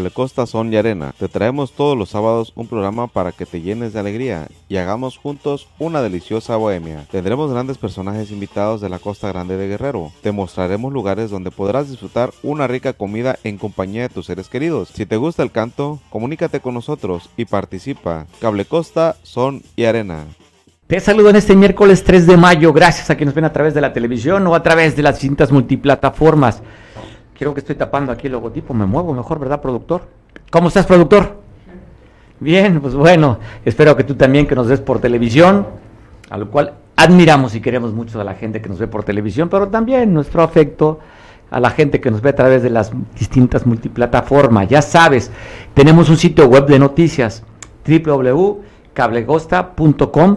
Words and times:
Cable 0.00 0.12
Costa 0.12 0.46
Son 0.46 0.72
y 0.72 0.76
Arena. 0.76 1.12
Te 1.18 1.28
traemos 1.28 1.72
todos 1.72 1.94
los 1.94 2.08
sábados 2.08 2.54
un 2.56 2.66
programa 2.66 3.06
para 3.06 3.32
que 3.32 3.44
te 3.44 3.60
llenes 3.60 3.92
de 3.92 4.00
alegría 4.00 4.48
y 4.66 4.78
hagamos 4.78 5.18
juntos 5.18 5.68
una 5.78 6.00
deliciosa 6.00 6.56
bohemia. 6.56 7.04
Tendremos 7.10 7.52
grandes 7.52 7.76
personajes 7.76 8.30
invitados 8.30 8.80
de 8.80 8.88
la 8.88 8.98
Costa 8.98 9.28
Grande 9.28 9.58
de 9.58 9.68
Guerrero. 9.68 10.10
Te 10.22 10.32
mostraremos 10.32 10.90
lugares 10.90 11.28
donde 11.28 11.50
podrás 11.50 11.90
disfrutar 11.90 12.30
una 12.42 12.66
rica 12.66 12.94
comida 12.94 13.38
en 13.44 13.58
compañía 13.58 14.00
de 14.00 14.08
tus 14.08 14.24
seres 14.24 14.48
queridos. 14.48 14.88
Si 14.88 15.04
te 15.04 15.18
gusta 15.18 15.42
el 15.42 15.52
canto, 15.52 15.98
comunícate 16.08 16.60
con 16.60 16.72
nosotros 16.72 17.28
y 17.36 17.44
participa. 17.44 18.26
Cable 18.40 18.64
Costa 18.64 19.16
Son 19.22 19.62
y 19.76 19.84
Arena. 19.84 20.24
Te 20.86 20.98
saludo 21.00 21.28
en 21.28 21.36
este 21.36 21.54
miércoles 21.54 22.04
3 22.04 22.26
de 22.26 22.38
mayo. 22.38 22.72
Gracias 22.72 23.10
a 23.10 23.16
quienes 23.16 23.34
ven 23.34 23.44
a 23.44 23.52
través 23.52 23.74
de 23.74 23.82
la 23.82 23.92
televisión 23.92 24.46
o 24.46 24.54
a 24.54 24.62
través 24.62 24.96
de 24.96 25.02
las 25.02 25.16
distintas 25.16 25.52
multiplataformas. 25.52 26.62
Quiero 27.40 27.54
que 27.54 27.60
estoy 27.60 27.74
tapando 27.74 28.12
aquí 28.12 28.26
el 28.26 28.34
logotipo. 28.34 28.74
Me 28.74 28.84
muevo 28.84 29.14
mejor, 29.14 29.38
¿verdad, 29.38 29.62
productor? 29.62 30.02
¿Cómo 30.50 30.68
estás, 30.68 30.84
productor? 30.84 31.40
Bien, 32.38 32.82
pues 32.82 32.94
bueno, 32.94 33.38
espero 33.64 33.96
que 33.96 34.04
tú 34.04 34.14
también 34.14 34.46
que 34.46 34.54
nos 34.54 34.68
ves 34.68 34.82
por 34.82 35.00
televisión, 35.00 35.66
a 36.28 36.36
lo 36.36 36.50
cual 36.50 36.74
admiramos 36.96 37.54
y 37.54 37.62
queremos 37.62 37.94
mucho 37.94 38.20
a 38.20 38.24
la 38.24 38.34
gente 38.34 38.60
que 38.60 38.68
nos 38.68 38.78
ve 38.78 38.88
por 38.88 39.04
televisión, 39.04 39.48
pero 39.48 39.68
también 39.68 40.12
nuestro 40.12 40.42
afecto 40.42 41.00
a 41.50 41.58
la 41.60 41.70
gente 41.70 41.98
que 41.98 42.10
nos 42.10 42.20
ve 42.20 42.28
a 42.28 42.36
través 42.36 42.62
de 42.62 42.68
las 42.68 42.92
distintas 43.18 43.64
multiplataformas. 43.64 44.68
Ya 44.68 44.82
sabes, 44.82 45.30
tenemos 45.72 46.10
un 46.10 46.18
sitio 46.18 46.46
web 46.46 46.66
de 46.66 46.78
noticias, 46.78 47.42
www.cablegosta.com 47.88 50.36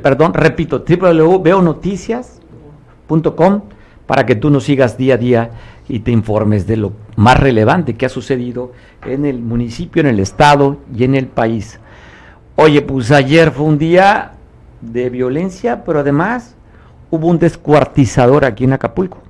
perdón, 0.00 0.34
repito, 0.34 0.84
www.veonoticias.com 0.88 3.62
para 4.06 4.26
que 4.26 4.36
tú 4.36 4.50
nos 4.50 4.64
sigas 4.64 4.96
día 4.98 5.14
a 5.14 5.18
día 5.18 5.50
y 5.88 6.00
te 6.00 6.10
informes 6.10 6.66
de 6.66 6.76
lo 6.76 6.92
más 7.16 7.38
relevante 7.38 7.94
que 7.94 8.06
ha 8.06 8.10
sucedido 8.10 8.72
en 9.04 9.24
el 9.24 9.40
municipio, 9.40 10.00
en 10.00 10.08
el 10.08 10.20
estado 10.20 10.78
y 10.94 11.04
en 11.04 11.14
el 11.14 11.26
país. 11.26 11.80
Oye, 12.56 12.82
pues 12.82 13.10
ayer 13.10 13.50
fue 13.50 13.66
un 13.66 13.78
día 13.78 14.32
de 14.80 15.10
violencia, 15.10 15.84
pero 15.84 16.00
además 16.00 16.56
hubo 17.10 17.28
un 17.28 17.38
descuartizador 17.38 18.44
aquí 18.44 18.64
en 18.64 18.74
Acapulco. 18.74 19.22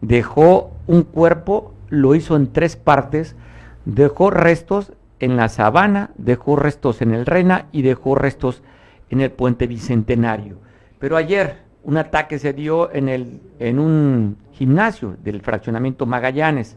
Dejó 0.00 0.72
un 0.86 1.02
cuerpo, 1.02 1.74
lo 1.88 2.14
hizo 2.14 2.36
en 2.36 2.52
tres 2.52 2.76
partes, 2.76 3.36
dejó 3.84 4.30
restos 4.30 4.92
en 5.20 5.36
la 5.36 5.48
sabana, 5.48 6.10
dejó 6.16 6.56
restos 6.56 7.02
en 7.02 7.12
el 7.12 7.26
Rena 7.26 7.66
y 7.72 7.82
dejó 7.82 8.14
restos 8.14 8.62
en 9.10 9.20
el 9.20 9.30
puente 9.30 9.66
bicentenario. 9.66 10.56
Pero 10.98 11.16
ayer 11.16 11.65
un 11.86 11.96
ataque 11.96 12.38
se 12.38 12.52
dio 12.52 12.92
en, 12.92 13.08
el, 13.08 13.40
en 13.60 13.78
un 13.78 14.36
gimnasio 14.52 15.16
del 15.22 15.40
fraccionamiento 15.40 16.04
Magallanes, 16.04 16.76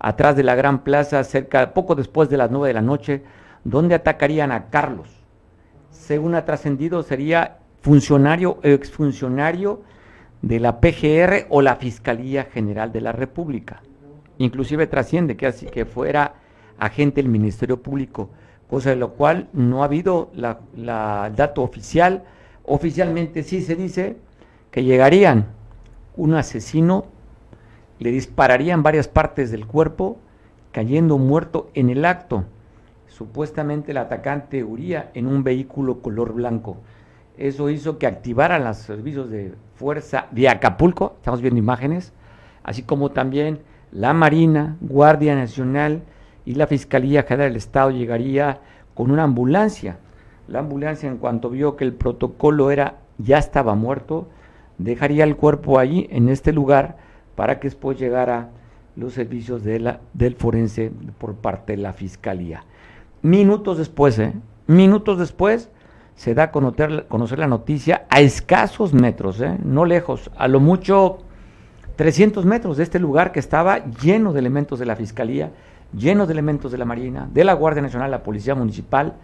atrás 0.00 0.36
de 0.36 0.42
la 0.42 0.56
Gran 0.56 0.82
Plaza, 0.82 1.22
cerca, 1.22 1.72
poco 1.72 1.94
después 1.94 2.28
de 2.28 2.36
las 2.36 2.50
nueve 2.50 2.68
de 2.68 2.74
la 2.74 2.82
noche, 2.82 3.22
donde 3.62 3.94
atacarían 3.94 4.50
a 4.50 4.66
Carlos. 4.68 5.08
Según 5.90 6.34
ha 6.34 6.44
trascendido, 6.44 7.02
sería 7.02 7.58
funcionario 7.80 8.58
exfuncionario 8.64 9.82
de 10.42 10.58
la 10.60 10.80
PGR 10.80 11.46
o 11.48 11.62
la 11.62 11.76
Fiscalía 11.76 12.44
General 12.44 12.92
de 12.92 13.00
la 13.00 13.12
República. 13.12 13.82
Inclusive 14.38 14.88
trasciende 14.88 15.36
que, 15.36 15.46
así, 15.46 15.66
que 15.66 15.84
fuera 15.84 16.34
agente 16.78 17.22
del 17.22 17.30
Ministerio 17.30 17.80
Público 17.80 18.30
cosa 18.68 18.90
de 18.90 18.96
lo 18.96 19.14
cual 19.14 19.48
no 19.52 19.82
ha 19.82 19.86
habido 19.86 20.30
la, 20.34 20.60
dato 21.34 21.62
oficial. 21.62 22.24
Oficialmente 22.64 23.42
sí 23.42 23.62
se 23.62 23.74
dice 23.74 24.16
que 24.70 24.84
llegarían 24.84 25.46
un 26.16 26.34
asesino, 26.34 27.06
le 27.98 28.10
dispararían 28.10 28.82
varias 28.82 29.08
partes 29.08 29.50
del 29.50 29.66
cuerpo, 29.66 30.18
cayendo 30.72 31.18
muerto 31.18 31.70
en 31.74 31.90
el 31.90 32.04
acto. 32.04 32.44
Supuestamente 33.06 33.92
el 33.92 33.96
atacante 33.96 34.62
huría 34.62 35.10
en 35.14 35.26
un 35.26 35.42
vehículo 35.42 36.00
color 36.00 36.32
blanco. 36.32 36.76
Eso 37.36 37.70
hizo 37.70 37.98
que 37.98 38.06
activaran 38.06 38.64
los 38.64 38.76
servicios 38.78 39.30
de 39.30 39.54
fuerza 39.74 40.26
de 40.32 40.48
Acapulco, 40.48 41.14
estamos 41.16 41.40
viendo 41.40 41.58
imágenes, 41.58 42.12
así 42.62 42.82
como 42.82 43.10
también 43.10 43.60
la 43.92 44.12
Marina, 44.12 44.76
Guardia 44.80 45.34
Nacional, 45.34 46.02
y 46.44 46.54
la 46.54 46.66
Fiscalía 46.66 47.24
General 47.24 47.50
del 47.50 47.56
Estado 47.58 47.90
llegaría 47.90 48.60
con 48.94 49.10
una 49.10 49.24
ambulancia. 49.24 49.98
La 50.48 50.60
ambulancia 50.60 51.08
en 51.08 51.18
cuanto 51.18 51.50
vio 51.50 51.76
que 51.76 51.84
el 51.84 51.92
protocolo 51.92 52.70
era 52.70 53.00
ya 53.18 53.36
estaba 53.36 53.74
muerto, 53.74 54.28
dejaría 54.78 55.24
el 55.24 55.36
cuerpo 55.36 55.78
allí 55.78 56.08
en 56.10 56.28
este 56.28 56.52
lugar 56.52 56.96
para 57.34 57.60
que 57.60 57.68
después 57.68 57.98
llegara 57.98 58.50
los 58.96 59.12
servicios 59.12 59.62
del 59.62 60.36
forense 60.36 60.90
por 61.18 61.34
parte 61.34 61.76
de 61.76 61.82
la 61.82 61.92
fiscalía. 61.92 62.64
Minutos 63.22 63.78
después, 63.78 64.18
¿eh? 64.18 64.32
minutos 64.66 65.18
después, 65.18 65.70
se 66.14 66.34
da 66.34 66.44
a 66.44 66.50
conocer, 66.50 67.06
conocer 67.08 67.38
la 67.38 67.46
noticia 67.46 68.06
a 68.08 68.20
escasos 68.20 68.92
metros, 68.92 69.40
¿eh? 69.40 69.56
no 69.62 69.84
lejos, 69.84 70.30
a 70.36 70.48
lo 70.48 70.58
mucho 70.58 71.18
300 71.96 72.44
metros 72.44 72.76
de 72.76 72.82
este 72.82 72.98
lugar 72.98 73.30
que 73.32 73.40
estaba 73.40 73.84
lleno 73.86 74.32
de 74.32 74.40
elementos 74.40 74.78
de 74.78 74.86
la 74.86 74.96
fiscalía 74.96 75.52
llenos 75.96 76.28
de 76.28 76.32
elementos 76.32 76.72
de 76.72 76.78
la 76.78 76.84
Marina, 76.84 77.28
de 77.32 77.44
la 77.44 77.54
Guardia 77.54 77.82
Nacional, 77.82 78.10
la 78.10 78.22
Policía 78.22 78.54
Municipal. 78.54 79.14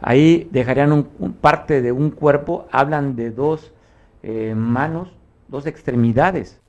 Ahí 0.00 0.48
dejarían 0.50 0.92
un, 0.92 1.04
parte 1.34 1.80
de 1.80 1.92
un 1.92 2.10
cuerpo, 2.10 2.66
hablan 2.70 3.16
de 3.16 3.30
dos 3.30 3.72
eh, 4.24 4.54
manos, 4.54 5.12
dos 5.48 5.66
extremidades, 5.66 6.60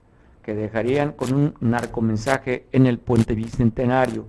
que 0.44 0.54
dejarían 0.54 1.12
con 1.14 1.34
un 1.34 1.56
narcomensaje 1.60 2.68
en 2.72 2.86
el 2.86 3.00
puente 3.00 3.34
bicentenario. 3.34 4.28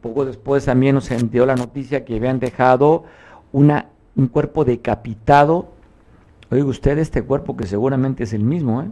Poco 0.00 0.24
después 0.24 0.64
también 0.64 0.94
nos 0.94 1.10
envió 1.10 1.44
la 1.44 1.56
noticia 1.56 2.04
que 2.04 2.16
habían 2.16 2.38
dejado 2.38 3.04
una, 3.52 3.86
un 4.16 4.28
cuerpo 4.28 4.64
decapitado. 4.64 5.72
Oiga 6.50 6.64
usted, 6.66 6.96
este 6.98 7.22
cuerpo 7.22 7.56
que 7.56 7.66
seguramente 7.66 8.24
es 8.24 8.32
el 8.32 8.44
mismo, 8.44 8.82
¿eh? 8.82 8.90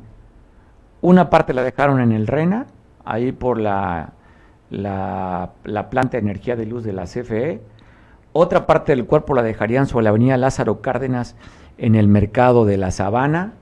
Una 1.00 1.30
parte 1.30 1.54
la 1.54 1.62
dejaron 1.62 2.00
en 2.00 2.12
el 2.12 2.26
Rena, 2.26 2.66
ahí 3.04 3.30
por 3.30 3.58
la 3.58 4.14
la, 4.70 5.52
planta 5.90 6.12
de 6.12 6.18
energía 6.18 6.56
de 6.56 6.66
luz 6.66 6.84
de 6.84 6.92
la 6.92 7.04
CFE. 7.04 7.60
Otra 8.32 8.66
parte 8.66 8.92
del 8.94 9.06
cuerpo 9.06 9.34
la 9.34 9.42
dejarían 9.42 9.86
sobre 9.86 10.04
la 10.04 10.10
avenida 10.10 10.36
Lázaro 10.36 10.80
Cárdenas 10.80 11.36
en 11.78 11.94
el 11.94 12.08
mercado 12.08 12.64
de 12.64 12.76
la 12.76 12.90
Sabana. 12.90 13.54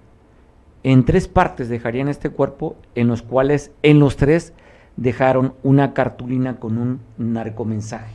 En 0.82 1.04
tres 1.04 1.28
partes 1.28 1.68
dejarían 1.68 2.08
este 2.08 2.30
cuerpo, 2.30 2.76
en 2.94 3.08
los 3.08 3.22
cuales 3.22 3.72
en 3.82 3.98
los 3.98 4.16
tres 4.16 4.52
dejaron 4.96 5.54
una 5.62 5.94
cartulina 5.94 6.56
con 6.56 6.78
un 6.78 7.00
narcomensaje. 7.18 8.14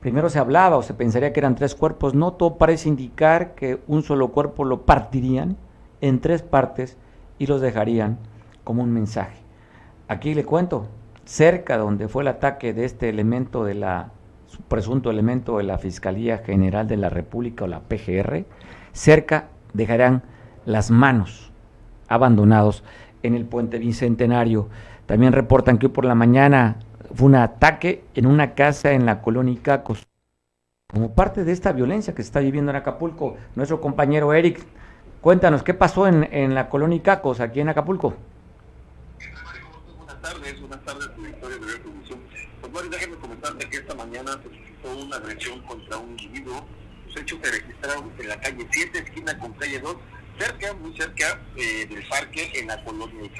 Primero 0.00 0.30
se 0.30 0.38
hablaba 0.38 0.76
o 0.76 0.82
se 0.82 0.94
pensaría 0.94 1.32
que 1.32 1.40
eran 1.40 1.56
tres 1.56 1.74
cuerpos, 1.74 2.14
no, 2.14 2.32
todo 2.32 2.56
parece 2.56 2.88
indicar 2.88 3.54
que 3.54 3.80
un 3.88 4.02
solo 4.02 4.28
cuerpo 4.28 4.64
lo 4.64 4.86
partirían 4.86 5.56
en 6.00 6.20
tres 6.20 6.42
partes 6.42 6.96
y 7.38 7.46
los 7.46 7.60
dejarían 7.60 8.18
como 8.64 8.82
un 8.82 8.92
mensaje. 8.92 9.38
Aquí 10.06 10.34
le 10.34 10.44
cuento, 10.44 10.86
cerca 11.24 11.76
donde 11.78 12.08
fue 12.08 12.22
el 12.22 12.28
ataque 12.28 12.72
de 12.72 12.84
este 12.84 13.08
elemento 13.08 13.64
de 13.64 13.74
la 13.74 14.12
presunto 14.68 15.10
elemento 15.10 15.58
de 15.58 15.64
la 15.64 15.78
Fiscalía 15.78 16.38
General 16.38 16.88
de 16.88 16.96
la 16.96 17.10
República 17.10 17.64
o 17.64 17.68
la 17.68 17.80
PGR, 17.80 18.44
cerca 18.92 19.48
dejarán 19.74 20.22
las 20.64 20.90
manos 20.90 21.47
abandonados 22.08 22.82
en 23.22 23.34
el 23.34 23.44
puente 23.44 23.78
bicentenario. 23.78 24.68
También 25.06 25.32
reportan 25.32 25.78
que 25.78 25.86
hoy 25.86 25.92
por 25.92 26.04
la 26.04 26.14
mañana 26.14 26.76
fue 27.14 27.26
un 27.26 27.34
ataque 27.36 28.04
en 28.14 28.26
una 28.26 28.54
casa 28.54 28.92
en 28.92 29.06
la 29.06 29.22
colonia 29.22 29.54
Icacos. 29.54 30.06
Como 30.92 31.14
parte 31.14 31.44
de 31.44 31.52
esta 31.52 31.72
violencia 31.72 32.14
que 32.14 32.22
se 32.22 32.28
está 32.28 32.40
viviendo 32.40 32.70
en 32.70 32.76
Acapulco, 32.76 33.36
nuestro 33.54 33.80
compañero 33.80 34.32
Eric, 34.32 34.64
cuéntanos 35.20 35.62
qué 35.62 35.74
pasó 35.74 36.06
en, 36.06 36.28
en 36.32 36.54
la 36.54 36.68
colonia 36.68 36.96
Icacos, 36.96 37.40
aquí 37.40 37.60
en 37.60 37.68
Acapulco. 37.68 38.14
Buenas 39.98 40.22
tardes, 40.22 40.60
buenas 40.60 40.84
tardes 40.84 41.08
déjeme 42.90 43.16
comentarte 43.16 43.68
que 43.68 43.76
esta 43.78 43.94
mañana 43.94 44.32
se 44.42 44.48
suscitó 44.48 44.96
una 44.96 45.16
agresión 45.16 45.60
contra 45.62 45.98
un 45.98 46.10
individuo. 46.10 46.64
Los 47.06 47.16
hechos 47.16 47.38
se 47.42 47.50
registraron 47.50 48.12
en 48.18 48.28
la 48.28 48.40
calle 48.40 48.66
7, 48.70 48.98
esquina 48.98 49.38
con 49.38 49.52
calle 49.54 49.80
2, 49.80 49.96
cerca, 50.38 50.72
muy 50.74 50.96
cerca 50.96 51.40
eh, 51.56 51.86
del 51.86 52.06
parque 52.08 52.50
en 52.54 52.68
la 52.68 52.82
colonia. 52.84 53.30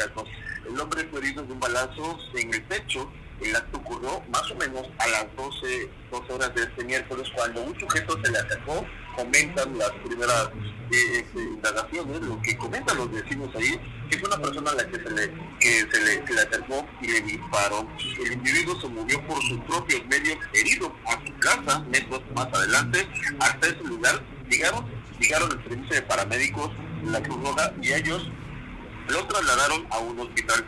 El 0.69 0.81
hombre 0.81 1.05
fue 1.11 1.21
herido 1.21 1.43
de 1.45 1.53
un 1.53 1.61
balazo 1.61 2.19
en 2.35 2.53
el 2.53 2.63
pecho. 2.65 3.11
El 3.41 3.55
acto 3.55 3.79
ocurrió 3.79 4.21
más 4.33 4.51
o 4.51 4.55
menos 4.57 4.89
a 4.99 5.07
las 5.09 5.37
12, 5.37 5.89
12 6.11 6.33
horas 6.33 6.55
de 6.55 6.63
este 6.63 6.85
miércoles 6.85 7.29
cuando 7.35 7.63
un 7.63 7.79
sujeto 7.79 8.19
se 8.23 8.33
le 8.33 8.39
atacó 8.39 8.85
comentan 9.19 9.77
las 9.77 9.91
primeras 10.05 10.49
eh, 10.93 11.19
este, 11.19 11.43
indagaciones, 11.43 12.21
lo 12.21 12.41
que 12.41 12.57
comentan 12.57 12.97
los 12.97 13.11
vecinos 13.11 13.51
ahí, 13.57 13.81
que 14.09 14.19
fue 14.19 14.29
una 14.29 14.41
persona 14.41 14.71
a 14.71 14.75
la 14.75 14.87
que 14.87 14.97
se 14.97 15.11
le, 15.11 15.33
que 15.59 15.71
se 15.91 16.01
le, 16.01 16.27
se 16.27 16.35
le 16.35 16.41
acercó 16.41 16.87
y 17.03 17.09
le 17.09 17.21
disparó. 17.23 17.89
El 18.25 18.33
individuo 18.33 18.81
se 18.81 18.89
movió 18.89 19.21
por 19.27 19.43
sus 19.43 19.59
propios 19.65 20.07
medios 20.07 20.39
herido 20.55 20.95
a 21.07 21.13
su 21.27 21.37
casa, 21.41 21.81
metros 21.91 22.23
más 22.37 22.47
adelante, 22.47 23.09
hasta 23.41 23.67
ese 23.67 23.83
lugar. 23.85 24.23
Llegaron, 24.49 24.87
llegaron 25.19 25.51
el 25.51 25.65
servicio 25.65 25.97
de 25.97 26.03
paramédicos, 26.03 26.71
la 27.05 27.23
Cruz 27.23 27.41
Roja, 27.43 27.73
y 27.83 27.93
ellos 27.93 28.29
lo 29.09 29.27
trasladaron 29.27 29.87
a 29.91 29.99
un 29.99 30.21
hospital. 30.21 30.67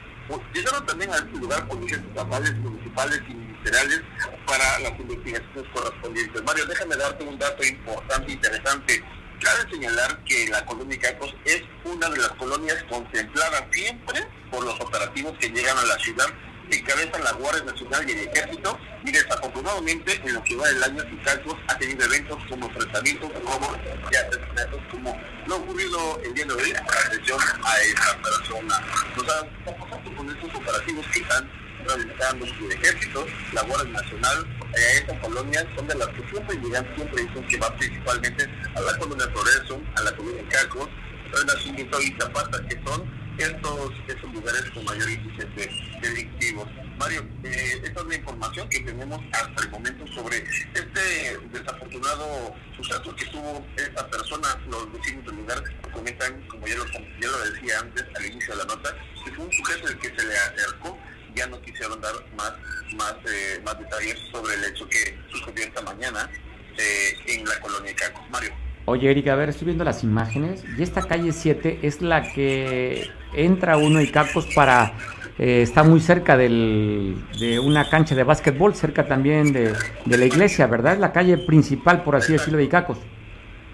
Llegaron 0.54 0.86
también 0.86 1.10
a 1.10 1.16
este 1.16 1.38
lugar 1.38 1.66
policías 1.66 2.00
estatales, 2.00 2.54
municipales 2.58 3.20
y 3.28 3.34
ministeriales 3.34 4.00
para 4.46 4.78
las 4.78 5.00
investigaciones 5.00 5.70
correspondientes. 5.74 6.42
Mario, 6.44 6.66
déjame 6.66 6.96
darte 6.96 7.24
un 7.24 7.38
dato 7.38 7.64
importante, 7.64 8.32
interesante. 8.32 9.04
Cabe 9.40 9.70
señalar 9.70 10.22
que 10.24 10.48
la 10.48 10.64
colonia 10.66 11.00
Cacos 11.00 11.34
es 11.44 11.62
una 11.84 12.08
de 12.10 12.18
las 12.18 12.30
colonias 12.30 12.76
contempladas 12.88 13.64
siempre 13.72 14.26
por 14.50 14.64
los 14.64 14.78
operativos 14.80 15.36
que 15.40 15.48
llegan 15.48 15.76
a 15.78 15.84
la 15.84 15.98
ciudad 15.98 16.26
encabezan 16.76 17.24
la 17.24 17.32
Guardia 17.32 17.64
Nacional 17.64 18.08
y 18.08 18.12
el 18.12 18.28
Ejército 18.28 18.78
y 19.04 19.12
desafortunadamente 19.12 20.20
en 20.24 20.34
lo 20.34 20.42
que 20.44 20.56
va 20.56 20.68
del 20.68 20.82
año 20.82 21.02
Cacos 21.24 21.56
ha 21.68 21.78
tenido 21.78 22.04
eventos 22.04 22.38
como 22.48 22.66
enfrentamientos, 22.66 23.30
como 23.32 23.76
y 24.10 24.16
asesinatos 24.16 24.80
como 24.90 25.20
lo 25.46 25.56
ocurrido 25.56 26.20
el 26.24 26.34
día 26.34 26.44
de 26.46 26.52
hoy 26.54 26.72
atención 26.72 27.40
a 27.64 27.80
esta 27.80 28.22
persona. 28.22 28.80
Nos 29.16 29.28
ha 29.28 29.46
pasando 29.64 30.16
con 30.16 30.30
estos 30.30 30.54
operativos 30.54 31.06
que 31.12 31.20
están 31.20 31.50
realizando 31.86 32.44
el 32.44 32.72
ejército, 32.72 33.26
la 33.52 33.62
Guardia 33.62 33.92
Nacional, 33.92 34.46
eh, 34.76 34.98
estas 34.98 35.18
colonias 35.20 35.64
son 35.74 35.88
de 35.88 35.94
las 35.94 36.08
que 36.08 36.28
siempre 36.30 36.56
llegan, 36.56 36.86
siempre 36.94 37.22
dicen 37.22 37.46
que 37.48 37.56
va 37.58 37.74
principalmente 37.76 38.46
a 38.74 38.80
la 38.80 38.98
colonia 38.98 39.32
Progreso, 39.32 39.80
a 39.96 40.02
la 40.02 40.16
colonia 40.16 40.44
Cacos, 40.48 40.88
Renacimiento 41.32 42.00
y 42.00 42.16
Zapata, 42.20 42.60
que 42.68 42.80
son 42.84 43.19
estos, 43.40 43.92
estos 44.06 44.32
lugares 44.32 44.70
con 44.72 44.84
mayor 44.84 45.10
índice 45.10 45.46
de 45.46 45.70
delictivos. 46.00 46.68
Mario, 46.98 47.26
eh, 47.44 47.80
esta 47.82 48.00
es 48.00 48.06
la 48.06 48.14
información 48.14 48.68
que 48.68 48.80
tenemos 48.80 49.20
hasta 49.32 49.62
el 49.62 49.70
momento 49.70 50.06
sobre 50.08 50.44
este 50.74 51.38
desafortunado 51.50 52.54
suceso 52.76 53.16
que 53.16 53.24
tuvo 53.26 53.66
esta 53.76 54.08
persona. 54.08 54.48
Los 54.68 54.92
vecinos 54.92 55.24
del 55.24 55.36
lugar 55.36 55.62
comentan, 55.92 56.46
como 56.48 56.66
ya 56.66 56.76
lo, 56.76 56.86
ya 56.86 57.28
lo 57.28 57.50
decía 57.50 57.80
antes 57.80 58.04
al 58.14 58.26
inicio 58.26 58.52
de 58.52 58.58
la 58.58 58.64
nota, 58.66 58.94
que 59.24 59.32
fue 59.32 59.44
un 59.44 59.52
sujeto 59.52 59.88
el 59.88 59.98
que 59.98 60.08
se 60.08 60.26
le 60.26 60.36
acercó. 60.36 60.98
Ya 61.34 61.46
no 61.46 61.60
quisieron 61.62 62.00
dar 62.00 62.14
más, 62.34 62.52
más, 62.94 63.14
eh, 63.26 63.60
más 63.64 63.78
detalles 63.78 64.18
sobre 64.32 64.54
el 64.54 64.64
hecho 64.64 64.86
que 64.88 65.16
sucedió 65.30 65.64
esta 65.64 65.80
mañana 65.82 66.28
eh, 66.76 67.16
en 67.26 67.44
la 67.46 67.58
colonia 67.60 67.92
de 67.92 67.94
Cacos. 67.94 68.28
Mario. 68.30 68.52
Oye, 68.90 69.08
Erika, 69.08 69.34
a 69.34 69.36
ver, 69.36 69.50
estoy 69.50 69.66
viendo 69.66 69.84
las 69.84 70.02
imágenes 70.02 70.64
y 70.76 70.82
esta 70.82 71.02
calle 71.02 71.30
7 71.30 71.78
es 71.82 72.02
la 72.02 72.32
que 72.32 73.08
entra 73.32 73.76
uno 73.76 74.00
y 74.00 74.08
Cacos 74.08 74.48
para... 74.52 74.94
Eh, 75.38 75.62
está 75.62 75.84
muy 75.84 76.00
cerca 76.00 76.36
del, 76.36 77.14
de 77.38 77.60
una 77.60 77.88
cancha 77.88 78.16
de 78.16 78.24
básquetbol, 78.24 78.74
cerca 78.74 79.06
también 79.06 79.52
de, 79.52 79.72
de, 80.04 80.18
la 80.18 80.24
iglesia, 80.24 80.66
¿verdad? 80.66 80.94
Es 80.94 80.98
la 80.98 81.12
calle 81.12 81.38
principal, 81.38 82.02
por 82.02 82.16
así 82.16 82.32
decirlo, 82.32 82.58
de 82.58 82.64
Icacos. 82.64 82.98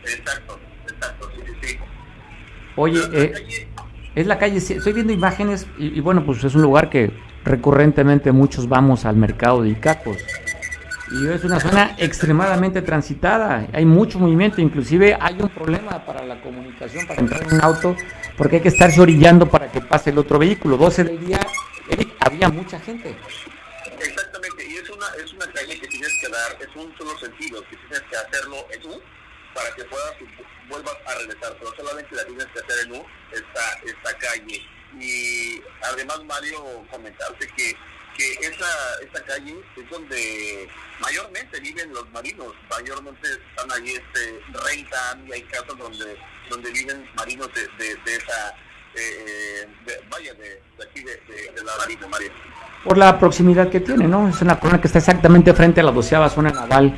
Exacto, 0.04 0.58
exacto, 0.86 1.30
sí, 1.34 1.52
sí. 1.62 1.78
Oye, 2.76 3.00
eh, 3.14 3.32
es 4.14 4.26
la 4.26 4.38
calle, 4.38 4.58
estoy 4.58 4.92
viendo 4.92 5.14
imágenes 5.14 5.66
y, 5.78 5.86
y, 5.98 6.00
bueno, 6.00 6.26
pues 6.26 6.44
es 6.44 6.54
un 6.54 6.62
lugar 6.62 6.90
que 6.90 7.10
recurrentemente 7.42 8.32
muchos 8.32 8.68
vamos 8.68 9.06
al 9.06 9.16
mercado 9.16 9.62
de 9.62 9.70
Icacos. 9.70 10.18
Y 11.10 11.28
es 11.28 11.44
una 11.44 11.60
zona 11.60 11.94
extremadamente 11.98 12.82
transitada, 12.82 13.68
hay 13.72 13.84
mucho 13.84 14.18
movimiento, 14.18 14.60
inclusive 14.60 15.16
hay 15.20 15.36
un 15.40 15.48
problema 15.48 16.04
para 16.04 16.24
la 16.24 16.40
comunicación, 16.40 17.06
para 17.06 17.20
entrar 17.20 17.42
en 17.44 17.54
un 17.54 17.60
auto, 17.62 17.96
porque 18.36 18.56
hay 18.56 18.62
que 18.62 18.68
estarse 18.68 19.00
orillando 19.00 19.48
para 19.48 19.70
que 19.70 19.80
pase 19.80 20.10
el 20.10 20.18
otro 20.18 20.38
vehículo. 20.38 20.76
12 20.76 21.04
del 21.04 21.24
día, 21.24 21.40
había 22.18 22.48
mucha 22.48 22.80
gente. 22.80 23.16
Exactamente, 24.00 24.66
y 24.68 24.74
es 24.76 24.90
una, 24.90 25.06
es 25.24 25.32
una 25.32 25.46
calle 25.52 25.78
que 25.78 25.86
tienes 25.86 26.12
que 26.20 26.28
dar, 26.28 26.58
es 26.60 26.74
un 26.74 26.92
solo 26.98 27.16
sentido, 27.18 27.62
que 27.70 27.76
tienes 27.76 28.02
que 28.10 28.16
hacerlo 28.16 28.56
en 28.72 28.90
U 28.90 29.00
para 29.54 29.74
que 29.76 29.84
puedas 29.84 30.12
vuelvas 30.68 30.96
a 31.06 31.14
regresar, 31.18 31.56
pero 31.58 31.72
solamente 31.76 32.14
la 32.16 32.24
tienes 32.24 32.46
que 32.46 32.58
hacer 32.58 32.86
en 32.86 32.92
U 32.92 33.04
esta, 33.32 33.78
esta 33.84 34.18
calle. 34.18 34.60
Y 34.98 35.62
además, 35.82 36.24
Mario, 36.24 36.84
comentarte 36.90 37.46
que 37.56 37.76
que 38.16 38.32
esa, 38.46 38.66
esa 39.02 39.24
calle 39.24 39.56
es 39.76 39.90
donde 39.90 40.68
mayormente 41.00 41.60
viven 41.60 41.92
los 41.92 42.10
marinos, 42.10 42.52
mayormente 42.70 43.28
están 43.28 43.70
allí, 43.72 43.92
este, 43.92 44.40
rentan 44.64 45.28
y 45.28 45.32
hay 45.32 45.42
casas 45.42 45.76
donde, 45.78 46.16
donde 46.50 46.70
viven 46.72 47.04
marinos 47.16 47.48
de, 47.54 47.62
de, 47.62 47.94
de 48.04 48.16
esa, 48.16 48.54
eh, 48.94 49.66
de, 49.86 49.92
vaya, 50.10 50.32
de, 50.34 50.60
aquí 50.82 51.02
de, 51.02 51.12
de, 51.12 51.64
la 51.64 51.76
marina, 51.78 52.06
María. 52.08 52.30
Por 52.84 52.98
la 52.98 53.18
proximidad 53.18 53.68
que 53.68 53.80
tiene, 53.80 54.06
¿no? 54.06 54.28
Es 54.28 54.40
una 54.40 54.58
zona 54.60 54.80
que 54.80 54.86
está 54.86 54.98
exactamente 54.98 55.52
frente 55.54 55.80
a 55.80 55.84
la 55.84 55.92
doceava 55.92 56.30
zona 56.30 56.50
naval 56.50 56.94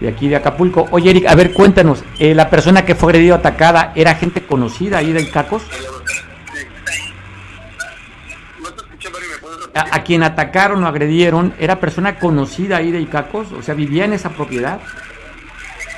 de 0.00 0.08
aquí 0.08 0.28
de 0.28 0.36
Acapulco. 0.36 0.88
Oye, 0.90 1.10
Eric, 1.10 1.26
a 1.26 1.34
ver, 1.34 1.52
cuéntanos, 1.52 2.02
eh, 2.18 2.34
¿la 2.34 2.50
persona 2.50 2.84
que 2.84 2.94
fue 2.94 3.12
agredida 3.12 3.36
atacada 3.36 3.92
era 3.94 4.14
gente 4.14 4.46
conocida 4.46 4.98
ahí 4.98 5.12
del 5.12 5.30
Cacos? 5.30 5.62
A, 9.74 9.96
a, 9.96 10.04
quien 10.04 10.22
atacaron 10.22 10.82
o 10.82 10.88
agredieron 10.88 11.54
era 11.58 11.78
persona 11.78 12.18
conocida 12.18 12.78
ahí 12.78 12.90
de 12.90 13.00
Icacos, 13.00 13.52
o 13.52 13.62
sea, 13.62 13.74
vivía 13.74 14.04
en 14.04 14.12
esa 14.12 14.30
propiedad. 14.30 14.80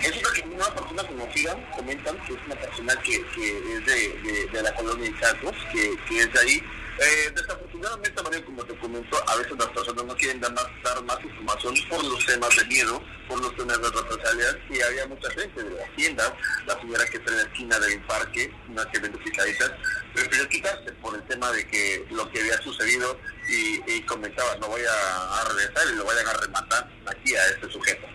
Es 0.03 0.13
una, 0.45 0.67
persona 0.75 1.03
conocida, 1.05 1.57
comentan 1.75 2.17
que 2.27 2.35
es 2.35 2.39
una 2.45 2.55
persona 2.57 2.93
que, 3.03 3.25
que 3.35 3.77
es 3.77 3.87
de, 3.87 4.31
de, 4.31 4.47
de, 4.53 4.63
la 4.63 4.75
colonia 4.75 5.09
Icacos, 5.09 5.57
que, 5.73 5.95
que 6.07 6.21
es 6.21 6.33
de 6.33 6.41
ahí. 6.41 6.63
Eh, 7.03 7.33
desafortunadamente, 7.35 8.23
Mario, 8.23 8.45
como 8.45 8.63
te 8.63 8.79
comentó, 8.79 9.17
a 9.27 9.37
veces 9.37 9.59
las 9.59 9.67
personas 9.69 10.05
no 10.05 10.15
quieren 10.15 10.41
dar 10.41 10.53
más, 10.53 10.67
dar 10.85 11.03
más 11.03 11.19
información 11.25 11.75
por 11.91 12.05
los 12.05 12.25
temas 12.25 12.57
de 12.57 12.65
miedo, 12.67 13.03
por 13.27 13.41
los 13.41 13.57
temas 13.57 13.77
de 13.83 13.91
represalias, 13.91 14.57
y 14.71 14.81
había 14.81 15.07
mucha 15.09 15.29
gente 15.31 15.65
de 15.65 15.71
las 15.71 15.97
tiendas, 15.97 16.33
la 16.65 16.79
señora 16.81 17.05
que 17.11 17.17
está 17.17 17.33
en 17.33 17.37
la 17.39 17.43
esquina 17.43 17.79
del 17.81 18.01
parque, 18.03 18.53
una 18.69 18.85
que 18.89 19.01
vende 19.01 19.19
picaditas, 19.19 19.73
prefirió 20.15 20.49
quitarse 20.49 20.93
por 21.03 21.17
el 21.17 21.23
tema 21.25 21.51
de 21.51 21.67
que 21.67 22.07
lo 22.13 22.31
que 22.31 22.41
había 22.41 22.57
sucedido 22.59 23.19
y, 23.49 23.81
y 23.91 24.03
comentaba, 24.03 24.55
no 24.61 24.69
voy 24.69 24.83
a, 24.83 25.41
a, 25.41 25.45
regresar 25.49 25.83
y 25.93 25.97
lo 25.97 26.05
vayan 26.05 26.29
a 26.29 26.35
rematar 26.35 26.89
aquí 27.09 27.35
a 27.35 27.45
este 27.47 27.69
sujeto. 27.69 28.07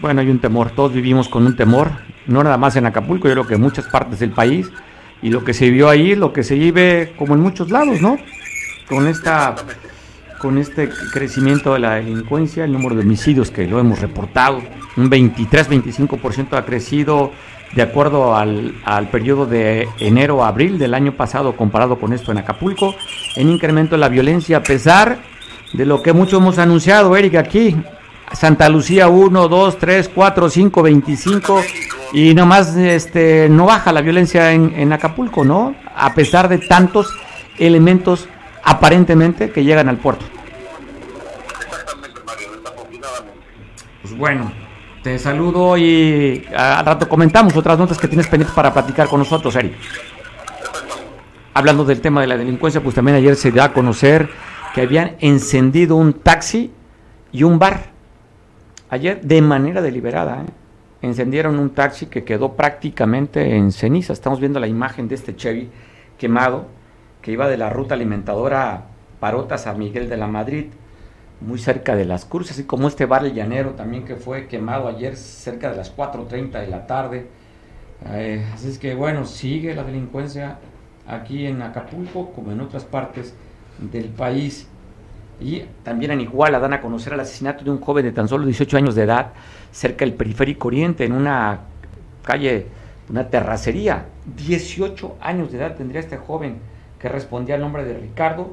Bueno, 0.00 0.20
hay 0.20 0.28
un 0.28 0.40
temor, 0.40 0.70
todos 0.70 0.92
vivimos 0.92 1.28
con 1.28 1.46
un 1.46 1.56
temor, 1.56 1.90
no 2.26 2.44
nada 2.44 2.58
más 2.58 2.76
en 2.76 2.86
Acapulco, 2.86 3.26
yo 3.26 3.34
creo 3.34 3.46
que 3.48 3.54
en 3.54 3.60
muchas 3.62 3.86
partes 3.88 4.20
del 4.20 4.30
país, 4.30 4.68
y 5.22 5.30
lo 5.30 5.42
que 5.42 5.54
se 5.54 5.70
vio 5.70 5.88
ahí, 5.88 6.14
lo 6.14 6.32
que 6.32 6.44
se 6.44 6.54
vive 6.54 7.14
como 7.18 7.34
en 7.34 7.40
muchos 7.40 7.70
lados, 7.70 8.00
¿no? 8.00 8.18
Con 8.88 9.08
esta 9.08 9.54
con 10.38 10.58
este 10.58 10.90
crecimiento 11.12 11.72
de 11.72 11.80
la 11.80 11.94
delincuencia, 11.94 12.64
el 12.64 12.72
número 12.72 12.94
de 12.94 13.02
homicidios 13.02 13.50
que 13.50 13.66
lo 13.66 13.80
hemos 13.80 14.00
reportado, 14.00 14.60
un 14.96 15.10
23-25% 15.10 16.56
ha 16.56 16.64
crecido 16.64 17.32
de 17.74 17.82
acuerdo 17.82 18.36
al, 18.36 18.74
al, 18.84 19.08
periodo 19.08 19.46
de 19.46 19.88
enero 19.98 20.44
a 20.44 20.48
abril 20.48 20.78
del 20.78 20.94
año 20.94 21.12
pasado 21.12 21.56
comparado 21.56 21.98
con 21.98 22.12
esto 22.12 22.32
en 22.32 22.38
Acapulco, 22.38 22.94
en 23.34 23.48
incremento 23.48 23.96
de 23.96 24.00
la 24.00 24.08
violencia 24.08 24.58
a 24.58 24.62
pesar 24.62 25.18
de 25.72 25.84
lo 25.84 26.02
que 26.02 26.12
muchos 26.12 26.40
hemos 26.40 26.58
anunciado, 26.58 27.16
Eric, 27.16 27.34
aquí, 27.36 27.76
Santa 28.32 28.68
Lucía 28.68 29.08
1, 29.08 29.48
2, 29.48 29.78
3, 29.78 30.10
4, 30.14 30.50
5, 30.50 30.82
25 30.82 31.62
y 32.12 32.34
nomás 32.34 32.76
este, 32.76 33.48
no 33.48 33.66
baja 33.66 33.92
la 33.92 34.00
violencia 34.00 34.52
en, 34.52 34.72
en 34.76 34.92
Acapulco, 34.92 35.44
¿no? 35.44 35.74
A 35.94 36.14
pesar 36.14 36.48
de 36.48 36.58
tantos 36.58 37.10
elementos 37.58 38.28
aparentemente 38.66 39.50
que 39.50 39.64
llegan 39.64 39.88
al 39.88 39.96
puerto. 39.96 40.26
Exactamente, 41.60 42.20
Mario, 42.26 42.48
desafortunadamente. 42.56 43.40
Pues 44.02 44.16
bueno, 44.16 44.52
te 45.02 45.18
saludo 45.20 45.78
y 45.78 46.44
al 46.54 46.84
rato 46.84 47.08
comentamos 47.08 47.56
otras 47.56 47.78
notas 47.78 47.96
que 47.96 48.08
tienes 48.08 48.26
pendientes 48.26 48.54
para 48.54 48.72
platicar 48.72 49.06
con 49.06 49.20
nosotros, 49.20 49.54
Eric. 49.54 49.74
Hablando 51.54 51.84
del 51.84 52.00
tema 52.00 52.20
de 52.20 52.26
la 52.26 52.36
delincuencia, 52.36 52.82
pues 52.82 52.96
también 52.96 53.16
ayer 53.16 53.36
se 53.36 53.52
dio 53.52 53.62
a 53.62 53.72
conocer 53.72 54.28
que 54.74 54.82
habían 54.82 55.16
encendido 55.20 55.94
un 55.94 56.12
taxi 56.12 56.72
y 57.30 57.44
un 57.44 57.60
bar. 57.60 57.92
Ayer 58.90 59.20
de 59.20 59.40
manera 59.42 59.80
deliberada, 59.80 60.42
¿eh? 60.42 60.46
encendieron 61.02 61.58
un 61.58 61.70
taxi 61.70 62.06
que 62.06 62.24
quedó 62.24 62.54
prácticamente 62.54 63.56
en 63.56 63.70
ceniza. 63.70 64.12
Estamos 64.12 64.40
viendo 64.40 64.58
la 64.58 64.66
imagen 64.66 65.06
de 65.06 65.14
este 65.14 65.36
Chevy 65.36 65.70
quemado 66.18 66.75
que 67.26 67.32
iba 67.32 67.48
de 67.48 67.56
la 67.56 67.70
ruta 67.70 67.96
alimentadora 67.96 68.84
Parotas 69.18 69.66
a 69.66 69.74
Miguel 69.74 70.08
de 70.08 70.16
la 70.16 70.28
Madrid, 70.28 70.66
muy 71.40 71.58
cerca 71.58 71.96
de 71.96 72.04
las 72.04 72.24
cruces, 72.24 72.52
así 72.52 72.62
como 72.62 72.86
este 72.86 73.04
bar 73.04 73.24
El 73.24 73.34
Llanero 73.34 73.72
también 73.72 74.04
que 74.04 74.14
fue 74.14 74.46
quemado 74.46 74.86
ayer 74.86 75.16
cerca 75.16 75.72
de 75.72 75.76
las 75.76 75.96
4.30 75.96 76.60
de 76.60 76.68
la 76.68 76.86
tarde. 76.86 77.26
Eh, 78.10 78.46
así 78.54 78.68
es 78.68 78.78
que 78.78 78.94
bueno, 78.94 79.26
sigue 79.26 79.74
la 79.74 79.82
delincuencia 79.82 80.58
aquí 81.04 81.46
en 81.46 81.62
Acapulco 81.62 82.30
como 82.30 82.52
en 82.52 82.60
otras 82.60 82.84
partes 82.84 83.34
del 83.80 84.10
país. 84.10 84.68
Y 85.40 85.64
también 85.82 86.12
en 86.12 86.20
Iguala 86.20 86.60
dan 86.60 86.74
a 86.74 86.80
conocer 86.80 87.14
el 87.14 87.18
asesinato 87.18 87.64
de 87.64 87.72
un 87.72 87.80
joven 87.80 88.04
de 88.04 88.12
tan 88.12 88.28
solo 88.28 88.46
18 88.46 88.76
años 88.76 88.94
de 88.94 89.02
edad 89.02 89.32
cerca 89.72 90.04
del 90.04 90.14
periférico 90.14 90.68
oriente 90.68 91.04
en 91.04 91.10
una 91.10 91.58
calle, 92.22 92.68
una 93.10 93.28
terracería. 93.28 94.04
18 94.36 95.16
años 95.20 95.50
de 95.50 95.58
edad 95.58 95.74
tendría 95.74 95.98
este 95.98 96.18
joven 96.18 96.75
que 96.98 97.08
respondía 97.08 97.54
al 97.54 97.60
nombre 97.60 97.84
de 97.84 97.94
Ricardo, 97.94 98.52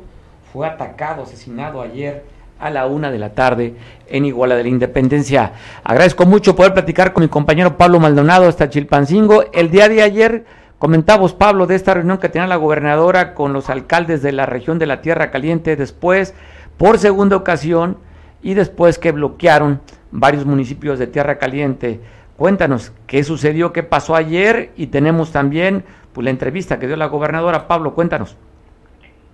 fue 0.51 0.67
atacado, 0.67 1.23
asesinado 1.23 1.81
ayer 1.81 2.23
a 2.59 2.69
la 2.69 2.85
una 2.85 3.11
de 3.11 3.19
la 3.19 3.33
tarde 3.33 3.75
en 4.07 4.25
Iguala 4.25 4.55
de 4.55 4.63
la 4.63 4.69
Independencia. 4.69 5.53
Agradezco 5.83 6.25
mucho 6.25 6.55
poder 6.55 6.73
platicar 6.73 7.13
con 7.13 7.23
mi 7.23 7.29
compañero 7.29 7.77
Pablo 7.77 7.99
Maldonado 7.99 8.47
hasta 8.47 8.69
Chilpancingo. 8.69 9.45
El 9.51 9.71
día 9.71 9.89
de 9.89 10.01
ayer 10.01 10.45
comentamos, 10.77 11.33
Pablo, 11.33 11.65
de 11.65 11.75
esta 11.75 11.93
reunión 11.93 12.19
que 12.19 12.29
tenía 12.29 12.47
la 12.47 12.55
gobernadora 12.55 13.33
con 13.33 13.53
los 13.53 13.69
alcaldes 13.69 14.21
de 14.21 14.31
la 14.31 14.45
región 14.45 14.79
de 14.79 14.85
la 14.85 15.01
Tierra 15.01 15.31
Caliente. 15.31 15.75
Después, 15.75 16.33
por 16.77 16.99
segunda 16.99 17.35
ocasión, 17.35 17.97
y 18.43 18.53
después 18.53 18.99
que 18.99 19.13
bloquearon 19.13 19.81
varios 20.11 20.45
municipios 20.45 20.99
de 20.99 21.07
Tierra 21.07 21.39
Caliente. 21.39 22.01
Cuéntanos 22.37 22.91
qué 23.07 23.23
sucedió, 23.23 23.71
qué 23.73 23.83
pasó 23.83 24.15
ayer 24.15 24.71
y 24.75 24.87
tenemos 24.87 25.31
también 25.31 25.85
pues, 26.13 26.25
la 26.25 26.31
entrevista 26.31 26.79
que 26.79 26.87
dio 26.87 26.95
la 26.95 27.07
gobernadora. 27.07 27.67
Pablo, 27.67 27.93
cuéntanos. 27.93 28.37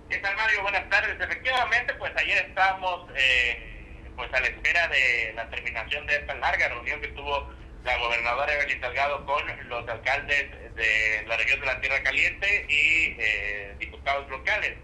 ¿Qué 0.08 0.18
tal, 0.18 0.34
Mario? 0.36 0.62
Buenas 0.62 0.88
tardes. 0.88 1.20
Efectivamente, 1.20 1.94
pues 1.94 2.12
ayer 2.16 2.46
estábamos 2.48 3.08
eh, 3.14 4.12
pues 4.16 4.32
a 4.34 4.40
la 4.40 4.46
espera 4.46 4.88
de 4.88 5.32
la 5.34 5.48
terminación 5.50 6.06
de 6.06 6.16
esta 6.16 6.34
larga 6.34 6.68
reunión 6.68 7.00
que 7.00 7.08
tuvo 7.08 7.48
la 7.84 7.96
gobernadora 7.98 8.52
Evelyn 8.54 8.80
Salgado 8.80 9.24
con 9.24 9.42
los 9.68 9.88
alcaldes 9.88 10.50
de 10.74 11.24
la 11.26 11.36
región 11.36 11.60
de 11.60 11.66
la 11.66 11.80
Tierra 11.80 12.02
Caliente 12.02 12.66
y 12.68 13.16
eh, 13.18 13.74
diputados 13.78 14.28
locales. 14.28 14.76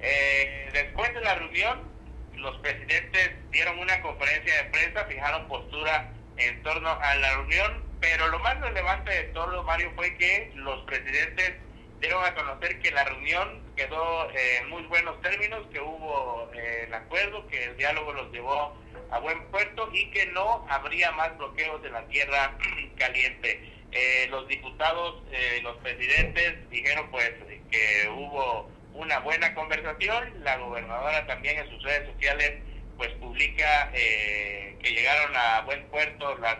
Eh, 0.00 0.68
después 0.72 1.12
de 1.14 1.20
la 1.20 1.34
reunión, 1.36 1.90
los 2.34 2.56
presidentes 2.58 3.30
dieron 3.50 3.78
una 3.78 4.00
conferencia 4.00 4.62
de 4.62 4.70
prensa, 4.70 5.04
fijaron 5.06 5.48
postura 5.48 6.12
en 6.36 6.62
torno 6.62 6.90
a 6.90 7.14
la 7.16 7.34
reunión, 7.36 7.87
pero 8.00 8.28
lo 8.28 8.38
más 8.40 8.60
relevante 8.60 9.10
de 9.10 9.24
todo, 9.34 9.62
Mario, 9.64 9.92
fue 9.96 10.16
que 10.16 10.52
los 10.54 10.82
presidentes 10.84 11.54
dieron 12.00 12.24
a 12.24 12.34
conocer 12.34 12.78
que 12.80 12.90
la 12.92 13.04
reunión 13.04 13.62
quedó 13.76 14.30
en 14.30 14.68
muy 14.68 14.82
buenos 14.84 15.20
términos, 15.20 15.66
que 15.72 15.80
hubo 15.80 16.50
eh, 16.54 16.84
el 16.86 16.94
acuerdo, 16.94 17.46
que 17.48 17.64
el 17.64 17.76
diálogo 17.76 18.12
los 18.12 18.30
llevó 18.30 18.76
a 19.10 19.18
buen 19.18 19.44
puerto 19.50 19.88
y 19.92 20.10
que 20.10 20.26
no 20.26 20.66
habría 20.68 21.10
más 21.12 21.36
bloqueos 21.38 21.82
de 21.82 21.90
la 21.90 22.06
tierra 22.06 22.56
caliente. 22.96 23.60
Eh, 23.90 24.26
los 24.30 24.46
diputados, 24.48 25.22
eh, 25.32 25.60
los 25.62 25.76
presidentes 25.78 26.68
dijeron 26.70 27.10
pues 27.10 27.32
que 27.70 28.08
hubo 28.10 28.70
una 28.92 29.18
buena 29.20 29.54
conversación, 29.54 30.44
la 30.44 30.56
gobernadora 30.58 31.26
también 31.26 31.58
en 31.58 31.70
sus 31.70 31.82
redes 31.82 32.12
sociales 32.12 32.62
pues 32.96 33.10
publica 33.14 33.92
que 33.92 34.90
llegaron 34.90 35.36
a 35.36 35.60
buen 35.60 35.84
puerto 35.86 36.36
las, 36.38 36.58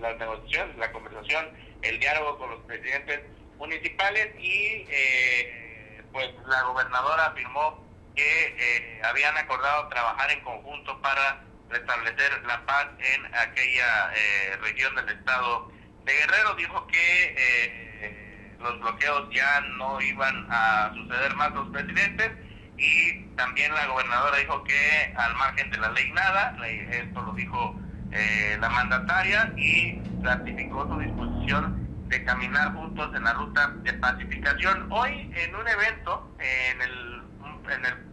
las 0.00 0.18
negociaciones, 0.18 0.76
la 0.76 0.92
conversación, 0.92 1.46
el 1.82 1.98
diálogo 1.98 2.38
con 2.38 2.50
los 2.50 2.60
presidentes 2.60 3.20
municipales 3.58 4.28
y 4.38 4.86
eh, 4.88 6.02
pues 6.12 6.28
la 6.46 6.62
gobernadora 6.62 7.26
afirmó 7.26 7.84
que 8.16 8.56
eh, 8.58 9.02
habían 9.04 9.36
acordado 9.36 9.88
trabajar 9.88 10.30
en 10.30 10.40
conjunto 10.40 11.00
para 11.00 11.44
restablecer 11.68 12.42
la 12.44 12.64
paz 12.66 12.86
en 12.98 13.34
aquella 13.34 14.12
eh, 14.14 14.56
región 14.62 14.94
del 14.96 15.08
estado 15.10 15.70
de 16.04 16.12
Guerrero. 16.12 16.54
Dijo 16.54 16.86
que 16.88 18.56
los 18.58 18.78
bloqueos 18.80 19.28
ya 19.32 19.60
no 19.78 20.00
iban 20.00 20.46
a 20.50 20.92
suceder 20.94 21.34
más 21.34 21.52
los 21.52 21.68
presidentes 21.70 22.30
y 22.76 23.24
también 23.36 23.72
la 23.74 23.86
gobernadora 23.86 24.36
dijo 24.38 24.64
que 24.64 25.14
al 25.16 25.34
margen 25.36 25.70
de 25.70 25.78
la 25.78 25.90
ley 25.90 26.10
nada, 26.12 26.56
esto 26.66 27.22
lo 27.22 27.32
dijo 27.32 27.80
la 28.10 28.68
mandataria 28.68 29.52
y 29.56 30.00
ratificó 30.22 30.88
su 30.88 30.98
disposición 30.98 31.90
de 32.08 32.24
caminar 32.24 32.74
juntos 32.74 33.14
en 33.14 33.22
la 33.24 33.32
ruta 33.34 33.68
de 33.82 33.92
pacificación. 33.94 34.90
Hoy 34.90 35.30
en 35.34 35.54
un 35.54 35.68
evento 35.68 36.34
en 36.40 36.82
el, 36.82 37.22
en 37.70 37.84
el 37.84 38.10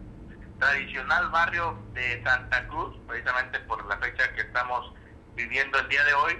tradicional 0.59 1.29
barrio 1.29 1.83
de 1.93 2.23
Santa 2.23 2.67
Cruz, 2.67 2.95
precisamente 3.07 3.59
por 3.61 3.83
la 3.87 3.97
fecha 3.97 4.31
que 4.33 4.41
estamos 4.41 4.93
viviendo 5.35 5.79
el 5.79 5.89
día 5.89 6.03
de 6.03 6.13
hoy, 6.13 6.39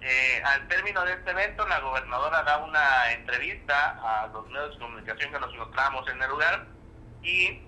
eh, 0.00 0.42
al 0.44 0.68
término 0.68 1.04
de 1.04 1.14
este 1.14 1.30
evento 1.30 1.66
la 1.66 1.80
gobernadora 1.80 2.42
da 2.42 2.58
una 2.58 3.12
entrevista 3.12 3.98
a 4.02 4.28
los 4.28 4.46
medios 4.46 4.74
de 4.74 4.78
comunicación 4.78 5.32
que 5.32 5.40
nos 5.40 5.52
encontramos 5.52 6.08
en 6.08 6.22
el 6.22 6.30
lugar 6.30 6.66
y 7.22 7.62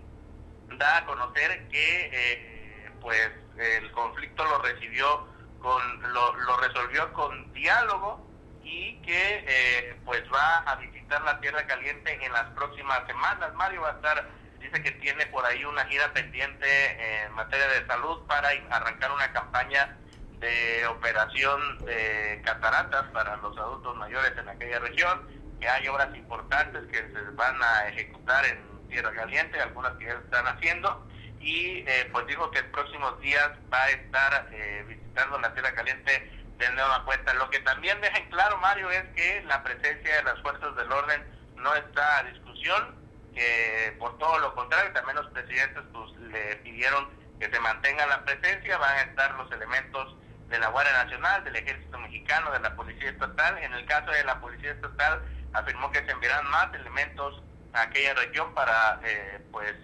da 0.76 0.98
a 0.98 1.06
conocer 1.06 1.66
que 1.68 2.10
eh, 2.12 2.90
pues 3.00 3.30
el 3.56 3.90
conflicto 3.92 4.44
lo 4.44 4.62
recibió 4.62 5.29
con 5.60 6.12
lo, 6.12 6.34
lo 6.34 6.56
resolvió 6.58 7.12
con 7.12 7.52
diálogo 7.52 8.26
y 8.62 9.00
que 9.02 9.44
eh, 9.46 9.96
pues 10.04 10.22
va 10.32 10.58
a 10.58 10.76
visitar 10.76 11.22
la 11.22 11.40
Tierra 11.40 11.66
Caliente 11.66 12.18
en 12.24 12.32
las 12.32 12.46
próximas 12.50 13.06
semanas. 13.06 13.52
Mario 13.54 13.82
va 13.82 13.90
a 13.90 13.94
estar, 13.94 14.28
dice 14.58 14.82
que 14.82 14.92
tiene 14.92 15.26
por 15.26 15.44
ahí 15.44 15.64
una 15.64 15.84
gira 15.86 16.12
pendiente 16.12 17.24
en 17.24 17.32
materia 17.32 17.66
de 17.68 17.86
salud 17.86 18.26
para 18.26 18.50
arrancar 18.70 19.10
una 19.12 19.32
campaña 19.32 19.96
de 20.38 20.86
operación 20.86 21.84
de 21.84 22.40
cataratas 22.44 23.04
para 23.12 23.36
los 23.36 23.56
adultos 23.58 23.96
mayores 23.96 24.32
en 24.38 24.48
aquella 24.48 24.78
región, 24.78 25.28
que 25.60 25.68
hay 25.68 25.86
obras 25.88 26.14
importantes 26.16 26.86
que 26.86 26.96
se 26.96 27.30
van 27.34 27.62
a 27.62 27.88
ejecutar 27.88 28.46
en 28.46 28.88
Tierra 28.88 29.12
Caliente, 29.12 29.60
algunas 29.60 29.92
que 29.98 30.06
ya 30.06 30.12
están 30.12 30.46
haciendo, 30.46 31.06
y 31.40 31.84
eh, 31.86 32.08
pues 32.12 32.26
dijo 32.26 32.50
que 32.50 32.58
en 32.58 32.70
próximos 32.70 33.18
días 33.20 33.50
va 33.72 33.82
a 33.82 33.90
estar 33.90 34.48
eh, 34.52 34.84
visitando 34.86 35.38
la 35.38 35.52
Tierra 35.54 35.74
Caliente 35.74 36.30
de 36.58 36.70
nueva 36.72 37.04
cuenta. 37.04 37.32
Lo 37.34 37.48
que 37.48 37.60
también 37.60 38.00
deja 38.00 38.18
en 38.18 38.28
claro, 38.28 38.58
Mario, 38.58 38.90
es 38.90 39.04
que 39.16 39.42
la 39.46 39.62
presencia 39.62 40.16
de 40.16 40.22
las 40.22 40.40
fuerzas 40.42 40.76
del 40.76 40.92
orden 40.92 41.24
no 41.56 41.74
está 41.74 42.18
a 42.18 42.24
discusión, 42.24 42.94
que 43.34 43.96
por 43.98 44.18
todo 44.18 44.38
lo 44.38 44.54
contrario, 44.54 44.92
también 44.92 45.16
los 45.16 45.28
presidentes 45.28 45.82
pues, 45.92 46.12
le 46.18 46.56
pidieron 46.56 47.08
que 47.38 47.50
se 47.50 47.60
mantenga 47.60 48.06
la 48.06 48.22
presencia, 48.24 48.76
van 48.76 48.98
a 48.98 49.02
estar 49.02 49.34
los 49.34 49.50
elementos 49.50 50.16
de 50.48 50.58
la 50.58 50.68
Guardia 50.68 50.92
Nacional, 51.04 51.42
del 51.44 51.56
Ejército 51.56 51.98
Mexicano, 51.98 52.52
de 52.52 52.60
la 52.60 52.76
Policía 52.76 53.08
Estatal. 53.08 53.56
En 53.58 53.72
el 53.72 53.86
caso 53.86 54.10
de 54.10 54.24
la 54.24 54.38
Policía 54.40 54.72
Estatal, 54.72 55.22
afirmó 55.54 55.90
que 55.90 56.04
se 56.04 56.10
enviarán 56.10 56.46
más 56.50 56.74
elementos 56.74 57.42
a 57.72 57.82
aquella 57.82 58.14
región 58.14 58.52
para 58.52 59.00
eh, 59.04 59.40
pues 59.50 59.74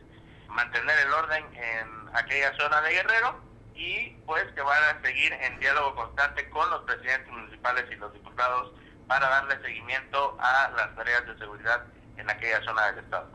mantener 0.48 0.96
el 1.06 1.12
orden 1.12 1.44
en 1.54 2.16
aquella 2.16 2.54
zona 2.56 2.80
de 2.82 2.92
Guerrero 2.92 3.40
y 3.74 4.10
pues 4.26 4.44
que 4.54 4.62
van 4.62 4.82
a 4.84 5.02
seguir 5.02 5.32
en 5.32 5.58
diálogo 5.60 5.94
constante 5.94 6.48
con 6.50 6.68
los 6.70 6.82
presidentes 6.82 7.30
municipales 7.30 7.84
y 7.92 7.96
los 7.96 8.12
diputados 8.12 8.72
para 9.06 9.28
darle 9.28 9.60
seguimiento 9.62 10.36
a 10.40 10.70
las 10.76 10.94
tareas 10.96 11.26
de 11.26 11.38
seguridad 11.38 11.82
en 12.16 12.28
aquella 12.30 12.62
zona 12.64 12.86
del 12.86 13.04
Estado. 13.04 13.26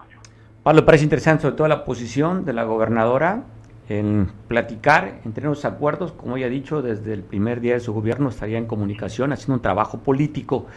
Pablo, 0.64 0.86
parece 0.86 1.06
interesante 1.06 1.44
sobre 1.44 1.56
todo 1.56 1.68
la 1.68 1.86
posición 1.86 2.46
de 2.46 2.54
la 2.54 2.64
gobernadora 2.64 3.44
en 3.90 4.32
platicar, 4.48 5.20
en 5.26 5.34
tener 5.34 5.50
los 5.50 5.66
acuerdos, 5.66 6.12
como 6.12 6.38
ya 6.38 6.46
ha 6.46 6.50
dicho, 6.50 6.82
desde 6.82 7.14
el 7.14 7.24
primer 7.24 7.62
día 7.62 7.74
de 7.74 7.80
su 7.80 7.94
gobierno 7.94 8.30
estaría 8.30 8.58
en 8.58 8.66
comunicación, 8.66 9.34
haciendo 9.34 9.56
un 9.56 9.62
trabajo 9.62 10.00
político. 10.00 10.68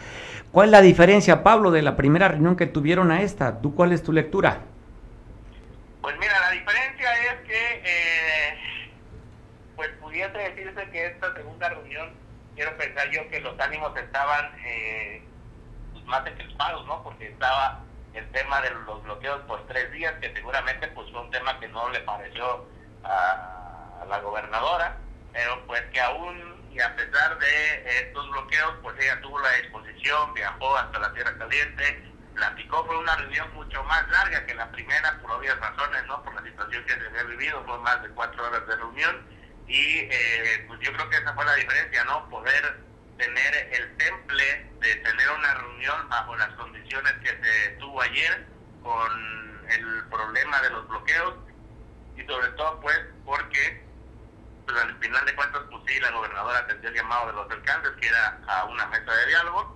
¿Cuál 0.51 0.67
es 0.67 0.71
la 0.71 0.81
diferencia, 0.81 1.43
Pablo, 1.43 1.71
de 1.71 1.81
la 1.81 1.95
primera 1.95 2.27
reunión 2.27 2.55
que 2.55 2.65
tuvieron 2.65 3.11
a 3.11 3.21
esta? 3.21 3.61
¿Tú 3.61 3.75
cuál 3.75 3.91
es 3.91 4.03
tu 4.03 4.11
lectura? 4.11 4.61
Pues 6.05 6.19
mira, 6.19 6.39
la 6.39 6.51
diferencia 6.51 7.13
es 7.23 7.47
que 7.47 7.81
eh, 7.83 8.91
pues 9.75 9.89
pudiese 9.99 10.37
decirse 10.37 10.87
que 10.91 11.07
esta 11.07 11.33
segunda 11.33 11.67
reunión, 11.67 12.13
quiero 12.53 12.77
pensar 12.77 13.09
yo 13.09 13.27
que 13.31 13.39
los 13.39 13.59
ánimos 13.59 13.97
estaban 13.97 14.55
eh, 14.63 15.23
pues 15.93 16.05
más 16.05 16.23
encrespados, 16.27 16.85
¿no? 16.85 17.01
Porque 17.01 17.29
estaba 17.29 17.81
el 18.13 18.31
tema 18.33 18.61
de 18.61 18.69
los 18.69 19.01
bloqueos 19.01 19.41
por 19.47 19.65
tres 19.65 19.91
días, 19.93 20.13
que 20.21 20.31
seguramente 20.31 20.87
pues 20.89 21.11
fue 21.11 21.21
un 21.21 21.31
tema 21.31 21.59
que 21.59 21.69
no 21.69 21.89
le 21.89 22.01
pareció 22.01 22.67
a, 23.03 24.05
la 24.07 24.19
gobernadora, 24.19 24.97
pero 25.33 25.65
pues 25.65 25.81
que 25.91 26.01
aún 26.01 26.69
y 26.71 26.79
a 26.81 26.95
pesar 26.95 27.39
de 27.39 27.99
estos 28.01 28.29
bloqueos, 28.29 28.75
pues 28.83 28.95
ella 28.99 29.19
tuvo 29.21 29.39
la 29.39 29.53
disposición, 29.53 30.35
viajó 30.35 30.77
hasta 30.77 30.99
la 30.99 31.11
Tierra 31.13 31.35
Caliente, 31.39 32.03
platicó, 32.35 32.85
fue 32.85 32.97
una 32.97 33.15
reunión 33.15 33.53
mucho 33.53 33.83
más 33.85 34.07
larga 34.09 34.45
que 34.45 34.53
la 34.53 34.69
primera, 34.71 35.17
por 35.21 35.31
obvias 35.31 35.59
razones, 35.59 36.05
¿no? 36.05 36.21
Por 36.23 36.35
la 36.35 36.43
situación 36.43 36.83
que 36.85 36.93
se 36.93 37.07
había 37.07 37.23
vivido, 37.23 37.63
fue 37.65 37.79
más 37.79 38.01
de 38.03 38.09
cuatro 38.09 38.45
horas 38.45 38.67
de 38.67 38.75
reunión 38.75 39.25
y 39.67 39.99
eh, 40.11 40.65
pues 40.67 40.79
yo 40.81 40.93
creo 40.93 41.09
que 41.09 41.17
esa 41.17 41.33
fue 41.33 41.45
la 41.45 41.55
diferencia, 41.55 42.03
¿no? 42.03 42.29
Poder 42.29 42.79
tener 43.17 43.55
el 43.71 43.97
temple 43.97 44.71
de 44.79 44.95
tener 44.97 45.29
una 45.31 45.53
reunión 45.55 46.09
bajo 46.09 46.35
las 46.35 46.49
condiciones 46.55 47.13
que 47.23 47.29
se 47.29 47.69
tuvo 47.79 48.01
ayer 48.01 48.45
con 48.83 49.65
el 49.69 50.03
problema 50.09 50.61
de 50.61 50.69
los 50.69 50.87
bloqueos 50.87 51.35
y 52.17 52.23
sobre 52.25 52.49
todo 52.49 52.79
pues 52.81 52.99
porque 53.23 53.83
pues, 54.65 54.77
al 54.81 54.97
final 54.99 55.25
de 55.25 55.35
cuentas 55.35 55.61
pues 55.71 55.83
sí 55.87 55.99
la 55.99 56.11
gobernadora 56.11 56.59
atendió 56.59 56.89
el 56.89 56.95
llamado 56.95 57.27
de 57.27 57.33
los 57.33 57.51
alcaldes 57.51 57.91
que 57.99 58.07
era 58.07 58.39
a 58.47 58.65
una 58.65 58.85
mesa 58.87 59.11
de 59.11 59.25
diálogo 59.27 59.74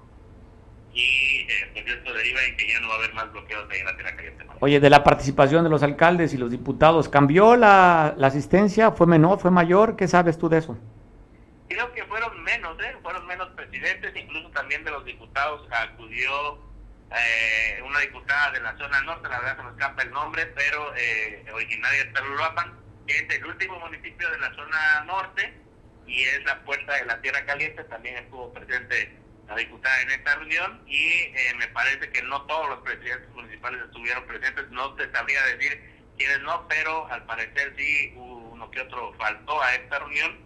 y 0.94 1.48
eh, 1.50 1.70
pues 1.74 1.88
esto 1.88 2.14
deriva 2.14 2.44
en 2.44 2.58
que 2.58 2.68
ya 2.68 2.80
no 2.80 2.90
va 2.90 2.96
a 2.96 2.98
haber 2.98 3.14
más 3.14 3.32
bloqueos 3.32 3.68
de 3.70 3.80
en 3.80 3.86
la 3.86 3.96
tierra 3.96 4.16
caliente. 4.16 4.46
Oye, 4.60 4.80
de 4.80 4.90
la 4.90 5.04
participación 5.04 5.64
de 5.64 5.70
los 5.70 5.84
alcaldes 5.84 6.34
y 6.34 6.38
los 6.38 6.52
diputados, 6.52 7.08
¿cambió 7.10 7.56
la, 7.56 8.14
la 8.18 8.28
asistencia? 8.28 8.92
¿Fue 8.92 9.08
menor? 9.08 9.40
¿Fue 9.40 9.52
mayor? 9.52 9.96
¿Qué 9.96 10.08
sabes 10.08 10.38
tú 10.38 10.50
de 10.50 10.58
eso? 10.58 10.78
Creo 11.70 11.94
que 11.94 12.04
fueron 12.06 12.44
menos, 12.44 12.78
¿eh? 12.84 12.96
Fueron 13.02 13.26
menos 13.28 13.48
presidentes, 13.50 14.14
incluso 14.16 14.50
también 14.50 14.84
de 14.84 14.92
los 14.92 15.06
diputados 15.06 15.68
acudió 15.72 16.60
eh, 17.12 17.82
una 17.86 18.00
diputada 18.02 18.52
de 18.52 18.62
la 18.62 18.78
zona 18.78 19.02
norte, 19.02 19.30
la 19.30 19.40
verdad 19.40 19.58
se 19.58 19.64
me 19.64 19.70
escapa 19.72 20.02
el 20.04 20.12
nombre, 20.12 20.46
pero 20.48 20.96
eh, 20.96 21.44
originaria 21.54 22.06
de 22.06 22.12
Talulapan, 22.12 22.74
que 23.08 23.18
es 23.18 23.30
el 23.36 23.46
último 23.46 23.80
municipio 23.80 24.30
de 24.30 24.38
la 24.38 24.54
zona 24.54 25.04
norte 25.06 25.54
y 26.06 26.22
es 26.24 26.44
la 26.46 26.60
puerta 26.64 26.96
de 26.96 27.06
la 27.06 27.20
Tierra 27.22 27.46
Caliente, 27.46 27.84
también 27.86 28.18
estuvo 28.18 28.54
presente 28.54 29.16
la 29.50 29.56
diputada 29.56 30.02
en 30.02 30.12
esta 30.12 30.36
reunión 30.36 30.82
y 30.88 31.04
eh, 31.04 31.54
me 31.58 31.68
parece 31.70 32.10
que 32.12 32.22
no 32.22 32.44
todos 32.44 32.70
los 32.70 32.80
presidentes 32.80 33.30
municipales 33.34 33.82
estuvieron 33.84 34.26
presentes, 34.26 34.70
no 34.70 34.94
te 34.94 35.12
sabría 35.12 35.44
decir 35.46 35.82
quiénes 36.18 36.40
no, 36.42 36.68
pero 36.68 37.08
al 37.12 37.26
parecer 37.26 37.74
sí 37.76 38.14
uno 38.16 38.70
que 38.70 38.82
otro 38.82 39.14
faltó 39.18 39.62
a 39.62 39.74
esta 39.74 40.00
reunión, 40.00 40.38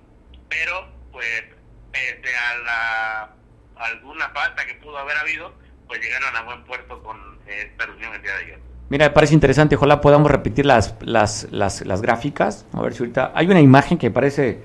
pero 0.50 0.88
pues 1.12 1.44
pese 1.92 2.36
a 2.36 2.58
la 2.60 3.36
alguna 3.76 4.30
falta 4.30 4.66
que 4.66 4.76
pudo 4.76 4.98
haber 4.98 5.18
habido, 5.18 5.54
pues 5.88 6.00
llegaron 6.00 6.36
a 6.36 6.44
buen 6.44 6.64
puerto 6.64 7.04
con 7.04 7.40
esta 7.46 7.86
reunión 7.86 8.14
el 8.14 8.22
día 8.22 8.32
de 8.38 8.44
ayer. 8.44 8.60
Mira, 8.90 9.08
me 9.08 9.12
parece 9.12 9.34
interesante, 9.34 9.76
ojalá 9.76 10.00
podamos 10.00 10.32
repetir 10.32 10.66
las, 10.66 10.96
las, 11.02 11.48
las, 11.52 11.86
las 11.86 12.02
gráficas. 12.02 12.66
A 12.74 12.82
ver 12.82 12.94
si 12.94 13.00
ahorita 13.00 13.32
hay 13.36 13.48
una 13.48 13.60
imagen 13.60 13.98
que 13.98 14.12
parece 14.12 14.62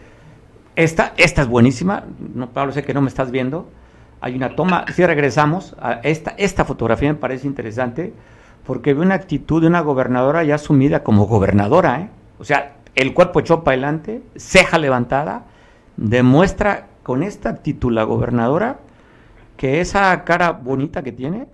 esta, 0.77 1.15
esta 1.17 1.43
es 1.43 1.49
buenísima. 1.49 2.05
No, 2.35 2.53
Pablo, 2.53 2.73
sé 2.73 2.85
que 2.85 2.95
no 2.95 3.01
me 3.01 3.09
estás 3.09 3.31
viendo. 3.31 3.73
Hay 4.21 4.35
una 4.35 4.57
toma, 4.57 4.85
si 4.93 5.05
regresamos, 5.07 5.77
a 5.81 6.01
esta, 6.03 6.35
esta 6.39 6.65
fotografía 6.65 7.13
me 7.13 7.19
parece 7.19 7.47
interesante 7.47 8.13
porque 8.67 8.93
ve 8.93 9.03
una 9.03 9.15
actitud 9.15 9.61
de 9.61 9.69
una 9.69 9.81
gobernadora 9.81 10.45
ya 10.45 10.57
asumida 10.57 11.03
como 11.03 11.27
gobernadora, 11.27 12.01
¿eh? 12.01 12.11
O 12.39 12.45
sea, 12.45 12.77
el 12.95 13.15
cuerpo 13.15 13.41
echó 13.41 13.63
para 13.65 13.75
adelante, 13.75 14.23
ceja 14.37 14.79
levantada, 14.79 15.45
demuestra 15.97 16.89
con 17.03 17.23
esta 17.23 17.49
actitud 17.49 17.93
la 17.93 18.03
gobernadora 18.03 18.79
que 19.57 19.81
esa 19.81 20.25
cara 20.25 20.53
bonita 20.53 21.03
que 21.03 21.13
tiene, 21.13 21.47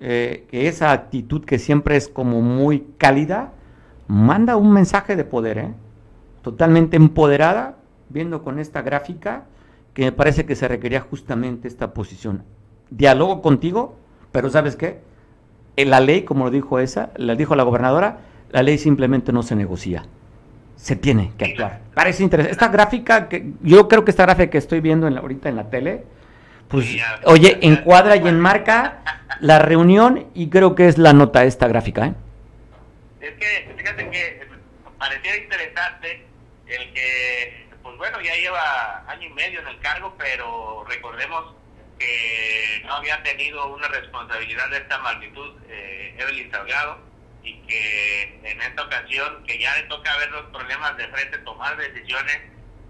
eh, 0.00 0.46
que 0.50 0.68
esa 0.68 0.92
actitud 0.92 1.44
que 1.44 1.58
siempre 1.58 1.96
es 1.96 2.08
como 2.08 2.42
muy 2.42 2.86
cálida, 2.96 3.52
manda 4.06 4.56
un 4.56 4.72
mensaje 4.72 5.16
de 5.16 5.24
poder, 5.24 5.58
¿eh? 5.58 5.74
totalmente 6.42 6.96
empoderada, 6.96 7.76
viendo 8.08 8.42
con 8.42 8.58
esta 8.58 8.82
gráfica 8.82 9.44
que 9.98 10.04
me 10.04 10.12
parece 10.12 10.46
que 10.46 10.54
se 10.54 10.68
requería 10.68 11.00
justamente 11.00 11.66
esta 11.66 11.92
posición. 11.92 12.44
Diálogo 12.88 13.42
contigo, 13.42 13.98
pero 14.30 14.48
¿sabes 14.48 14.76
qué? 14.76 15.00
En 15.74 15.90
la 15.90 15.98
ley, 15.98 16.22
como 16.22 16.44
lo 16.44 16.52
dijo 16.52 16.78
esa, 16.78 17.10
la 17.16 17.34
dijo 17.34 17.56
la 17.56 17.64
gobernadora, 17.64 18.20
la 18.52 18.62
ley 18.62 18.78
simplemente 18.78 19.32
no 19.32 19.42
se 19.42 19.56
negocia. 19.56 20.04
Se 20.76 20.94
tiene 20.94 21.32
que 21.36 21.46
actuar. 21.46 21.80
Parece 21.94 22.22
interesante. 22.22 22.52
Esta 22.52 22.68
gráfica, 22.68 23.28
que 23.28 23.50
yo 23.60 23.88
creo 23.88 24.04
que 24.04 24.12
esta 24.12 24.22
gráfica 24.22 24.50
que 24.50 24.58
estoy 24.58 24.78
viendo 24.78 25.08
en 25.08 25.18
ahorita 25.18 25.48
en 25.48 25.56
la 25.56 25.68
tele, 25.68 26.04
pues, 26.68 26.86
oye, 27.24 27.58
encuadra 27.62 28.14
y 28.14 28.28
enmarca 28.28 29.02
la 29.40 29.58
reunión 29.58 30.28
y 30.32 30.48
creo 30.48 30.76
que 30.76 30.86
es 30.86 30.96
la 30.96 31.12
nota 31.12 31.42
esta 31.42 31.66
gráfica. 31.66 32.06
¿eh? 32.06 32.14
Es 33.20 33.32
que, 33.32 33.74
fíjate 33.76 34.10
que 34.10 34.46
parecía 34.96 35.42
interesante 35.42 36.24
el 36.68 36.92
que 36.92 37.67
bueno, 37.98 38.20
ya 38.20 38.34
lleva 38.36 39.04
año 39.08 39.26
y 39.26 39.32
medio 39.34 39.60
en 39.60 39.68
el 39.68 39.78
cargo, 39.80 40.14
pero 40.16 40.84
recordemos 40.88 41.54
que 41.98 42.80
no 42.86 42.94
había 42.94 43.20
tenido 43.24 43.66
una 43.66 43.88
responsabilidad 43.88 44.70
de 44.70 44.78
esta 44.78 44.98
magnitud 44.98 45.56
eh, 45.68 46.14
Evelyn 46.16 46.50
Salgado 46.50 47.00
y 47.42 47.54
que 47.62 48.40
en 48.44 48.62
esta 48.62 48.84
ocasión 48.84 49.44
que 49.44 49.58
ya 49.58 49.74
le 49.76 49.82
toca 49.84 50.16
ver 50.16 50.30
los 50.30 50.46
problemas 50.46 50.96
de 50.96 51.08
frente, 51.08 51.38
tomar 51.38 51.76
decisiones, 51.76 52.40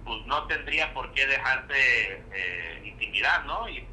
pues 0.05 0.27
no 0.27 0.47
tendría 0.47 0.93
por 0.93 1.12
qué 1.15 1.27
dejarse 1.27 2.23
eh, 2.33 2.83
intimidar, 2.85 3.45
¿no? 3.47 3.69
Y, 3.69 3.87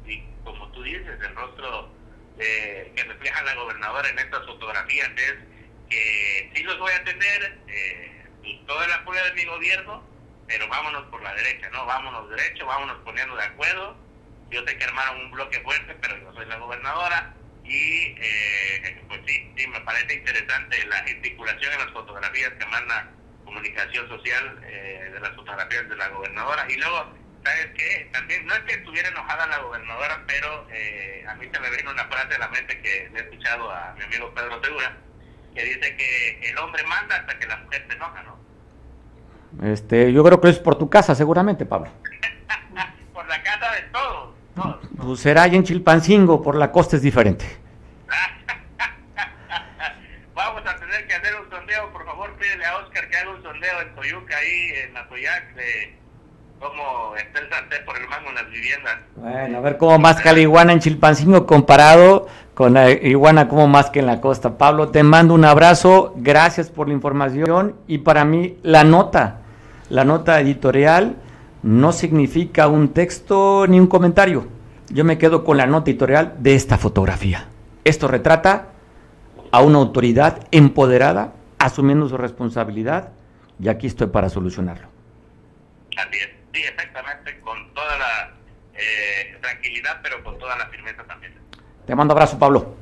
como 0.44 0.68
tú 0.72 0.82
dices, 0.82 1.18
el 1.20 1.34
rostro 1.34 1.90
eh, 2.38 2.92
que 2.94 3.04
refleja 3.04 3.42
la 3.42 3.54
gobernadora 3.54 4.08
en 4.10 4.18
estas 4.18 4.44
fotografías 4.44 5.10
es 5.16 5.34
que 5.88 6.52
sí 6.54 6.62
los 6.62 6.78
voy 6.78 6.92
a 6.92 7.04
tener, 7.04 7.58
eh, 7.68 8.24
todo 8.66 8.84
el 8.84 8.92
apoyo 8.92 9.24
de 9.24 9.32
mi 9.32 9.44
gobierno, 9.44 10.15
pero 10.46 10.68
vámonos 10.68 11.04
por 11.04 11.22
la 11.22 11.34
derecha, 11.34 11.68
¿no? 11.70 11.86
Vámonos 11.86 12.28
derecho, 12.30 12.66
vámonos 12.66 12.96
poniendo 13.04 13.36
de 13.36 13.44
acuerdo. 13.44 13.96
Yo 14.50 14.64
sé 14.64 14.78
que 14.78 14.84
armaron 14.84 15.20
un 15.24 15.30
bloque 15.32 15.60
fuerte, 15.60 15.94
pero 16.00 16.18
yo 16.18 16.32
soy 16.32 16.46
la 16.46 16.56
gobernadora 16.56 17.34
y 17.64 18.14
eh, 18.20 19.04
pues 19.08 19.20
sí, 19.26 19.52
sí, 19.56 19.66
me 19.66 19.80
parece 19.80 20.14
interesante 20.14 20.84
la 20.86 20.98
gesticulación 20.98 21.72
en 21.72 21.78
las 21.80 21.90
fotografías 21.90 22.52
que 22.52 22.66
manda 22.66 23.10
comunicación 23.44 24.08
social 24.08 24.60
eh, 24.64 25.10
de 25.12 25.20
las 25.20 25.34
fotografías 25.34 25.88
de 25.88 25.96
la 25.96 26.08
gobernadora. 26.08 26.64
Y 26.68 26.76
luego, 26.76 27.12
¿sabes 27.44 27.68
qué? 27.76 28.08
También, 28.12 28.46
no 28.46 28.54
es 28.54 28.60
que 28.60 28.74
estuviera 28.74 29.08
enojada 29.08 29.46
la 29.48 29.58
gobernadora, 29.58 30.22
pero 30.28 30.66
eh, 30.70 31.24
a 31.26 31.34
mí 31.34 31.48
se 31.52 31.58
me 31.58 31.70
vino 31.70 31.90
una 31.90 32.04
frase 32.04 32.36
a 32.36 32.38
la 32.38 32.48
mente 32.48 32.80
que 32.80 33.10
he 33.12 33.18
escuchado 33.18 33.70
a 33.70 33.94
mi 33.94 34.04
amigo 34.04 34.32
Pedro 34.32 34.62
Segura, 34.62 34.96
que 35.54 35.64
dice 35.64 35.96
que 35.96 36.40
el 36.48 36.58
hombre 36.58 36.84
manda 36.84 37.16
hasta 37.16 37.38
que 37.38 37.46
la 37.46 37.56
mujer 37.56 37.84
se 37.88 37.96
enoja, 37.96 38.22
¿no? 38.22 38.35
Este, 39.62 40.12
yo 40.12 40.22
creo 40.24 40.40
que 40.40 40.50
es 40.50 40.58
por 40.58 40.76
tu 40.76 40.88
casa, 40.88 41.14
seguramente, 41.14 41.66
Pablo. 41.66 41.90
por 43.14 43.26
la 43.26 43.42
casa 43.42 43.72
de 43.72 43.82
todos. 43.92 44.34
Pues 44.96 45.20
será 45.20 45.46
en 45.46 45.64
Chilpancingo, 45.64 46.42
por 46.42 46.56
la 46.56 46.72
costa 46.72 46.96
es 46.96 47.02
diferente. 47.02 47.44
Vamos 50.34 50.62
a 50.66 50.76
tener 50.76 51.06
que 51.06 51.14
hacer 51.14 51.34
un 51.40 51.50
sondeo, 51.50 51.92
por 51.92 52.04
favor, 52.04 52.34
pídele 52.36 52.64
a 52.64 52.78
Oscar 52.78 53.08
que 53.08 53.16
haga 53.16 53.30
un 53.30 53.42
sondeo 53.42 53.82
en 53.82 53.94
Toyuca, 53.94 54.36
ahí 54.36 54.70
en 54.88 54.96
Atoyac, 54.96 55.54
de 55.54 55.94
cómo 56.58 57.14
está 57.16 57.40
el 57.40 57.84
por 57.84 57.98
el 57.98 58.08
mango 58.08 58.30
en 58.30 58.34
las 58.34 58.50
viviendas. 58.50 58.96
Bueno, 59.16 59.58
a 59.58 59.60
ver 59.60 59.76
cómo 59.76 59.98
más 59.98 60.24
iguana 60.36 60.72
en 60.72 60.80
Chilpancingo 60.80 61.46
comparado 61.46 62.28
con 62.56 62.74
la 62.74 62.90
iguana 62.90 63.46
como 63.46 63.68
más 63.68 63.90
que 63.90 64.00
en 64.00 64.06
la 64.06 64.20
costa. 64.20 64.58
Pablo, 64.58 64.88
te 64.88 65.04
mando 65.04 65.34
un 65.34 65.44
abrazo, 65.44 66.12
gracias 66.16 66.70
por 66.70 66.88
la 66.88 66.94
información 66.94 67.76
y 67.86 67.98
para 67.98 68.24
mí 68.24 68.58
la 68.64 68.82
nota 68.82 69.42
la 69.88 70.04
nota 70.04 70.40
editorial 70.40 71.16
no 71.62 71.92
significa 71.92 72.66
un 72.66 72.92
texto 72.92 73.66
ni 73.68 73.78
un 73.78 73.86
comentario. 73.86 74.48
Yo 74.88 75.04
me 75.04 75.18
quedo 75.18 75.44
con 75.44 75.56
la 75.56 75.66
nota 75.66 75.90
editorial 75.90 76.34
de 76.38 76.54
esta 76.54 76.76
fotografía. 76.76 77.48
Esto 77.84 78.08
retrata 78.08 78.72
a 79.52 79.62
una 79.62 79.78
autoridad 79.78 80.46
empoderada, 80.50 81.34
asumiendo 81.58 82.08
su 82.08 82.16
responsabilidad, 82.16 83.12
y 83.60 83.68
aquí 83.68 83.86
estoy 83.86 84.08
para 84.08 84.28
solucionarlo. 84.28 84.88
Así 85.96 86.18
es, 86.18 86.28
sí, 86.52 86.62
exactamente, 86.62 87.40
con 87.40 87.72
toda 87.72 87.98
la 87.98 88.34
eh, 88.74 89.38
tranquilidad, 89.40 90.00
pero 90.02 90.22
con 90.24 90.36
toda 90.38 90.56
la 90.58 90.66
firmeza 90.66 91.04
también. 91.04 91.32
Te 91.86 91.94
mando 91.94 92.12
abrazo, 92.12 92.38
Pablo. 92.38 92.74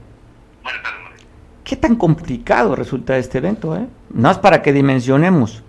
Buenas 0.62 0.82
tardes. 0.82 1.26
¿Qué 1.62 1.76
tan 1.76 1.96
complicado 1.96 2.74
resulta 2.74 3.16
este 3.16 3.38
evento? 3.38 3.76
Eh? 3.76 3.86
No 4.10 4.30
es 4.30 4.38
para 4.38 4.62
que 4.62 4.72
dimensionemos 4.72 5.62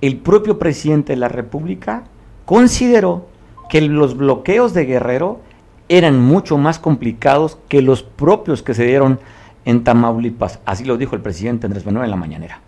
el 0.00 0.18
propio 0.18 0.58
presidente 0.58 1.14
de 1.14 1.16
la 1.16 1.28
República 1.28 2.04
consideró 2.44 3.26
que 3.70 3.80
los 3.80 4.18
bloqueos 4.18 4.74
de 4.74 4.84
Guerrero 4.84 5.40
eran 5.88 6.20
mucho 6.20 6.58
más 6.58 6.78
complicados 6.78 7.56
que 7.68 7.80
los 7.80 8.02
propios 8.02 8.62
que 8.62 8.74
se 8.74 8.84
dieron 8.84 9.18
en 9.64 9.82
Tamaulipas. 9.82 10.60
Así 10.66 10.84
lo 10.84 10.98
dijo 10.98 11.16
el 11.16 11.22
presidente 11.22 11.66
Andrés 11.66 11.86
Manuel 11.86 12.04
en 12.04 12.10
la 12.10 12.16
mañanera. 12.16 12.60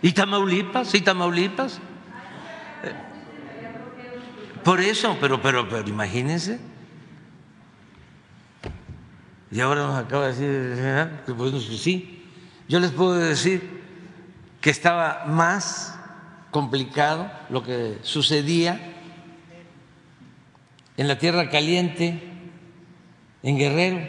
¿Y 0.00 0.12
Tamaulipas? 0.12 0.94
¿Y 0.94 1.02
Tamaulipas? 1.02 1.80
Por 4.64 4.80
eso, 4.80 5.18
pero, 5.20 5.42
pero, 5.42 5.68
pero 5.68 5.86
imagínense. 5.86 6.58
Y 9.54 9.60
ahora 9.60 9.82
nos 9.82 9.96
acaba 9.96 10.26
de 10.26 10.32
decir 10.32 11.10
que 11.24 11.32
pues, 11.32 11.64
sí. 11.80 12.24
Yo 12.68 12.80
les 12.80 12.90
puedo 12.90 13.14
decir 13.14 13.82
que 14.60 14.68
estaba 14.68 15.26
más 15.26 15.96
complicado 16.50 17.30
lo 17.50 17.62
que 17.62 17.98
sucedía 18.02 18.80
en 20.96 21.06
la 21.06 21.18
Tierra 21.18 21.50
Caliente, 21.50 22.20
en 23.44 23.56
Guerrero. 23.56 24.00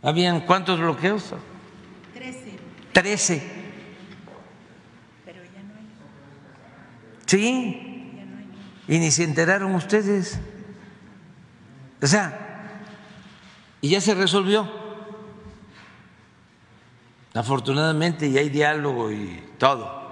¿Habían 0.00 0.42
cuántos 0.42 0.78
bloqueos? 0.78 1.34
Trece. 2.14 2.58
Trece. 2.92 3.42
Pero 5.24 5.42
ya 5.42 5.62
no 5.64 5.74
hay. 5.74 5.88
Sí. 7.26 8.12
Ya 8.16 8.24
no 8.26 8.38
hay. 8.38 8.46
Y 8.94 9.00
ni 9.00 9.10
se 9.10 9.24
enteraron 9.24 9.74
ustedes. 9.74 10.38
O 12.00 12.06
sea, 12.06 12.51
y 13.82 13.90
ya 13.90 14.00
se 14.00 14.14
resolvió 14.14 14.66
afortunadamente, 17.34 18.26
y 18.28 18.38
hay 18.38 18.48
diálogo 18.48 19.10
y 19.10 19.42
todo. 19.58 20.02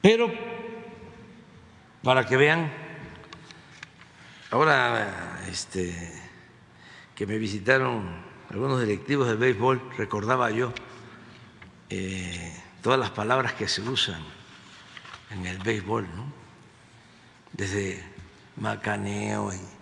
Pero, 0.00 0.32
para 2.02 2.24
que 2.26 2.36
vean, 2.36 2.72
ahora 4.50 5.40
este, 5.48 6.12
que 7.14 7.26
me 7.26 7.38
visitaron 7.38 8.22
algunos 8.50 8.80
directivos 8.80 9.26
del 9.28 9.36
béisbol, 9.36 9.82
recordaba 9.96 10.50
yo 10.50 10.72
eh, 11.90 12.54
todas 12.82 12.98
las 12.98 13.10
palabras 13.10 13.52
que 13.54 13.68
se 13.68 13.82
usan 13.82 14.22
en 15.30 15.44
el 15.44 15.58
béisbol, 15.58 16.06
¿no? 16.14 16.32
desde 17.52 18.02
macaneo 18.56 19.52
y 19.52 19.77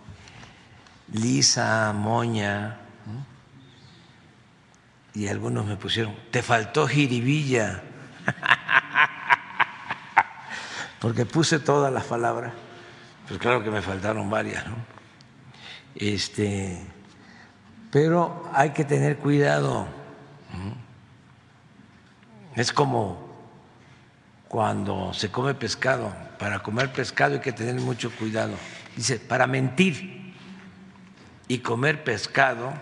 lisa, 1.13 1.93
moña, 1.93 2.77
y 5.13 5.27
algunos 5.27 5.65
me 5.65 5.77
pusieron, 5.77 6.15
te 6.31 6.43
faltó 6.43 6.87
jiribilla, 6.87 7.81
porque 10.99 11.25
puse 11.25 11.59
todas 11.59 11.91
las 11.91 12.03
palabras, 12.03 12.53
pues 13.27 13.39
claro 13.39 13.63
que 13.63 13.71
me 13.71 13.81
faltaron 13.81 14.29
varias, 14.29 14.67
¿no? 14.67 14.75
Este, 15.95 16.79
pero 17.91 18.49
hay 18.53 18.71
que 18.71 18.85
tener 18.85 19.17
cuidado. 19.17 19.87
Es 22.55 22.71
como 22.71 23.27
cuando 24.47 25.13
se 25.13 25.29
come 25.29 25.53
pescado. 25.53 26.13
Para 26.39 26.59
comer 26.59 26.91
pescado 26.91 27.35
hay 27.35 27.41
que 27.41 27.51
tener 27.51 27.75
mucho 27.75 28.11
cuidado. 28.11 28.55
Dice, 28.95 29.19
para 29.19 29.47
mentir 29.47 30.16
y 31.47 31.59
comer 31.59 32.03
pescado 32.03 32.73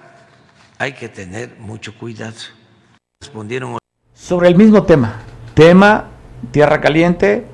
hay 0.77 0.93
que 0.93 1.09
tener 1.09 1.55
mucho 1.59 1.97
cuidado. 1.97 2.35
Respondieron. 3.21 3.77
Sobre 4.13 4.47
el 4.47 4.55
mismo 4.55 4.83
tema, 4.83 5.21
tema 5.53 6.05
Tierra 6.51 6.81
Caliente, 6.81 7.45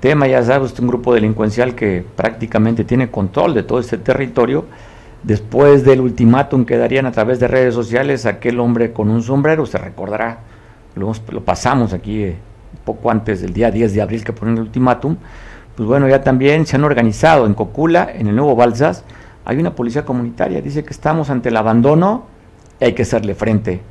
tema, 0.00 0.26
ya 0.26 0.42
sabes, 0.42 0.78
un 0.78 0.86
grupo 0.86 1.14
delincuencial 1.14 1.74
que 1.74 2.04
prácticamente 2.16 2.84
tiene 2.84 3.10
control 3.10 3.54
de 3.54 3.62
todo 3.62 3.80
este 3.80 3.98
territorio. 3.98 4.66
Después 5.22 5.84
del 5.84 6.00
ultimátum 6.00 6.66
que 6.66 6.76
darían 6.76 7.06
a 7.06 7.12
través 7.12 7.40
de 7.40 7.48
redes 7.48 7.74
sociales, 7.74 8.26
aquel 8.26 8.60
hombre 8.60 8.92
con 8.92 9.08
un 9.08 9.22
sombrero, 9.22 9.64
se 9.64 9.78
recordará, 9.78 10.40
lo, 10.94 11.12
lo 11.30 11.44
pasamos 11.44 11.94
aquí 11.94 12.24
eh, 12.24 12.36
poco 12.84 13.10
antes 13.10 13.40
del 13.40 13.54
día 13.54 13.70
10 13.70 13.94
de 13.94 14.02
abril 14.02 14.22
que 14.22 14.34
ponen 14.34 14.56
el 14.56 14.64
ultimátum, 14.64 15.16
pues 15.74 15.88
bueno, 15.88 16.08
ya 16.08 16.22
también 16.22 16.66
se 16.66 16.76
han 16.76 16.84
organizado 16.84 17.46
en 17.46 17.54
Cocula, 17.54 18.10
en 18.14 18.28
el 18.28 18.36
nuevo 18.36 18.54
Balsas, 18.54 19.02
hay 19.44 19.58
una 19.58 19.74
policía 19.74 20.04
comunitaria, 20.04 20.62
dice 20.62 20.84
que 20.84 20.92
estamos 20.92 21.28
ante 21.30 21.50
el 21.50 21.56
abandono 21.56 22.26
y 22.80 22.84
hay 22.84 22.94
que 22.94 23.02
hacerle 23.02 23.34
frente 23.34 23.82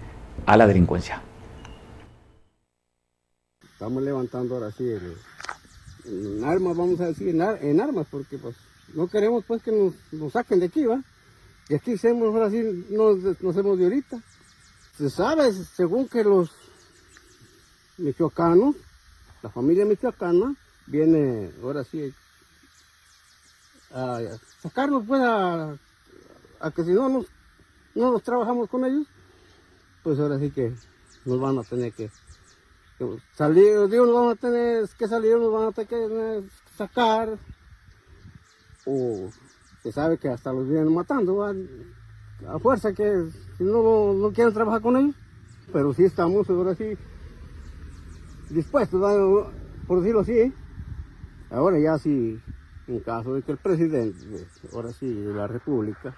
a 0.46 0.58
la 0.58 0.66
delincuencia. 0.66 1.22
Estamos 3.62 4.02
levantando 4.02 4.56
ahora 4.56 4.72
sí 4.72 4.90
en, 6.06 6.44
armas, 6.44 6.76
vamos 6.76 7.00
a 7.02 7.08
decir, 7.08 7.30
en, 7.30 7.82
armas, 7.82 8.08
porque 8.10 8.38
pues 8.38 8.56
no 8.94 9.08
queremos 9.08 9.44
pues 9.46 9.62
que 9.62 9.94
nos, 10.12 10.34
saquen 10.34 10.60
de 10.60 10.66
aquí, 10.66 10.86
¿va? 10.86 11.02
Y 11.70 11.76
aquí 11.76 11.94
hacemos, 11.94 12.34
ahora 12.34 12.50
sí, 12.50 12.86
nos, 12.90 13.20
nos 13.20 13.56
hacemos 13.56 13.78
de 13.78 13.86
ahorita. 13.86 14.22
Se 14.98 15.10
sabe, 15.10 15.52
según 15.54 16.08
que 16.08 16.24
los 16.24 16.52
michoacanos, 17.98 18.76
la 19.42 19.50
familia 19.50 19.86
michoacana, 19.86 20.56
viene 20.88 21.52
ahora 21.62 21.84
sí 21.84 22.14
a 23.94 24.20
sacarnos 24.64 25.04
pues 25.06 25.22
a, 25.22 25.78
que 26.74 26.84
si 26.86 26.94
no 26.94 27.10
nos, 27.10 27.26
no 27.96 28.14
nos 28.14 28.24
trabajamos 28.24 28.70
con 28.70 28.86
ellos, 28.86 29.06
pues 30.04 30.18
ahora 30.20 30.40
sí 30.40 30.52
que 30.52 30.74
nos 31.26 31.40
van 31.40 31.60
a 31.60 31.64
tener 31.64 31.92
que, 31.92 32.10
salir, 33.34 33.90
digo, 33.90 34.06
nos 34.06 34.16
van 34.16 34.30
a 34.30 34.36
tener 34.36 34.90
que 34.98 35.08
salir, 35.08 35.38
nos 35.38 35.52
van 35.52 35.68
a 35.68 35.72
tener 35.74 35.90
que 35.90 36.44
sacar, 36.78 37.38
o 38.86 39.30
se 39.82 39.92
sabe 39.92 40.18
que 40.18 40.30
hasta 40.30 40.54
los 40.54 40.70
vienen 40.70 40.94
matando, 40.94 41.44
a 41.44 42.60
fuerza 42.60 42.94
que 42.94 43.30
si 43.58 43.66
no, 43.66 44.14
no 44.14 44.32
quieren 44.32 44.54
trabajar 44.54 44.82
con 44.82 44.96
ellos, 44.96 45.16
pero 45.74 45.94
sí 45.94 46.06
estamos 46.06 46.50
ahora 46.50 46.74
sí 46.76 46.98
dispuestos, 48.50 49.02
por 49.88 50.00
decirlo 50.00 50.22
así. 50.22 50.54
Ahora 51.50 51.80
ya 51.80 51.98
si 51.98 52.42
en 52.94 53.00
caso 53.02 53.34
de 53.34 53.42
que 53.42 53.52
el 53.52 53.58
presidente, 53.58 54.48
ahora 54.74 54.92
sí, 54.92 55.12
de 55.12 55.34
la 55.34 55.48
República, 55.48 56.16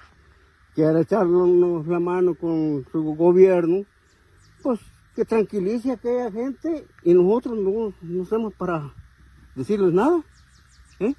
quiera 0.73 0.99
echarnos 0.99 1.87
la 1.87 1.99
mano 1.99 2.35
con 2.35 2.85
su 2.91 3.15
gobierno, 3.15 3.85
pues 4.61 4.79
que 5.15 5.25
tranquilice 5.25 5.91
a 5.91 5.93
aquella 5.93 6.31
gente 6.31 6.85
y 7.03 7.13
nosotros 7.13 7.57
no, 7.57 7.93
no 8.01 8.25
somos 8.25 8.53
para 8.53 8.93
decirles 9.55 9.93
nada. 9.93 10.21
¿eh? 10.99 11.13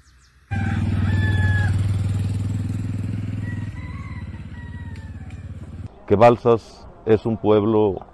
Que 6.07 6.15
Balsas 6.15 6.87
es 7.05 7.25
un 7.25 7.37
pueblo 7.37 8.05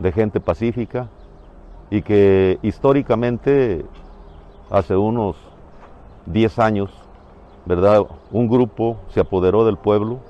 de 0.00 0.10
gente 0.10 0.40
pacífica, 0.40 1.08
y 1.92 2.00
que 2.00 2.58
históricamente 2.62 3.84
hace 4.70 4.96
unos 4.96 5.36
10 6.26 6.58
años, 6.58 6.90
¿verdad? 7.66 8.02
Un 8.30 8.48
grupo 8.48 8.96
se 9.08 9.20
apoderó 9.20 9.64
del 9.64 9.76
pueblo 9.76 10.20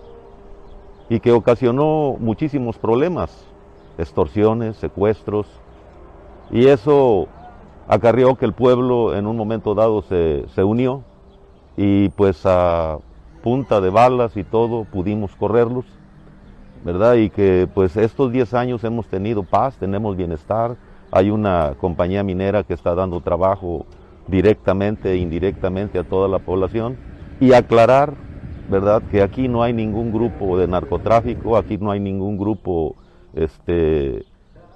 y 1.09 1.21
que 1.21 1.33
ocasionó 1.33 2.17
muchísimos 2.19 2.79
problemas, 2.79 3.47
extorsiones, 3.99 4.77
secuestros, 4.77 5.47
y 6.51 6.67
eso 6.67 7.29
acarrió 7.89 8.37
que 8.37 8.45
el 8.45 8.53
pueblo 8.53 9.15
en 9.15 9.27
un 9.27 9.37
momento 9.37 9.75
dado 9.75 10.03
se, 10.03 10.47
se 10.55 10.65
unió 10.65 11.03
y 11.77 12.09
pues 12.11 12.45
a 12.47 12.99
punta 13.43 13.81
de 13.81 13.91
balas 13.91 14.37
y 14.37 14.45
todo 14.45 14.85
pudimos 14.85 15.35
correrlos, 15.37 15.85
¿verdad? 16.85 17.15
Y 17.15 17.31
que 17.31 17.69
pues 17.73 17.97
estos 17.97 18.33
10 18.33 18.55
años 18.55 18.85
hemos 18.85 19.07
tenido 19.07 19.43
paz, 19.43 19.77
tenemos 19.77 20.17
bienestar, 20.17 20.77
hay 21.11 21.31
una 21.31 21.75
compañía 21.79 22.23
minera 22.23 22.63
que 22.63 22.75
está 22.75 22.95
dando 22.95 23.21
trabajo 23.21 23.85
directamente 24.27 25.13
e 25.13 25.17
indirectamente 25.17 25.99
a 25.99 26.05
toda 26.05 26.29
la 26.29 26.39
población 26.39 26.97
y 27.41 27.53
aclarar, 27.53 28.15
¿verdad?, 28.69 29.03
que 29.11 29.23
aquí 29.23 29.49
no 29.49 29.63
hay 29.63 29.73
ningún 29.73 30.13
grupo 30.13 30.59
de 30.59 30.69
narcotráfico, 30.69 31.57
aquí 31.57 31.79
no 31.79 31.91
hay 31.91 32.01
ningún 32.01 32.39
grupo 32.39 32.95
este, 33.35 34.25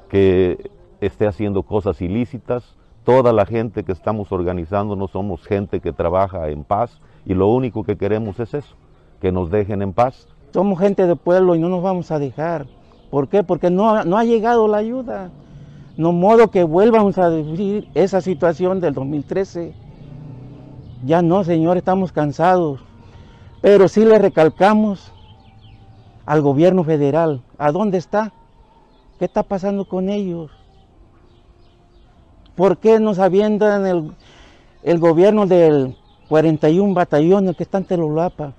que 0.09 0.71
esté 1.01 1.27
haciendo 1.27 1.63
cosas 1.63 2.01
ilícitas. 2.03 2.77
Toda 3.05 3.33
la 3.33 3.47
gente 3.47 3.85
que 3.85 3.93
estamos 3.93 4.33
organizando 4.33 4.97
no 4.97 5.07
somos 5.07 5.45
gente 5.47 5.81
que 5.81 5.93
trabaja 5.93 6.49
en 6.49 6.65
paz 6.65 7.01
y 7.25 7.35
lo 7.35 7.49
único 7.49 7.85
que 7.85 7.97
queremos 7.97 8.41
es 8.41 8.53
eso, 8.55 8.75
que 9.21 9.31
nos 9.31 9.51
dejen 9.51 9.81
en 9.83 9.93
paz. 9.93 10.27
Somos 10.53 10.79
gente 10.81 11.07
de 11.07 11.15
pueblo 11.15 11.55
y 11.55 11.61
no 11.61 11.69
nos 11.69 11.83
vamos 11.83 12.11
a 12.11 12.19
dejar. 12.19 12.67
¿Por 13.11 13.29
qué? 13.29 13.45
Porque 13.45 13.71
no, 13.71 14.05
no 14.05 14.19
ha 14.19 14.25
llegado 14.25 14.67
la 14.67 14.79
ayuda. 14.79 15.31
No 15.97 16.13
modo 16.13 16.51
que 16.51 16.65
vuelvamos 16.65 17.17
a 17.19 17.29
vivir 17.29 17.89
esa 17.95 18.21
situación 18.21 18.81
del 18.81 18.95
2013. 18.95 19.75
Ya 21.05 21.23
no, 21.23 21.43
Señor, 21.45 21.77
estamos 21.77 22.13
cansados. 22.13 22.81
Pero 23.63 23.89
sí 23.89 24.05
le 24.05 24.19
recalcamos 24.19 25.13
al 26.27 26.43
gobierno 26.43 26.85
federal, 26.85 27.43
¿a 27.57 27.71
dónde 27.71 27.99
está? 27.99 28.33
¿Qué 29.19 29.25
está 29.25 29.45
pasando 29.45 29.87
con 29.87 30.09
ellos? 30.09 30.51
¿Por 32.57 32.79
qué 32.79 32.99
nos 32.99 33.19
aviendan 33.19 33.87
el, 33.87 34.13
el 34.83 34.99
gobierno 34.99 35.47
del 35.47 35.97
41 36.29 36.95
batallón, 36.95 37.49
el 37.49 37.57
que 37.57 37.63
está 37.63 37.79
en 37.79 37.85
Telolapa? 37.85 38.55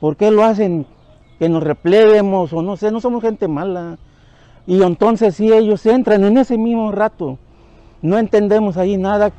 ¿Por 0.00 0.16
qué 0.16 0.30
lo 0.30 0.42
hacen 0.42 0.86
que 1.38 1.48
nos 1.48 1.62
repleguemos 1.62 2.52
o 2.52 2.62
no 2.62 2.76
sé? 2.76 2.90
No 2.90 3.00
somos 3.00 3.22
gente 3.22 3.46
mala. 3.46 3.98
Y 4.66 4.82
entonces 4.82 5.36
si 5.36 5.52
ellos 5.52 5.84
entran 5.86 6.24
en 6.24 6.38
ese 6.38 6.56
mismo 6.56 6.90
rato, 6.90 7.38
no 8.02 8.18
entendemos 8.18 8.76
ahí 8.76 8.96
nada. 8.96 9.32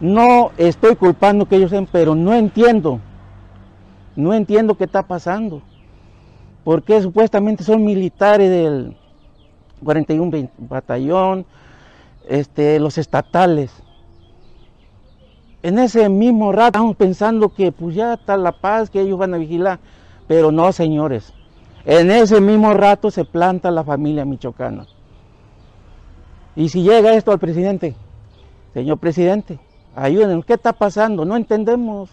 No 0.00 0.50
estoy 0.56 0.96
culpando 0.96 1.46
que 1.46 1.56
ellos 1.56 1.70
sean, 1.70 1.88
pero 1.90 2.14
no 2.14 2.34
entiendo. 2.34 3.00
No 4.16 4.32
entiendo 4.34 4.76
qué 4.76 4.84
está 4.84 5.02
pasando. 5.02 5.62
Porque 6.62 7.00
supuestamente 7.02 7.64
son 7.64 7.84
militares 7.84 8.50
del 8.50 8.96
41 9.82 10.48
batallón, 10.58 11.44
este, 12.28 12.80
los 12.80 12.96
estatales. 12.96 13.70
En 15.62 15.78
ese 15.78 16.08
mismo 16.08 16.52
rato 16.52 16.78
estamos 16.78 16.96
pensando 16.96 17.48
que 17.50 17.72
pues 17.72 17.94
ya 17.94 18.14
está 18.14 18.36
la 18.36 18.52
paz, 18.52 18.90
que 18.90 19.00
ellos 19.00 19.18
van 19.18 19.34
a 19.34 19.38
vigilar. 19.38 19.78
Pero 20.26 20.52
no, 20.52 20.72
señores. 20.72 21.32
En 21.86 22.10
ese 22.10 22.40
mismo 22.40 22.72
rato 22.72 23.10
se 23.10 23.26
planta 23.26 23.70
la 23.70 23.84
familia 23.84 24.24
michoacana. 24.24 24.86
Y 26.56 26.70
si 26.70 26.82
llega 26.82 27.14
esto 27.14 27.30
al 27.30 27.38
presidente, 27.38 27.94
señor 28.72 28.98
presidente, 28.98 29.58
ayúdenos, 29.94 30.46
¿qué 30.46 30.54
está 30.54 30.72
pasando? 30.72 31.26
No 31.26 31.36
entendemos. 31.36 32.10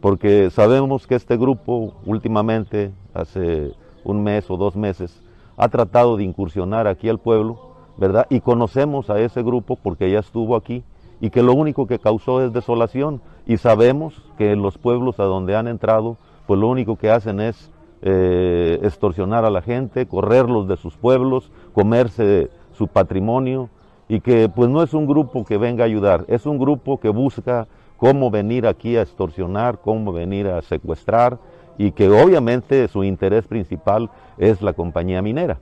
Porque 0.00 0.50
sabemos 0.50 1.06
que 1.06 1.14
este 1.14 1.36
grupo 1.36 1.94
últimamente, 2.06 2.90
hace 3.14 3.72
un 4.02 4.24
mes 4.24 4.50
o 4.50 4.56
dos 4.56 4.74
meses, 4.74 5.22
ha 5.56 5.68
tratado 5.68 6.16
de 6.16 6.24
incursionar 6.24 6.88
aquí 6.88 7.08
al 7.08 7.18
pueblo, 7.18 7.76
¿verdad? 7.98 8.26
Y 8.30 8.40
conocemos 8.40 9.10
a 9.10 9.20
ese 9.20 9.44
grupo 9.44 9.76
porque 9.76 10.10
ya 10.10 10.18
estuvo 10.18 10.56
aquí 10.56 10.82
y 11.20 11.30
que 11.30 11.44
lo 11.44 11.52
único 11.52 11.86
que 11.86 12.00
causó 12.00 12.42
es 12.42 12.52
desolación. 12.52 13.20
Y 13.46 13.58
sabemos 13.58 14.24
que 14.38 14.56
los 14.56 14.76
pueblos 14.76 15.20
a 15.20 15.24
donde 15.24 15.54
han 15.54 15.68
entrado, 15.68 16.16
pues 16.48 16.58
lo 16.58 16.68
único 16.68 16.96
que 16.96 17.12
hacen 17.12 17.38
es 17.38 17.70
eh, 18.02 18.80
extorsionar 18.82 19.44
a 19.44 19.50
la 19.50 19.62
gente, 19.62 20.06
correrlos 20.06 20.66
de 20.66 20.76
sus 20.76 20.96
pueblos, 20.96 21.52
comerse 21.72 22.50
su 22.72 22.88
patrimonio 22.88 23.68
y 24.08 24.20
que 24.20 24.48
pues 24.48 24.68
no 24.68 24.82
es 24.82 24.92
un 24.92 25.06
grupo 25.06 25.44
que 25.44 25.56
venga 25.56 25.84
a 25.84 25.86
ayudar, 25.86 26.24
es 26.28 26.44
un 26.44 26.58
grupo 26.58 26.98
que 26.98 27.08
busca 27.08 27.68
cómo 27.96 28.30
venir 28.30 28.66
aquí 28.66 28.96
a 28.96 29.02
extorsionar, 29.02 29.78
cómo 29.80 30.12
venir 30.12 30.48
a 30.48 30.62
secuestrar 30.62 31.38
y 31.78 31.92
que 31.92 32.08
obviamente 32.08 32.88
su 32.88 33.04
interés 33.04 33.46
principal 33.46 34.10
es 34.36 34.60
la 34.62 34.72
compañía 34.72 35.22
minera. 35.22 35.60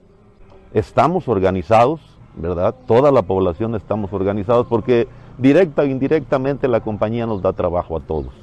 Estamos 0.73 1.27
organizados, 1.27 2.01
¿verdad? 2.35 2.73
Toda 2.87 3.11
la 3.11 3.21
población 3.21 3.75
estamos 3.75 4.11
organizados 4.13 4.65
porque 4.67 5.07
directa 5.37 5.83
e 5.83 5.89
indirectamente 5.89 6.67
la 6.67 6.79
compañía 6.79 7.27
nos 7.27 7.41
da 7.41 7.53
trabajo 7.53 7.95
a 7.95 7.99
todos. 8.01 8.33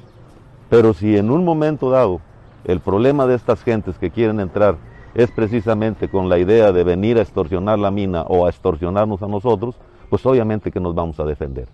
Pero 0.69 0.93
si 0.93 1.17
en 1.17 1.31
un 1.31 1.43
momento 1.43 1.89
dado 1.89 2.21
el 2.65 2.79
problema 2.79 3.25
de 3.25 3.35
estas 3.35 3.63
gentes 3.63 3.97
que 3.97 4.11
quieren 4.11 4.39
entrar 4.39 4.77
es 5.15 5.31
precisamente 5.31 6.07
con 6.07 6.29
la 6.29 6.37
idea 6.37 6.71
de 6.71 6.83
venir 6.83 7.17
a 7.17 7.21
extorsionar 7.21 7.79
la 7.79 7.91
mina 7.91 8.23
o 8.23 8.45
a 8.45 8.49
extorsionarnos 8.49 9.21
a 9.21 9.27
nosotros, 9.27 9.75
pues 10.09 10.25
obviamente 10.25 10.71
que 10.71 10.79
nos 10.79 10.95
vamos 10.95 11.19
a 11.19 11.25
defender. 11.25 11.67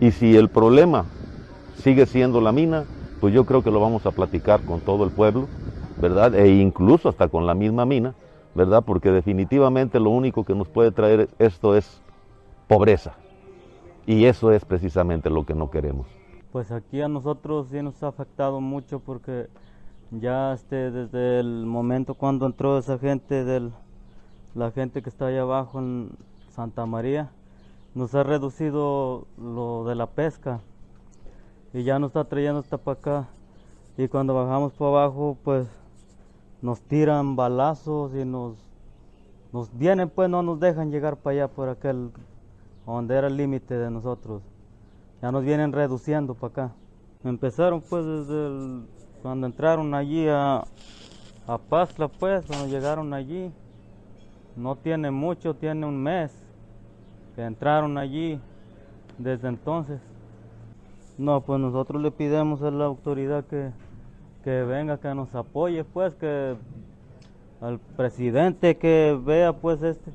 Y 0.00 0.10
si 0.10 0.36
el 0.36 0.48
problema 0.48 1.06
sigue 1.74 2.06
siendo 2.06 2.40
la 2.40 2.52
mina, 2.52 2.84
pues 3.20 3.34
yo 3.34 3.44
creo 3.44 3.62
que 3.62 3.70
lo 3.70 3.80
vamos 3.80 4.06
a 4.06 4.12
platicar 4.12 4.62
con 4.64 4.80
todo 4.80 5.04
el 5.04 5.10
pueblo, 5.10 5.48
¿verdad? 6.00 6.34
E 6.34 6.48
incluso 6.60 7.08
hasta 7.08 7.28
con 7.28 7.46
la 7.46 7.54
misma 7.54 7.84
mina, 7.84 8.14
¿verdad? 8.54 8.84
Porque 8.84 9.10
definitivamente 9.10 9.98
lo 9.98 10.10
único 10.10 10.44
que 10.44 10.54
nos 10.54 10.68
puede 10.68 10.92
traer 10.92 11.28
esto 11.38 11.76
es 11.76 12.00
pobreza. 12.68 13.14
Y 14.06 14.24
eso 14.24 14.52
es 14.52 14.64
precisamente 14.64 15.30
lo 15.30 15.44
que 15.44 15.54
no 15.54 15.70
queremos. 15.70 16.06
Pues 16.52 16.72
aquí 16.72 17.00
a 17.02 17.08
nosotros 17.08 17.68
sí 17.68 17.82
nos 17.82 18.02
ha 18.02 18.08
afectado 18.08 18.60
mucho 18.60 19.00
porque 19.00 19.48
ya 20.10 20.52
este, 20.54 20.90
desde 20.90 21.40
el 21.40 21.66
momento 21.66 22.14
cuando 22.14 22.46
entró 22.46 22.78
esa 22.78 22.98
gente, 22.98 23.44
del, 23.44 23.72
la 24.54 24.70
gente 24.70 25.02
que 25.02 25.10
está 25.10 25.26
allá 25.26 25.42
abajo 25.42 25.78
en 25.78 26.10
Santa 26.50 26.86
María, 26.86 27.30
nos 27.94 28.14
ha 28.14 28.22
reducido 28.22 29.26
lo 29.36 29.84
de 29.84 29.94
la 29.94 30.06
pesca 30.06 30.60
y 31.72 31.82
ya 31.82 31.98
nos 31.98 32.10
está 32.10 32.24
trayendo 32.24 32.60
hasta 32.60 32.78
para 32.78 32.98
acá. 32.98 33.28
Y 33.96 34.08
cuando 34.08 34.34
bajamos 34.34 34.72
para 34.72 34.90
abajo, 34.90 35.36
pues 35.42 35.66
nos 36.62 36.80
tiran 36.80 37.36
balazos 37.36 38.14
y 38.14 38.24
nos, 38.24 38.56
nos 39.52 39.76
vienen, 39.76 40.08
pues 40.08 40.30
no 40.30 40.42
nos 40.42 40.58
dejan 40.60 40.90
llegar 40.90 41.16
para 41.16 41.34
allá, 41.34 41.48
por 41.48 41.68
aquel, 41.68 42.10
donde 42.86 43.16
era 43.16 43.26
el 43.26 43.36
límite 43.36 43.74
de 43.74 43.90
nosotros. 43.90 44.42
Ya 45.20 45.32
nos 45.32 45.44
vienen 45.44 45.72
reduciendo 45.72 46.34
para 46.34 46.50
acá. 46.50 46.74
Empezaron 47.24 47.80
pues 47.80 48.06
desde 48.06 48.86
cuando 49.22 49.46
entraron 49.46 49.94
allí 49.94 50.28
a, 50.28 50.64
a 51.46 51.58
pues, 51.58 51.94
cuando 52.46 52.66
llegaron 52.66 53.12
allí. 53.14 53.50
No 54.56 54.76
tiene 54.76 55.10
mucho, 55.10 55.54
tiene 55.54 55.86
un 55.86 56.02
mes 56.02 56.32
que 57.36 57.44
entraron 57.44 57.96
allí 57.96 58.40
desde 59.16 59.48
entonces. 59.48 60.00
No, 61.16 61.40
pues 61.40 61.60
nosotros 61.60 62.02
le 62.02 62.10
pidemos 62.10 62.62
a 62.62 62.70
la 62.70 62.84
autoridad 62.84 63.44
que, 63.44 63.70
que 64.44 64.62
venga, 64.62 64.98
que 64.98 65.14
nos 65.14 65.34
apoye, 65.34 65.84
pues, 65.84 66.14
que 66.14 66.56
al 67.60 67.78
presidente 67.78 68.76
que 68.76 69.18
vea, 69.24 69.52
pues, 69.52 69.82
este, 69.82 70.12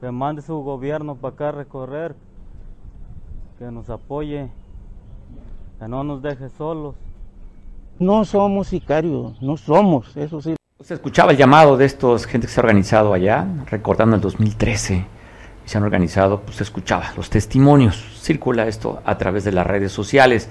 que 0.00 0.10
mande 0.10 0.42
su 0.42 0.56
gobierno 0.62 1.14
para 1.14 1.34
acá 1.34 1.48
a 1.48 1.52
recorrer, 1.52 2.14
que 3.58 3.70
nos 3.70 3.90
apoye, 3.90 4.50
que 5.78 5.88
no 5.88 6.04
nos 6.04 6.22
deje 6.22 6.48
solos. 6.48 6.94
No 8.00 8.24
somos 8.24 8.68
sicarios, 8.68 9.40
no 9.42 9.58
somos, 9.58 10.16
eso 10.16 10.40
sí. 10.40 10.56
Se 10.82 10.94
escuchaba 10.94 11.32
el 11.32 11.36
llamado 11.36 11.76
de 11.76 11.84
estos 11.84 12.24
gente 12.24 12.46
que 12.46 12.52
se 12.54 12.58
ha 12.58 12.62
organizado 12.62 13.12
allá, 13.12 13.46
recordando 13.70 14.16
el 14.16 14.22
2013, 14.22 14.94
y 14.94 15.68
se 15.68 15.76
han 15.76 15.84
organizado, 15.84 16.40
pues 16.40 16.56
se 16.56 16.62
escuchaba 16.62 17.12
los 17.14 17.28
testimonios, 17.28 18.02
circula 18.22 18.66
esto 18.68 19.02
a 19.04 19.18
través 19.18 19.44
de 19.44 19.52
las 19.52 19.66
redes 19.66 19.92
sociales, 19.92 20.48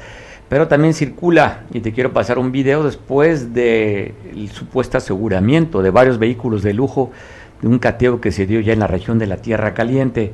pero 0.48 0.68
también 0.68 0.94
circula, 0.94 1.64
y 1.74 1.80
te 1.80 1.92
quiero 1.92 2.14
pasar 2.14 2.38
un 2.38 2.52
video 2.52 2.84
después 2.84 3.52
del 3.52 4.52
supuesto 4.54 5.00
aseguramiento 5.00 5.82
de 5.82 5.90
varios 5.90 6.20
vehículos 6.20 6.62
de 6.62 6.76
lujo 6.76 7.10
de 7.64 7.68
un 7.68 7.80
cateo 7.80 8.22
que 8.22 8.32
se 8.32 8.46
dio 8.46 8.60
ya 8.60 8.74
en 8.74 8.80
la 8.80 8.88
región 8.88 9.18
de 9.18 9.26
la 9.26 9.38
Tierra 9.38 9.74
Caliente 9.74 10.34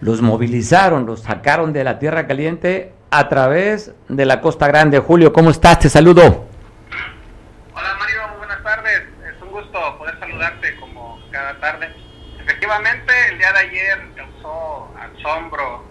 los 0.00 0.22
movilizaron, 0.22 1.06
los 1.06 1.20
sacaron 1.22 1.72
de 1.72 1.84
la 1.84 1.98
Tierra 1.98 2.26
Caliente 2.26 2.92
a 3.10 3.28
través 3.28 3.92
de 4.08 4.26
la 4.26 4.40
Costa 4.40 4.68
Grande. 4.68 4.98
Julio, 4.98 5.32
¿cómo 5.32 5.50
estás? 5.50 5.80
Te 5.80 5.88
saludo. 5.88 6.46
Hola 7.74 7.96
Mario, 7.98 8.28
muy 8.30 8.38
buenas 8.38 8.62
tardes. 8.62 9.02
Es 9.26 9.42
un 9.42 9.50
gusto 9.50 9.78
poder 9.98 10.18
saludarte 10.18 10.76
como 10.76 11.18
cada 11.30 11.58
tarde. 11.58 11.88
Efectivamente, 12.68 13.28
el 13.30 13.38
día 13.38 13.52
de 13.54 13.58
ayer 13.60 13.98
causó 14.14 14.94
asombro 15.00 15.86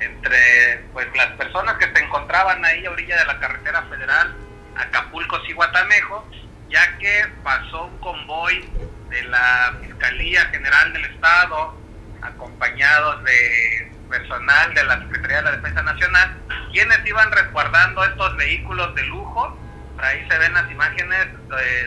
entre 0.00 0.82
pues 0.94 1.06
las 1.14 1.26
personas 1.32 1.74
que 1.74 1.92
se 1.94 2.02
encontraban 2.02 2.64
ahí 2.64 2.86
a 2.86 2.90
orilla 2.90 3.18
de 3.18 3.26
la 3.26 3.38
carretera 3.38 3.82
federal 3.82 4.34
Acapulco-Cihuatanejo, 4.76 6.26
ya 6.70 6.96
que 6.96 7.26
pasó 7.44 7.84
un 7.84 7.98
convoy 7.98 8.66
de 9.10 9.24
la 9.24 9.76
Fiscalía 9.82 10.46
General 10.46 10.94
del 10.94 11.04
Estado 11.04 11.76
acompañados 12.22 13.22
de 13.24 13.92
personal 14.08 14.72
de 14.72 14.84
la 14.84 15.00
Secretaría 15.00 15.36
de 15.36 15.42
la 15.42 15.52
Defensa 15.52 15.82
Nacional, 15.82 16.34
quienes 16.72 16.98
iban 17.04 17.30
resguardando 17.30 18.04
estos 18.04 18.34
vehículos 18.38 18.94
de 18.94 19.02
lujo. 19.04 19.58
Ahí 19.98 20.26
se 20.30 20.38
ven 20.38 20.54
las 20.54 20.70
imágenes 20.70 21.26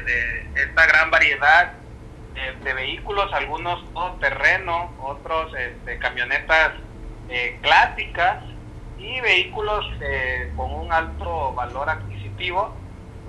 de, 0.06 0.48
esta 0.54 0.86
gran 0.86 1.10
variedad 1.10 1.74
de, 2.36 2.74
vehículos, 2.74 3.32
algunos 3.34 3.84
todo 3.94 4.14
terreno, 4.20 4.92
otros 5.00 5.54
este, 5.56 5.98
camionetas 6.00 6.74
eh, 7.30 7.58
clásicas 7.62 8.44
y 8.98 9.20
vehículos 9.22 9.86
eh, 10.02 10.52
con 10.56 10.72
un 10.72 10.92
alto 10.92 11.54
valor 11.54 11.90
adquisitivo, 11.90 12.74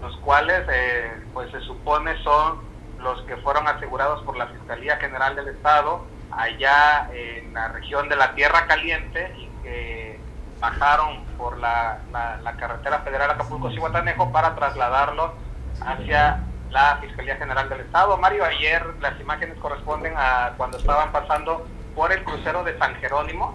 los 0.03 0.17
cuales 0.19 0.67
eh, 0.71 1.13
pues 1.33 1.51
se 1.51 1.61
supone 1.61 2.21
son 2.23 2.61
los 2.99 3.23
que 3.23 3.37
fueron 3.39 3.69
asegurados 3.69 4.23
por 4.25 4.37
la 4.37 4.49
Fiscalía 4.49 4.97
General 4.97 5.37
del 5.37 5.49
Estado 5.49 6.05
allá 6.33 7.09
en 7.13 7.55
la 7.55 7.69
región 7.69 8.09
de 8.09 8.17
la 8.17 8.35
Tierra 8.35 8.67
Caliente 8.67 9.33
y 9.39 9.47
que 9.63 10.21
bajaron 10.61 11.25
por 11.39 11.59
la, 11.59 12.01
la, 12.13 12.53
carretera 12.57 13.01
federal 13.01 13.31
Acapulco-Cihuatanejo 13.31 14.33
para 14.33 14.55
trasladarlos 14.55 15.33
hacia 15.81 16.41
la 16.71 16.99
Fiscalía 17.01 17.37
General 17.37 17.69
del 17.69 17.81
Estado. 17.81 18.17
Mario, 18.19 18.45
ayer 18.45 18.85
las 19.01 19.19
imágenes 19.21 19.57
corresponden 19.59 20.15
a 20.17 20.53
cuando 20.57 20.79
estaban 20.79 21.13
pasando 21.13 21.67
por 21.95 22.13
el 22.13 22.23
crucero 22.25 22.65
de 22.65 22.79
San 22.79 22.95
Jerónimo, 22.97 23.55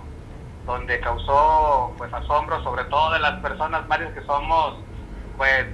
donde 0.65 0.99
causó 0.99 1.93
pues 1.97 2.11
asombro 2.13 2.63
sobre 2.63 2.85
todo 2.85 3.13
de 3.13 3.19
las 3.19 3.39
personas, 3.41 3.87
Mario, 3.87 4.13
que 4.13 4.21
somos 4.21 4.75
pues 5.37 5.65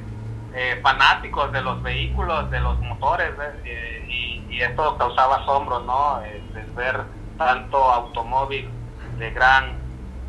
eh, 0.54 0.80
fanáticos 0.82 1.52
de 1.52 1.62
los 1.62 1.82
vehículos, 1.84 2.50
de 2.50 2.60
los 2.60 2.80
motores, 2.80 3.32
eh, 3.66 4.06
y, 4.10 4.62
esto 4.62 4.98
causaba 4.98 5.36
asombro, 5.44 5.82
¿no? 5.82 6.20
Eh, 6.24 6.42
ver 6.76 7.02
tanto 7.38 7.78
automóvil 7.78 8.68
de 9.20 9.30
gran 9.30 9.74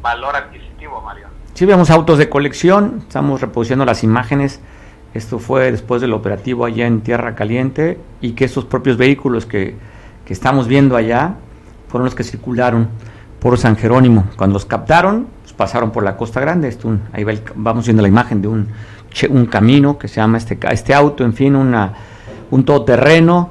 valor 0.03 0.37
adquisitivo, 0.37 1.01
Mario. 1.01 1.29
Sí, 1.55 1.64
vemos 1.64 1.90
autos 1.90 2.18
de 2.18 2.29
colección, 2.29 3.05
estamos 3.09 3.40
reproduciendo 3.40 3.87
las 3.87 4.05
imágenes. 4.05 4.61
Esto 5.14 5.38
fue 5.38 5.71
después 5.71 6.01
del 6.01 6.12
operativo 6.12 6.64
allá 6.64 6.87
en 6.87 7.01
Tierra 7.01 7.35
Caliente 7.35 7.99
y 8.21 8.33
que 8.33 8.44
estos 8.44 8.64
propios 8.64 8.97
vehículos 8.97 9.47
que, 9.47 9.75
que 10.25 10.33
estamos 10.33 10.68
viendo 10.68 10.97
allá 10.97 11.35
fueron 11.88 12.05
los 12.05 12.14
que 12.14 12.25
circularon 12.25 12.88
por 13.40 13.57
San 13.59 13.77
Jerónimo. 13.77 14.27
Cuando 14.37 14.55
los 14.55 14.66
captaron, 14.66 15.27
pues 15.42 15.53
pasaron 15.53 15.90
por 15.90 16.05
la 16.05 16.16
Costa 16.16 16.40
Grande. 16.40 16.68
Esto 16.68 16.97
ahí 17.12 17.25
vamos 17.55 17.87
viendo 17.87 18.03
la 18.03 18.09
imagen 18.09 18.42
de 18.42 18.49
un 18.49 18.68
un 19.31 19.47
camino 19.47 19.99
que 19.99 20.09
se 20.09 20.16
llama 20.16 20.38
este, 20.38 20.59
este 20.71 20.94
auto, 20.94 21.25
en 21.25 21.33
fin, 21.33 21.57
una, 21.57 21.92
un 22.51 22.64
todoterreno 22.64 23.51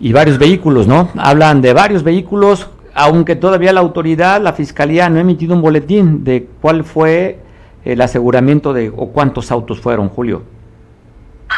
y 0.00 0.12
varios 0.12 0.38
vehículos, 0.38 0.86
¿no? 0.86 1.10
Hablan 1.16 1.60
de 1.60 1.72
varios 1.72 2.02
vehículos, 2.02 2.68
aunque 2.94 3.36
todavía 3.36 3.72
la 3.72 3.80
autoridad, 3.80 4.40
la 4.40 4.52
fiscalía, 4.52 5.08
no 5.08 5.18
ha 5.18 5.20
emitido 5.20 5.54
un 5.54 5.62
boletín 5.62 6.24
de 6.24 6.48
cuál 6.60 6.84
fue 6.84 7.38
el 7.84 8.00
aseguramiento 8.00 8.72
de 8.72 8.90
o 8.94 9.08
cuántos 9.10 9.50
autos 9.50 9.80
fueron, 9.80 10.08
Julio. 10.08 10.42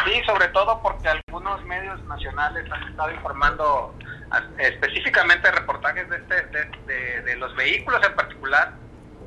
Sí, 0.05 0.23
sobre 0.27 0.49
todo 0.49 0.81
porque 0.83 1.09
algunos 1.09 1.65
medios 1.65 2.03
nacionales 2.05 2.71
han 2.71 2.89
estado 2.89 3.13
informando 3.13 3.95
específicamente 4.59 5.51
reportajes 5.51 6.09
de, 6.09 6.17
este, 6.17 6.65
de, 6.87 7.23
de 7.23 7.37
los 7.37 7.55
vehículos 7.57 8.01
en 8.05 8.15
particular 8.15 8.75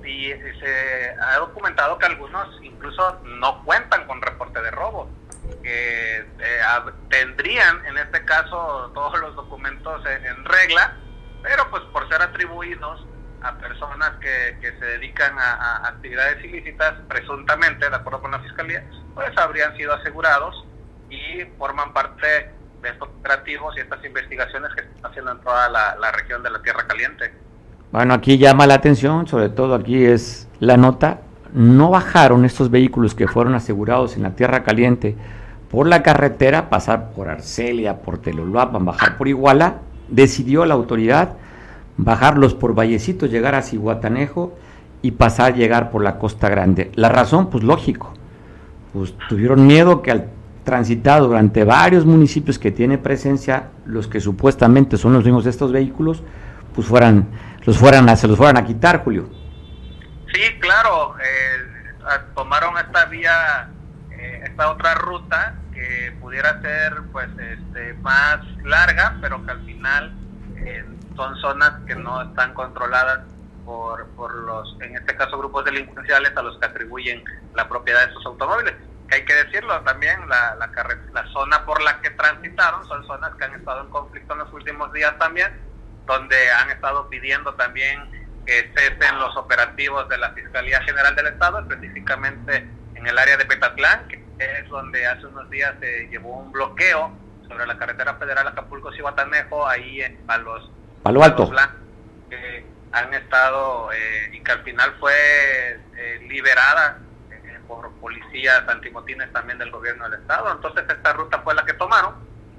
y 0.06 0.30
se 0.60 1.15
ha 1.22 1.38
documentado 1.38 1.98
que 1.98 2.06
algunos 2.06 2.48
incluso 2.62 3.19
no 3.24 3.63
cuentan 3.63 4.06
con 4.08 4.22
reporte 4.22 4.62
de 4.62 4.72
robo, 4.72 5.10
que 5.62 6.19
eh, 6.19 6.62
tendrían 7.10 7.86
en 7.86 7.98
este 7.98 8.24
caso 8.26 8.91
todos 8.93 9.19
los 9.19 9.36
documentos 9.36 10.02
en, 10.06 10.45
regla, 10.45 10.95
pero 11.41 11.69
pues 11.69 11.84
por 11.91 12.08
ser 12.10 12.22
atribuidos 12.22 13.06
a 13.41 13.58
personas 13.58 14.12
que, 14.19 14.58
que 14.62 14.78
se 14.80 14.86
dedican 14.86 15.38
a, 15.38 15.88
actividades 15.88 16.43
ilícitas, 16.43 16.93
presuntamente, 17.08 17.89
de 17.89 17.95
acuerdo 17.95 18.21
con 18.21 18.32
la 18.32 18.39
Fiscalía, 18.39 18.84
pues 19.15 19.38
habrían 19.38 19.75
sido 19.78 19.93
asegurados 19.93 20.65
y 21.10 21.43
forman 21.58 21.93
parte 21.93 22.52
de 22.82 22.89
estos 22.89 23.10
operativos 23.10 23.75
y 23.78 23.82
estas 23.82 24.04
investigaciones 24.06 24.73
que 24.73 24.82
están 24.82 25.12
haciendo 25.12 25.32
en 25.32 25.39
toda 25.39 25.69
la 25.69 26.12
región 26.12 26.43
de 26.43 26.52
la 26.52 26.62
Tierra 26.62 26.88
Caliente. 26.88 27.34
Bueno, 27.91 28.13
aquí 28.13 28.38
llama 28.38 28.67
la 28.67 28.75
atención, 28.75 29.28
sobre 29.28 29.49
todo 29.49 29.73
aquí 29.73 30.06
es 30.06 30.47
la 30.60 30.78
nota, 30.78 31.21
no 31.54 31.89
bajaron 31.89 32.45
estos 32.45 32.69
vehículos 32.69 33.15
que 33.15 33.28
fueron 33.28 33.56
asegurados 33.56 34.15
en 34.15 34.21
la 34.21 34.36
Tierra 34.36 34.63
Caliente 34.63 35.15
por 35.71 35.88
la 35.88 36.04
carretera, 36.04 36.69
pasar 36.69 37.12
por 37.13 37.30
Arcelia, 37.30 37.97
por 38.02 38.19
Teloluapan, 38.19 38.86
bajar 38.86 39.17
por 39.17 39.28
Iguala, 39.28 39.78
decidió 40.08 40.65
la 40.65 40.75
autoridad 40.75 41.38
bajarlos 42.04 42.56
por 42.56 42.74
Vallecitos, 42.74 43.30
llegar 43.30 43.56
a 43.56 43.62
Cihuatanejo 43.62 44.58
y 45.02 45.12
pasar 45.12 45.56
llegar 45.56 45.92
por 45.92 46.04
la 46.04 46.18
Costa 46.18 46.50
Grande. 46.50 46.92
La 46.96 47.10
razón, 47.10 47.50
pues 47.50 47.64
lógico, 47.64 48.14
pues 48.94 49.14
tuvieron 49.28 49.68
miedo 49.68 50.02
que 50.02 50.12
al 50.12 50.30
transitado 50.64 51.28
durante 51.28 51.64
varios 51.64 52.06
municipios 52.06 52.60
que 52.60 52.72
tiene 52.72 52.98
presencia, 52.98 53.70
los 53.86 54.08
que 54.08 54.20
supuestamente 54.20 54.98
son 54.98 55.14
los 55.14 55.24
mismos 55.24 55.44
de 55.44 55.50
estos 55.50 55.72
vehículos, 55.72 56.24
pues 56.74 56.88
fueran, 56.88 57.28
los 57.66 57.78
fueran 57.78 58.16
se 58.16 58.28
los 58.28 58.38
fueran 58.38 58.58
a 58.58 58.66
quitar, 58.66 59.04
Julio. 59.04 59.30
Sí, 60.34 60.42
claro, 60.60 61.16
eh, 61.18 62.24
tomaron 62.36 62.78
esta 62.78 63.06
vía, 63.06 63.70
eh, 64.12 64.44
esta 64.46 64.72
otra 64.72 64.94
ruta 64.96 65.56
que 65.74 66.14
pudiera 66.22 66.62
ser 66.62 66.94
pues 67.12 67.30
este, 67.40 67.94
más 67.96 68.40
larga, 68.64 69.18
pero 69.22 69.44
que 69.44 69.52
al 69.52 69.66
final 69.66 70.14
eh, 70.58 70.86
son 71.20 71.36
zonas 71.36 71.74
que 71.86 71.96
no 71.96 72.22
están 72.22 72.54
controladas 72.54 73.20
por, 73.66 74.08
por 74.12 74.34
los, 74.34 74.78
en 74.80 74.96
este 74.96 75.18
caso, 75.18 75.38
grupos 75.38 75.66
delincuenciales 75.66 76.32
a 76.38 76.42
los 76.42 76.58
que 76.60 76.66
atribuyen 76.66 77.22
la 77.56 77.68
propiedad 77.68 78.06
de 78.06 78.12
esos 78.12 78.26
automóviles. 78.26 78.74
Que 79.10 79.16
hay 79.16 79.26
que 79.26 79.34
decirlo 79.34 79.82
también, 79.82 80.18
la, 80.30 80.56
la, 80.56 80.72
la 81.12 81.28
zona 81.34 81.66
por 81.66 81.82
la 81.82 82.00
que 82.00 82.12
transitaron 82.12 82.88
son 82.88 83.06
zonas 83.06 83.36
que 83.36 83.44
han 83.44 83.54
estado 83.56 83.82
en 83.82 83.90
conflicto 83.90 84.32
en 84.32 84.40
los 84.40 84.54
últimos 84.54 84.94
días 84.94 85.18
también, 85.20 85.52
donde 86.06 86.38
han 86.52 86.70
estado 86.70 87.10
pidiendo 87.10 87.54
también 87.56 88.00
que 88.46 88.72
cesen 88.78 89.20
los 89.20 89.36
operativos 89.36 90.08
de 90.08 90.18
la 90.20 90.32
Fiscalía 90.32 90.82
General 90.84 91.14
del 91.16 91.28
Estado, 91.28 91.60
específicamente 91.60 92.66
en 92.96 93.08
el 93.08 93.18
área 93.18 93.36
de 93.36 93.46
Petatlán, 93.46 94.08
que 94.08 94.24
es 94.40 94.70
donde 94.70 95.06
hace 95.06 95.26
unos 95.26 95.50
días 95.50 95.76
se 95.82 96.08
llevó 96.08 96.38
un 96.38 96.54
bloqueo 96.54 97.12
sobre 97.46 97.68
la 97.68 97.78
carretera 97.78 98.16
federal 98.16 98.48
Acapulco-Cihuatanejo, 98.48 99.68
ahí 99.68 100.02
en 100.02 100.16
Palos, 100.26 100.72
Palo 101.04 101.24
Alto. 101.24 101.52
que 102.30 102.66
han 102.92 103.14
estado 103.14 103.92
eh, 103.92 104.32
y 104.34 104.40
que 104.42 104.52
al 104.52 104.64
final 104.64 104.94
fue 105.00 105.12
eh, 105.98 106.28
liberada 106.28 107.00
eh, 107.32 107.60
por 107.68 107.92
policías 107.94 108.68
antimotines 108.68 109.32
también 109.32 109.58
del 109.58 109.72
gobierno 109.72 110.10
del 110.10 110.20
estado. 110.22 110.52
Entonces 110.52 110.84
esta 110.90 111.14
ruta 111.14 111.40
fue 111.40 111.56
la 111.56 111.66
que 111.66 111.74
tomaron 111.74 112.14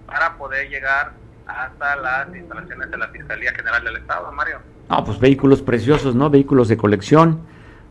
para 0.07 0.37
poder 0.37 0.69
llegar 0.69 1.13
hasta 1.47 1.97
las 1.97 2.35
instalaciones 2.35 2.91
de 2.91 2.97
la 2.97 3.09
Fiscalía 3.09 3.53
General 3.53 3.83
del 3.85 3.97
Estado, 3.97 4.31
Mario. 4.33 4.59
Ah, 4.89 5.05
pues 5.05 5.19
vehículos 5.19 5.63
preciosos, 5.63 6.15
¿no? 6.15 6.31
Vehículos 6.31 6.69
de 6.69 6.77
colección, 6.77 7.47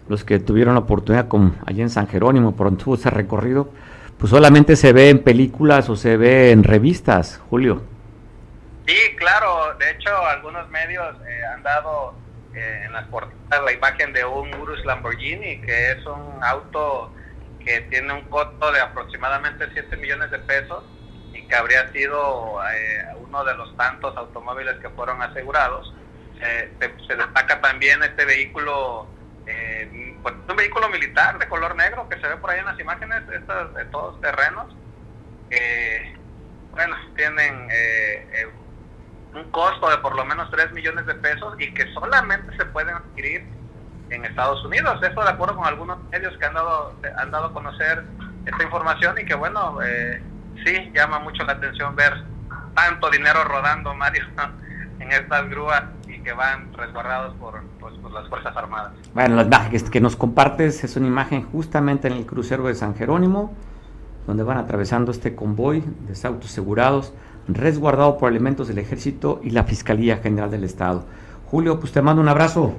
los 0.08 0.24
que 0.24 0.40
tuvieron 0.40 0.74
la 0.74 0.82
oportunidad, 0.82 1.28
como 1.28 1.54
allá 1.66 1.84
en 1.84 1.90
San 1.90 2.08
Jerónimo, 2.08 2.56
por 2.56 2.68
donde 2.68 2.84
tuvo 2.84 2.96
ese 2.96 3.10
recorrido, 3.10 3.72
pues 4.18 4.32
solamente 4.32 4.76
se 4.76 4.92
ve 4.92 5.10
en 5.10 5.24
películas 5.24 5.90
o 5.90 5.96
se 5.96 6.18
ve 6.18 6.52
en 6.52 6.64
revistas, 6.64 7.42
Julio. 7.50 7.82
Sí, 8.89 9.15
claro, 9.17 9.75
de 9.75 9.91
hecho 9.91 10.10
algunos 10.25 10.67
medios 10.71 11.15
han 11.54 11.62
dado 11.62 12.15
eh, 12.56 12.86
en 12.88 12.91
las 12.91 13.06
portadas 13.10 13.63
la 13.63 13.71
imagen 13.71 14.13
de 14.13 14.25
un 14.25 14.52
Urus 14.56 14.84
Lamborghini, 14.84 15.62
que 15.62 15.91
es 15.91 16.04
un 16.08 16.43
auto 16.43 17.13
que 17.63 17.82
tiene 17.82 18.12
un 18.13 18.23
costo 18.30 18.71
de 18.71 18.82
aproximadamente 18.82 19.69
7 19.73 19.95
millones 19.97 20.32
de 20.32 20.39
pesos 20.39 20.84
y 21.34 21.43
que 21.43 21.56
habría 21.56 21.88
sido 21.91 22.60
eh, 22.73 23.06
uno 23.19 23.45
de 23.45 23.54
los 23.54 23.78
tantos 23.78 24.17
automóviles 24.17 24.80
que 24.80 24.89
fueron 24.89 25.21
asegurados. 25.21 25.93
se, 26.39 27.15
destaca 27.15 27.62
también 27.62 28.02
este 28.02 28.25
vehículo, 28.25 29.08
eh, 29.45 30.17
pues, 30.23 30.34
un 30.49 30.56
vehículo 30.56 30.89
militar 30.89 31.38
de 31.38 31.47
color 31.47 31.75
negro 31.75 32.10
que 32.10 32.19
se 32.19 32.28
ve 32.28 32.38
por 32.38 32.49
ahí 32.49 32.58
en 32.58 32.65
las 32.65 32.80
imágenes, 32.80 33.21
estos, 33.32 33.71
de 33.75 33.86
todos 33.86 34.19
terrenos. 34.19 34.75
bueno, 36.71 36.95
tienen 37.15 37.69
un 39.34 39.52
costo 39.52 39.89
de 39.89 39.98
por 39.98 40.15
lo 40.15 40.26
menos 40.26 40.50
3 40.52 40.72
millones 40.72 41.06
de 41.06 41.15
pesos 41.15 41.56
y 41.60 41.74
que 41.74 41.92
solamente 41.94 42.56
se 42.58 42.65
pueden 42.65 42.96
adquirir 42.96 43.46
en 44.10 44.26
Estados 44.26 44.63
Unidos. 44.65 45.00
Eso 45.02 45.22
de 45.22 45.30
acuerdo 45.30 45.56
con 45.56 45.65
algunos 45.65 45.98
medios 46.10 46.36
que 46.38 46.46
han 46.46 46.54
dado, 46.54 46.94
han 47.18 47.32
dado 47.32 47.48
a 47.48 47.54
conocer 47.54 48.04
esta 48.46 48.63
información 48.63 49.18
y 49.20 49.26
que 49.26 49.36
bueno, 49.36 49.80
eh, 49.84 50.22
sí 50.65 50.92
llama 50.94 51.20
mucho 51.20 51.44
la 51.44 51.54
atención 51.54 51.96
ver 51.96 52.24
tanto 52.76 53.10
dinero 53.10 53.44
rodando, 53.44 53.94
Mario, 53.94 54.24
en 55.00 55.12
estas 55.12 55.50
grúas 55.50 55.84
y 56.08 56.20
que 56.22 56.34
van 56.34 56.74
resguardados 56.74 57.36
por, 57.36 57.62
pues, 57.80 57.94
por 57.96 58.12
las 58.12 58.28
Fuerzas 58.30 58.56
Armadas. 58.56 58.94
Bueno, 59.13 59.36
la 59.36 59.44
imagen 59.44 59.89
que 59.89 60.02
nos 60.02 60.15
compartes 60.15 60.84
es 60.84 60.96
una 60.96 61.08
imagen 61.08 61.44
justamente 61.44 62.08
en 62.08 62.15
el 62.15 62.26
crucero 62.26 62.63
de 62.63 62.76
San 62.76 62.96
Jerónimo, 62.96 63.54
donde 64.28 64.44
van 64.44 64.58
atravesando 64.58 65.12
este 65.12 65.36
convoy 65.36 65.82
de 65.82 66.28
autos 66.28 66.52
asegurados 66.52 67.13
resguardado 67.54 68.18
por 68.18 68.30
elementos 68.32 68.68
del 68.68 68.80
Ejército 68.80 69.40
y 69.44 69.52
la 69.52 69.64
Fiscalía 69.64 70.18
General 70.18 70.52
del 70.52 70.64
Estado. 70.64 71.06
Julio, 71.46 71.80
pues 71.80 71.92
te 71.92 72.02
mando 72.02 72.22
un 72.22 72.30
abrazo. 72.30 72.74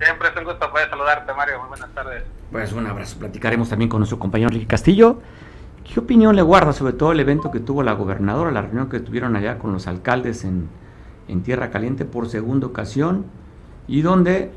Siempre 0.00 0.28
es 0.28 0.36
un 0.36 0.44
gusto 0.44 0.70
poder 0.70 0.90
saludarte, 0.90 1.32
Mario. 1.34 1.60
Muy 1.60 1.68
buenas 1.68 1.90
tardes. 1.94 2.24
Pues 2.50 2.72
un 2.72 2.86
abrazo. 2.86 3.18
Platicaremos 3.18 3.68
también 3.68 3.88
con 3.88 4.00
nuestro 4.00 4.18
compañero 4.18 4.48
Enrique 4.48 4.66
Castillo. 4.66 5.20
¿Qué 5.84 6.00
opinión 6.00 6.34
le 6.34 6.42
guarda 6.42 6.72
sobre 6.72 6.94
todo 6.94 7.12
el 7.12 7.20
evento 7.20 7.50
que 7.50 7.60
tuvo 7.60 7.82
la 7.82 7.92
gobernadora, 7.92 8.50
la 8.50 8.62
reunión 8.62 8.88
que 8.88 9.00
tuvieron 9.00 9.36
allá 9.36 9.58
con 9.58 9.72
los 9.72 9.86
alcaldes 9.86 10.44
en, 10.44 10.68
en 11.28 11.42
Tierra 11.42 11.70
Caliente 11.70 12.04
por 12.04 12.28
segunda 12.28 12.66
ocasión 12.66 13.26
y 13.86 14.02
donde 14.02 14.50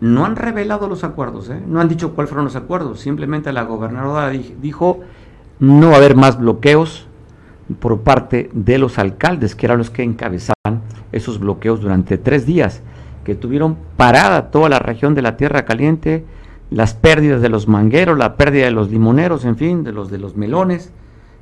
no 0.00 0.24
han 0.24 0.36
revelado 0.36 0.88
los 0.88 1.04
acuerdos, 1.04 1.48
¿eh? 1.50 1.60
no 1.66 1.80
han 1.80 1.88
dicho 1.88 2.14
cuáles 2.14 2.30
fueron 2.30 2.44
los 2.44 2.54
acuerdos, 2.54 3.00
simplemente 3.00 3.52
la 3.52 3.62
gobernadora 3.62 4.28
dijo 4.28 5.00
no 5.58 5.88
va 5.88 5.94
a 5.94 5.96
haber 5.96 6.14
más 6.14 6.38
bloqueos, 6.38 7.07
por 7.80 8.00
parte 8.00 8.50
de 8.52 8.78
los 8.78 8.98
alcaldes, 8.98 9.54
que 9.54 9.66
eran 9.66 9.78
los 9.78 9.90
que 9.90 10.02
encabezaban 10.02 10.82
esos 11.12 11.38
bloqueos 11.38 11.80
durante 11.80 12.18
tres 12.18 12.46
días, 12.46 12.82
que 13.24 13.34
tuvieron 13.34 13.76
parada 13.96 14.50
toda 14.50 14.68
la 14.68 14.78
región 14.78 15.14
de 15.14 15.22
la 15.22 15.36
Tierra 15.36 15.64
Caliente, 15.64 16.24
las 16.70 16.94
pérdidas 16.94 17.40
de 17.40 17.48
los 17.48 17.68
mangueros, 17.68 18.18
la 18.18 18.36
pérdida 18.36 18.64
de 18.66 18.70
los 18.70 18.90
limoneros, 18.90 19.44
en 19.44 19.56
fin, 19.56 19.84
de 19.84 19.92
los 19.92 20.10
de 20.10 20.18
los 20.18 20.36
melones, 20.36 20.92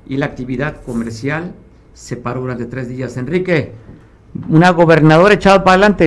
y 0.08 0.16
la 0.16 0.26
actividad 0.26 0.82
comercial 0.82 1.54
se 1.94 2.16
paró 2.16 2.40
durante 2.42 2.66
tres 2.66 2.88
días. 2.88 3.16
Enrique, 3.16 3.72
una 4.48 4.70
gobernadora 4.70 5.34
echada 5.34 5.64
para 5.64 5.72
adelante. 5.72 6.06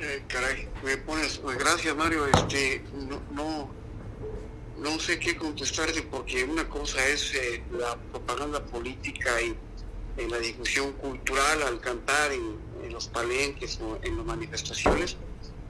Eh, 0.00 0.22
caray, 0.28 0.68
me 0.84 0.96
pones, 0.98 1.38
pues, 1.38 1.58
gracias 1.58 1.96
Mario, 1.96 2.26
este, 2.26 2.82
no 4.84 5.00
sé 5.00 5.18
qué 5.18 5.34
contestarte 5.34 6.02
porque 6.02 6.44
una 6.44 6.68
cosa 6.68 7.04
es 7.08 7.34
eh, 7.34 7.62
la 7.72 7.96
propaganda 8.12 8.62
política 8.66 9.40
y 9.40 9.56
en 10.18 10.30
la 10.30 10.38
discusión 10.38 10.92
cultural 10.92 11.62
al 11.62 11.80
cantar 11.80 12.32
en, 12.32 12.62
los 12.92 13.08
palenques 13.08 13.80
o 13.80 13.98
en 14.02 14.18
las 14.18 14.26
manifestaciones 14.26 15.16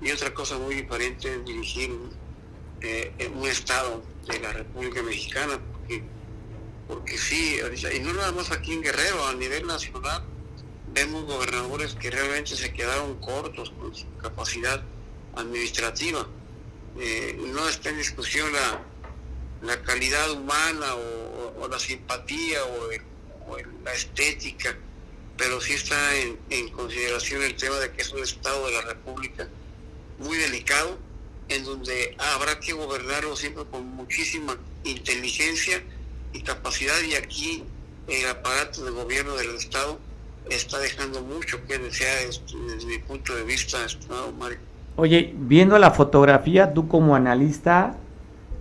y 0.03 0.11
otra 0.11 0.35
cosa 0.35 0.59
muy 0.59 0.74
diferente 0.74 1.33
es 1.33 1.44
dirigir 1.44 1.90
eh, 2.81 3.31
un 3.33 3.46
estado 3.46 4.03
de 4.27 4.40
la 4.40 4.53
República 4.53 5.00
Mexicana 5.00 5.61
porque, 5.72 6.03
porque 6.88 7.16
sí, 7.16 7.61
y 7.94 8.00
no 8.00 8.12
nada 8.14 8.33
más 8.33 8.50
aquí 8.50 8.72
en 8.72 8.83
Guerrero, 8.83 9.24
a 9.27 9.35
nivel 9.35 9.64
nacional 9.64 10.24
vemos 10.92 11.24
gobernadores 11.24 11.94
que 11.94 12.11
realmente 12.11 12.57
se 12.57 12.72
quedaron 12.72 13.14
cortos 13.20 13.70
con 13.79 13.94
su 13.94 14.07
capacidad 14.16 14.83
administrativa. 15.37 16.27
Eh, 16.98 17.38
no 17.55 17.68
está 17.68 17.90
en 17.90 17.98
discusión 17.98 18.53
la 18.53 18.83
la 19.64 19.81
calidad 19.83 20.31
humana 20.33 20.94
o, 20.94 21.68
la 21.68 21.79
simpatía 21.79 22.59
o, 22.64 23.55
la 23.85 23.92
estética, 23.92 24.77
pero 25.37 25.61
sí 25.61 25.74
está 25.74 25.96
en, 26.16 26.68
consideración 26.70 27.42
el 27.42 27.55
tema 27.57 27.77
de 27.77 27.90
que 27.90 28.03
es 28.03 28.12
un 28.12 28.22
Estado 28.22 28.66
de 28.66 28.72
la 28.72 28.83
República 28.83 29.48
muy 30.18 30.37
delicado, 30.37 30.98
en 31.48 31.65
donde 31.65 32.17
habrá 32.19 32.58
que 32.60 32.73
gobernarlo 32.73 33.37
siempre 33.37 33.65
con 33.71 33.87
muchísima 33.87 34.56
inteligencia 34.85 35.83
y 36.33 36.42
capacidad, 36.42 37.00
y 37.02 37.15
aquí 37.15 37.65
el 38.08 38.29
aparato 38.29 38.85
de 38.85 38.90
gobierno 38.90 39.35
del 39.37 39.54
Estado 39.56 39.98
está 40.50 40.79
dejando 40.79 41.23
mucho 41.23 41.65
que 41.67 41.79
desear 41.79 42.25
este, 42.29 42.56
desde 42.58 42.87
mi 42.87 42.98
punto 42.98 43.35
de 43.35 43.44
vista, 43.44 43.85
estimado 43.85 44.33
Mario. 44.33 44.58
Oye, 44.96 45.35
viendo 45.37 45.79
la 45.79 45.90
fotografía, 45.90 46.73
tú 46.73 46.87
como 46.87 47.17
analista, 47.17 47.96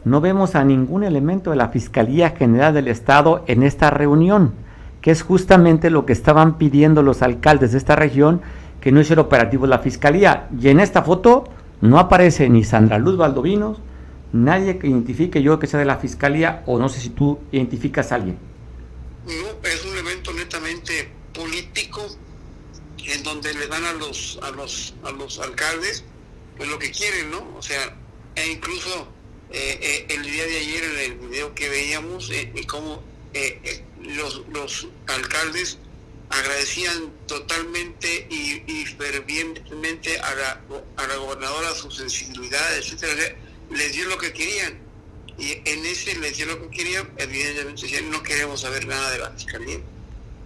no 0.05 0.21
vemos 0.21 0.55
a 0.55 0.63
ningún 0.63 1.03
elemento 1.03 1.51
de 1.51 1.55
la 1.55 1.69
Fiscalía 1.69 2.31
General 2.31 2.73
del 2.73 2.87
Estado 2.87 3.43
en 3.47 3.63
esta 3.63 3.89
reunión, 3.89 4.53
que 5.01 5.11
es 5.11 5.21
justamente 5.21 5.89
lo 5.89 6.05
que 6.05 6.13
estaban 6.13 6.57
pidiendo 6.57 7.03
los 7.03 7.21
alcaldes 7.21 7.71
de 7.71 7.77
esta 7.77 7.95
región, 7.95 8.41
que 8.81 8.91
no 8.91 8.99
hiciera 8.99 9.21
operativo 9.21 9.67
la 9.67 9.79
Fiscalía. 9.79 10.49
Y 10.59 10.69
en 10.69 10.79
esta 10.79 11.03
foto 11.03 11.45
no 11.81 11.99
aparece 11.99 12.49
ni 12.49 12.63
Sandra 12.63 12.97
Luz 12.97 13.17
Valdovinos, 13.17 13.79
nadie 14.31 14.77
que 14.77 14.87
identifique 14.87 15.41
yo 15.41 15.59
que 15.59 15.67
sea 15.67 15.79
de 15.79 15.85
la 15.85 15.97
Fiscalía, 15.97 16.63
o 16.65 16.79
no 16.79 16.89
sé 16.89 16.99
si 16.99 17.09
tú 17.09 17.39
identificas 17.51 18.11
a 18.11 18.15
alguien. 18.15 18.37
No, 19.25 19.69
es 19.69 19.85
un 19.85 19.97
evento 19.97 20.33
netamente 20.33 21.09
político, 21.33 22.01
en 23.05 23.23
donde 23.23 23.53
le 23.53 23.67
dan 23.67 23.83
a 23.85 23.93
los, 23.93 24.39
a 24.43 24.51
los, 24.51 24.95
a 25.03 25.11
los 25.11 25.39
alcaldes 25.39 26.05
pues 26.57 26.69
lo 26.69 26.79
que 26.79 26.91
quieren, 26.91 27.31
¿no? 27.31 27.43
O 27.57 27.61
sea, 27.61 27.95
e 28.35 28.51
incluso 28.51 29.07
eh, 29.55 29.77
eh, 29.83 30.05
el 30.09 30.23
día 30.23 30.47
de 30.47 30.57
ayer 30.57 30.83
en 30.83 30.99
el 30.99 31.13
video 31.29 31.53
que 31.53 31.69
veíamos 31.69 32.31
eh, 32.31 32.51
cómo 32.67 33.03
los, 34.01 34.41
los 34.51 34.87
alcaldes 35.05 35.77
agradecían 36.29 37.13
totalmente 37.27 38.27
y, 38.31 38.85
fervientemente 38.97 40.19
a 40.19 40.33
la, 40.33 40.61
a 40.97 41.07
la 41.07 41.15
gobernadora 41.17 41.75
su 41.75 41.91
sensibilidad, 41.91 42.77
etcétera, 42.77 43.35
les 43.69 43.93
dio 43.93 44.07
lo 44.07 44.17
que 44.17 44.33
querían. 44.33 44.81
Y 45.37 45.51
en 45.65 45.85
ese 45.85 46.15
le 46.15 46.29
decía 46.29 46.47
lo 46.47 46.59
que 46.59 46.75
quería, 46.75 47.07
evidentemente 47.17 47.83
decía, 47.83 48.01
no 48.01 48.23
queremos 48.23 48.61
saber 48.61 48.87
nada 48.87 49.11
de 49.11 49.19
la 49.19 49.31
fiscalía, 49.33 49.79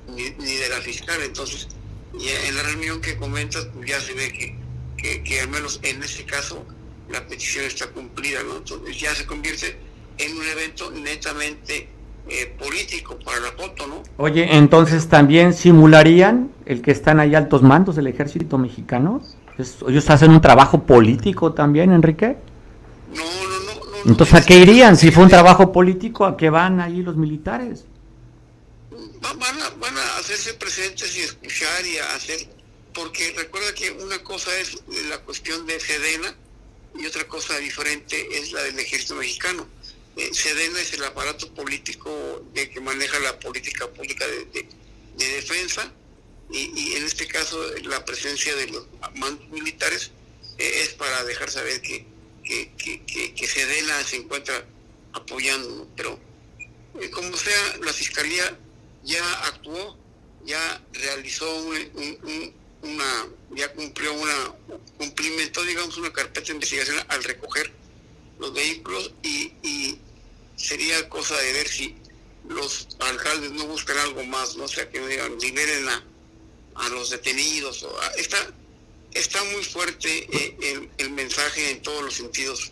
ni, 0.09 0.29
ni 0.31 0.55
de 0.55 0.69
la 0.69 0.81
fiscal. 0.81 1.21
Entonces, 1.23 1.69
en 2.13 2.55
la 2.55 2.63
reunión 2.63 2.99
que 2.99 3.15
comentas, 3.15 3.67
pues 3.73 3.89
ya 3.89 4.01
se 4.01 4.13
ve 4.13 4.33
que, 4.33 4.55
que, 4.97 5.23
que 5.23 5.39
al 5.39 5.47
menos 5.47 5.79
en 5.83 6.03
ese 6.03 6.25
caso 6.25 6.65
la 7.11 7.25
petición 7.27 7.65
está 7.65 7.87
cumplida, 7.87 8.43
¿no? 8.43 8.57
Entonces 8.57 8.99
ya 8.99 9.13
se 9.15 9.25
convierte 9.25 9.77
en 10.17 10.35
un 10.37 10.45
evento 10.47 10.91
netamente 10.91 11.89
eh, 12.29 12.55
político 12.59 13.17
para 13.23 13.39
la 13.39 13.51
foto, 13.51 13.87
¿no? 13.87 14.03
Oye, 14.17 14.55
entonces 14.57 15.07
también 15.07 15.53
simularían 15.53 16.51
el 16.65 16.81
que 16.81 16.91
están 16.91 17.19
ahí 17.19 17.35
altos 17.35 17.61
mandos 17.61 17.95
del 17.95 18.07
ejército 18.07 18.57
mexicano. 18.57 19.21
¿Ellos 19.87 20.09
hacen 20.09 20.31
un 20.31 20.41
trabajo 20.41 20.83
político 20.83 21.53
también, 21.53 21.91
Enrique? 21.93 22.35
No, 23.13 23.23
no, 23.23 23.73
no. 23.73 24.03
no 24.05 24.11
Entonces, 24.11 24.35
¿a 24.35 24.45
qué 24.45 24.57
irían? 24.59 24.97
Si 24.97 25.11
fue 25.11 25.23
un 25.23 25.29
trabajo 25.29 25.71
político, 25.71 26.25
¿a 26.25 26.35
qué 26.37 26.49
van 26.49 26.79
ahí 26.81 27.01
los 27.01 27.15
militares? 27.15 27.85
Va- 28.93 29.33
van, 29.33 29.61
a, 29.61 29.69
van 29.79 29.97
a 29.97 30.17
hacerse 30.19 30.53
presentes 30.55 31.15
y 31.17 31.21
escuchar 31.21 31.85
y 31.85 31.97
a 31.97 32.15
hacer, 32.15 32.37
porque 32.93 33.33
recuerda 33.37 33.73
que 33.73 33.91
una 34.03 34.19
cosa 34.23 34.51
es 34.59 34.77
la 35.09 35.17
cuestión 35.19 35.65
de 35.65 35.79
Sedena 35.79 36.35
y 36.99 37.05
otra 37.05 37.27
cosa 37.27 37.57
diferente 37.59 38.27
es 38.37 38.51
la 38.51 38.63
del 38.63 38.77
ejército 38.79 39.15
mexicano. 39.15 39.67
Eh, 40.15 40.29
es 40.81 40.93
el 40.93 41.03
aparato 41.03 41.53
político 41.53 42.43
de 42.53 42.69
que 42.69 42.79
maneja 42.79 43.19
la 43.19 43.39
política 43.39 43.87
pública 43.91 44.25
de, 44.27 44.45
de- 44.45 44.67
de 45.17 45.27
defensa 45.29 45.91
y, 46.51 46.61
en 46.95 47.03
este 47.03 47.27
caso 47.27 47.59
la 47.83 48.05
presencia 48.05 48.55
de 48.55 48.67
los 48.67 48.87
mandos 49.15 49.47
militares 49.49 50.11
eh, 50.57 50.81
es 50.83 50.89
para 50.89 51.23
dejar 51.23 51.49
saber 51.51 51.81
que, 51.81 52.05
que, 52.43 52.71
que, 52.77 53.03
que- 53.05 53.33
se 54.03 54.17
encuentra 54.17 54.63
apoyando, 55.13 55.87
pero 55.95 56.19
eh, 57.01 57.09
como 57.09 57.35
sea, 57.37 57.77
la 57.83 57.93
fiscalía 57.93 58.57
ya 59.03 59.33
actuó, 59.45 59.97
ya 60.45 60.81
realizó 60.93 61.53
un- 62.23 62.53
una, 62.87 63.27
ya 63.55 63.71
cumplió 63.73 64.13
una, 64.13 64.55
cumplimentó, 64.97 65.63
digamos, 65.63 65.97
una 65.97 66.11
carpeta 66.11 66.47
de 66.47 66.53
investigación 66.53 66.97
al 67.09 67.23
recoger 67.23 67.71
los 68.39 68.53
vehículos 68.53 69.11
y, 69.23 69.97
sería 70.55 71.07
cosa 71.07 71.37
de 71.39 71.53
ver 71.53 71.67
si 71.67 71.95
los 72.49 72.87
alcaldes 72.99 73.51
no 73.51 73.67
buscan 73.67 73.95
algo 73.99 74.23
más, 74.23 74.55
¿no? 74.55 74.67
Sea, 74.67 74.89
que 74.89 74.99
digan, 75.05 75.37
liberen 75.37 75.87
a, 75.87 76.03
a 76.75 76.89
los 76.89 77.11
detenidos. 77.11 77.83
O 77.83 78.01
a- 78.01 78.07
está, 78.15 78.37
está 79.13 79.43
muy 79.43 79.63
fuerte 79.63 80.27
eh, 80.31 80.89
el, 80.97 81.09
mensaje 81.11 81.69
en 81.69 81.81
todos 81.83 82.03
los 82.03 82.15
sentidos. 82.15 82.71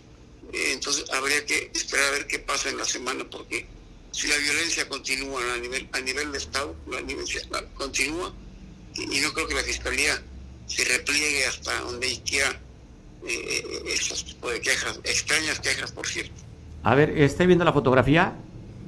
Eh, 0.51 0.71
entonces 0.73 1.07
habría 1.11 1.45
que 1.45 1.69
esperar 1.75 2.07
a 2.07 2.11
ver 2.11 2.27
qué 2.27 2.39
pasa 2.39 2.69
en 2.69 2.77
la 2.77 2.85
semana, 2.85 3.29
porque 3.29 3.67
si 4.11 4.27
la 4.27 4.37
violencia 4.37 4.89
continúa 4.89 5.53
a 5.53 5.57
nivel, 5.57 5.87
a 5.91 5.99
nivel 5.99 6.31
de 6.31 6.39
Estado, 6.39 6.75
la 6.87 7.01
violencia 7.01 7.41
continúa, 7.75 8.33
y, 8.95 9.19
no 9.19 9.33
creo 9.33 9.47
que 9.47 9.55
la 9.55 9.63
Fiscalía 9.63 10.21
se 10.67 10.83
repliegue 10.85 11.45
hasta 11.45 11.79
donde 11.81 12.21
quiera 12.25 12.59
eh, 13.27 13.83
estos 13.87 14.25
tipos 14.25 14.51
de 14.51 14.61
quejas, 14.61 14.99
extrañas 15.03 15.59
quejas, 15.59 15.91
por 15.91 16.07
cierto. 16.07 16.33
A 16.83 16.95
ver, 16.95 17.09
estoy 17.17 17.47
viendo 17.47 17.65
la 17.65 17.73
fotografía, 17.73 18.35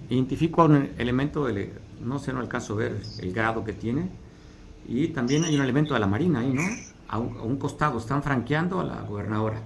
identifico 0.09 0.65
un 0.65 0.93
elemento, 0.97 1.45
del, 1.45 1.73
no 1.99 2.19
sé, 2.19 2.33
no 2.33 2.39
alcanzo 2.39 2.73
a 2.73 2.77
ver 2.77 3.01
el 3.19 3.33
grado 3.33 3.63
que 3.63 3.73
tiene, 3.73 4.09
y 4.87 5.09
también 5.09 5.43
hay 5.43 5.55
un 5.55 5.61
elemento 5.61 5.93
de 5.93 5.99
la 5.99 6.07
Marina 6.07 6.39
ahí, 6.39 6.53
¿no? 6.53 6.63
A 7.09 7.19
un, 7.19 7.37
a 7.37 7.41
un 7.41 7.57
costado, 7.57 7.97
están 7.97 8.23
franqueando 8.23 8.79
a 8.79 8.83
la 8.83 9.01
gobernadora. 9.01 9.61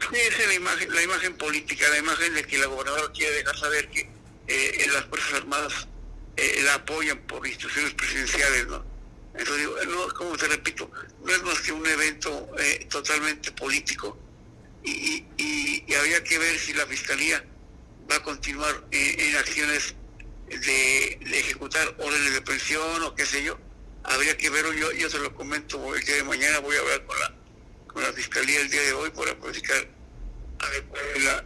Sí, 0.00 0.16
esa 0.16 0.42
es 0.42 0.48
la 0.48 0.54
imagen, 0.54 0.94
la 0.94 1.02
imagen 1.02 1.34
política, 1.34 1.88
la 1.90 1.98
imagen 1.98 2.34
de 2.34 2.44
que 2.44 2.58
la 2.58 2.66
gobernadora 2.66 3.12
quiere 3.12 3.36
dejar 3.36 3.56
saber 3.56 3.88
que 3.88 4.08
eh, 4.46 4.86
las 4.92 5.04
Fuerzas 5.04 5.34
Armadas 5.34 5.88
eh, 6.36 6.62
la 6.64 6.74
apoyan 6.74 7.18
por 7.26 7.46
instrucciones 7.46 7.92
presidenciales, 7.94 8.66
¿no? 8.68 8.82
Entonces, 9.34 9.58
digo, 9.58 9.76
no, 9.86 10.14
como 10.14 10.36
te 10.36 10.48
repito, 10.48 10.90
no 11.24 11.32
es 11.32 11.42
más 11.42 11.60
que 11.60 11.72
un 11.72 11.86
evento 11.86 12.48
eh, 12.58 12.86
totalmente 12.90 13.52
político 13.52 14.18
y, 14.82 14.90
y, 14.90 15.84
y- 15.86 15.94
habría 15.94 16.22
que 16.24 16.38
ver 16.38 16.58
si 16.58 16.72
la 16.72 16.86
Fiscalía 16.86 17.44
va 18.10 18.16
a 18.16 18.22
continuar 18.22 18.84
en 18.90 19.36
acciones 19.36 19.94
de, 20.48 21.18
ejecutar 21.38 21.94
órdenes 21.98 22.34
de 22.34 22.42
prisión 22.42 23.02
o 23.02 23.14
qué 23.14 23.26
sé 23.26 23.42
yo. 23.44 23.58
Habría 24.04 24.36
que 24.36 24.48
verlo, 24.48 24.72
yo, 24.72 24.90
yo 24.92 25.10
te 25.10 25.18
lo 25.18 25.34
comento 25.34 25.94
el 25.94 26.04
día 26.04 26.16
de 26.16 26.24
mañana, 26.24 26.60
voy 26.60 26.76
a 26.76 26.80
hablar 26.80 27.04
con 27.04 27.18
la, 27.18 27.34
con 27.86 28.02
la 28.02 28.12
Fiscalía 28.12 28.60
el 28.60 28.70
día 28.70 28.82
de 28.82 28.92
hoy 28.92 29.10
para 29.10 29.34
platicar 29.38 29.86
la, 31.22 31.44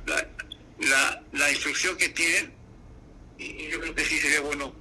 la, 0.78 1.22
la, 1.32 1.50
instrucción 1.50 1.96
que 1.96 2.08
tienen 2.10 2.52
y, 3.38 3.68
yo 3.68 3.80
creo 3.80 3.94
que 3.94 4.04
sí 4.04 4.18
sería 4.18 4.40
bueno 4.40 4.74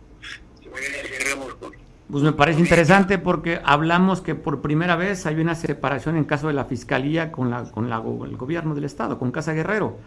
que 0.62 0.70
mañana 0.70 1.02
lleguemos 1.04 1.56
con 1.56 1.74
Pues 2.12 2.24
me 2.26 2.34
parece 2.34 2.60
interesante 2.60 3.18
porque 3.18 3.62
hablamos 3.64 4.20
que 4.20 4.36
por 4.36 4.62
primera 4.62 4.98
vez 4.98 5.26
hay 5.26 5.40
una 5.40 5.56
separación 5.56 6.18
en 6.18 6.26
caso 6.26 6.48
de 6.48 6.54
la 6.54 6.66
fiscalía 6.66 7.32
con, 7.32 7.50
la, 7.50 7.64
con 7.72 7.90
la 7.90 8.04
el 8.26 8.36
gobierno 8.36 8.76
del 8.76 8.84
estado, 8.84 9.18
con 9.18 9.32
Casa 9.32 9.54
Guerrero. 9.54 9.98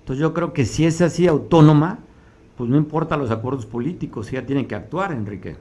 Entonces 0.00 0.20
yo 0.20 0.34
creo 0.34 0.52
que 0.52 0.66
si 0.66 0.86
es 0.86 1.00
así 1.00 1.28
autónoma, 1.28 2.00
pues 2.56 2.68
no 2.68 2.76
importa 2.76 3.16
los 3.16 3.30
acuerdos 3.30 3.64
políticos, 3.66 4.32
ella 4.32 4.44
tiene 4.44 4.66
que 4.66 4.74
actuar, 4.74 5.12
Enrique. 5.12 5.56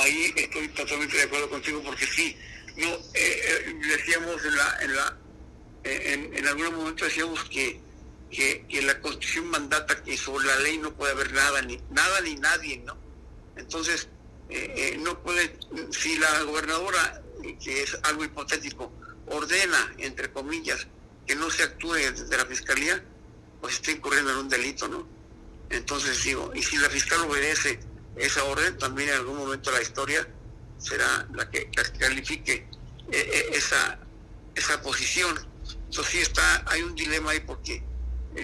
ahí 0.00 0.32
estoy 0.36 0.68
totalmente 0.68 1.16
de 1.16 1.22
acuerdo 1.24 1.50
contigo 1.50 1.82
porque 1.84 2.06
sí, 2.06 2.36
no, 2.76 2.86
eh, 2.86 2.98
eh, 3.14 3.74
decíamos 3.96 4.44
en 4.44 4.56
la, 4.56 4.78
en 4.82 4.94
la, 4.94 5.16
en, 5.82 6.34
en 6.36 6.46
algún 6.46 6.76
momento 6.76 7.04
decíamos 7.04 7.42
que, 7.44 7.80
que, 8.30 8.64
que 8.68 8.82
la 8.82 9.00
constitución 9.00 9.46
mandata 9.50 10.00
que 10.04 10.16
sobre 10.16 10.46
la 10.46 10.60
ley 10.60 10.78
no 10.78 10.92
puede 10.92 11.12
haber 11.12 11.32
nada, 11.32 11.62
ni 11.62 11.80
nada 11.90 12.20
ni 12.20 12.36
nadie, 12.36 12.80
¿no? 12.86 13.03
Entonces, 13.56 14.08
eh, 14.50 14.74
eh, 14.76 14.98
no 14.98 15.22
puede, 15.22 15.58
si 15.90 16.18
la 16.18 16.42
gobernadora, 16.42 17.22
eh, 17.42 17.56
que 17.62 17.82
es 17.82 17.96
algo 18.02 18.24
hipotético, 18.24 18.92
ordena, 19.26 19.94
entre 19.98 20.32
comillas, 20.32 20.86
que 21.26 21.34
no 21.34 21.50
se 21.50 21.62
actúe 21.62 21.94
desde 21.94 22.36
la 22.36 22.44
fiscalía, 22.46 23.02
pues 23.60 23.74
está 23.74 23.92
incurriendo 23.92 24.32
en 24.32 24.38
un 24.38 24.48
delito, 24.48 24.88
¿no? 24.88 25.08
Entonces 25.70 26.22
digo, 26.22 26.52
y 26.54 26.62
si 26.62 26.76
la 26.76 26.90
fiscal 26.90 27.20
obedece 27.22 27.80
esa 28.16 28.44
orden, 28.44 28.76
también 28.78 29.08
en 29.08 29.16
algún 29.16 29.38
momento 29.38 29.70
de 29.70 29.78
la 29.78 29.82
historia 29.82 30.28
será 30.78 31.26
la 31.32 31.50
que, 31.50 31.70
califique 31.98 32.52
eh, 32.52 32.68
eh, 33.10 33.48
esa, 33.52 33.98
esa 34.54 34.80
posición. 34.82 35.34
Entonces 35.86 36.12
sí 36.12 36.18
está, 36.18 36.64
hay 36.66 36.82
un 36.82 36.94
dilema 36.94 37.30
ahí 37.30 37.40
porque 37.40 37.82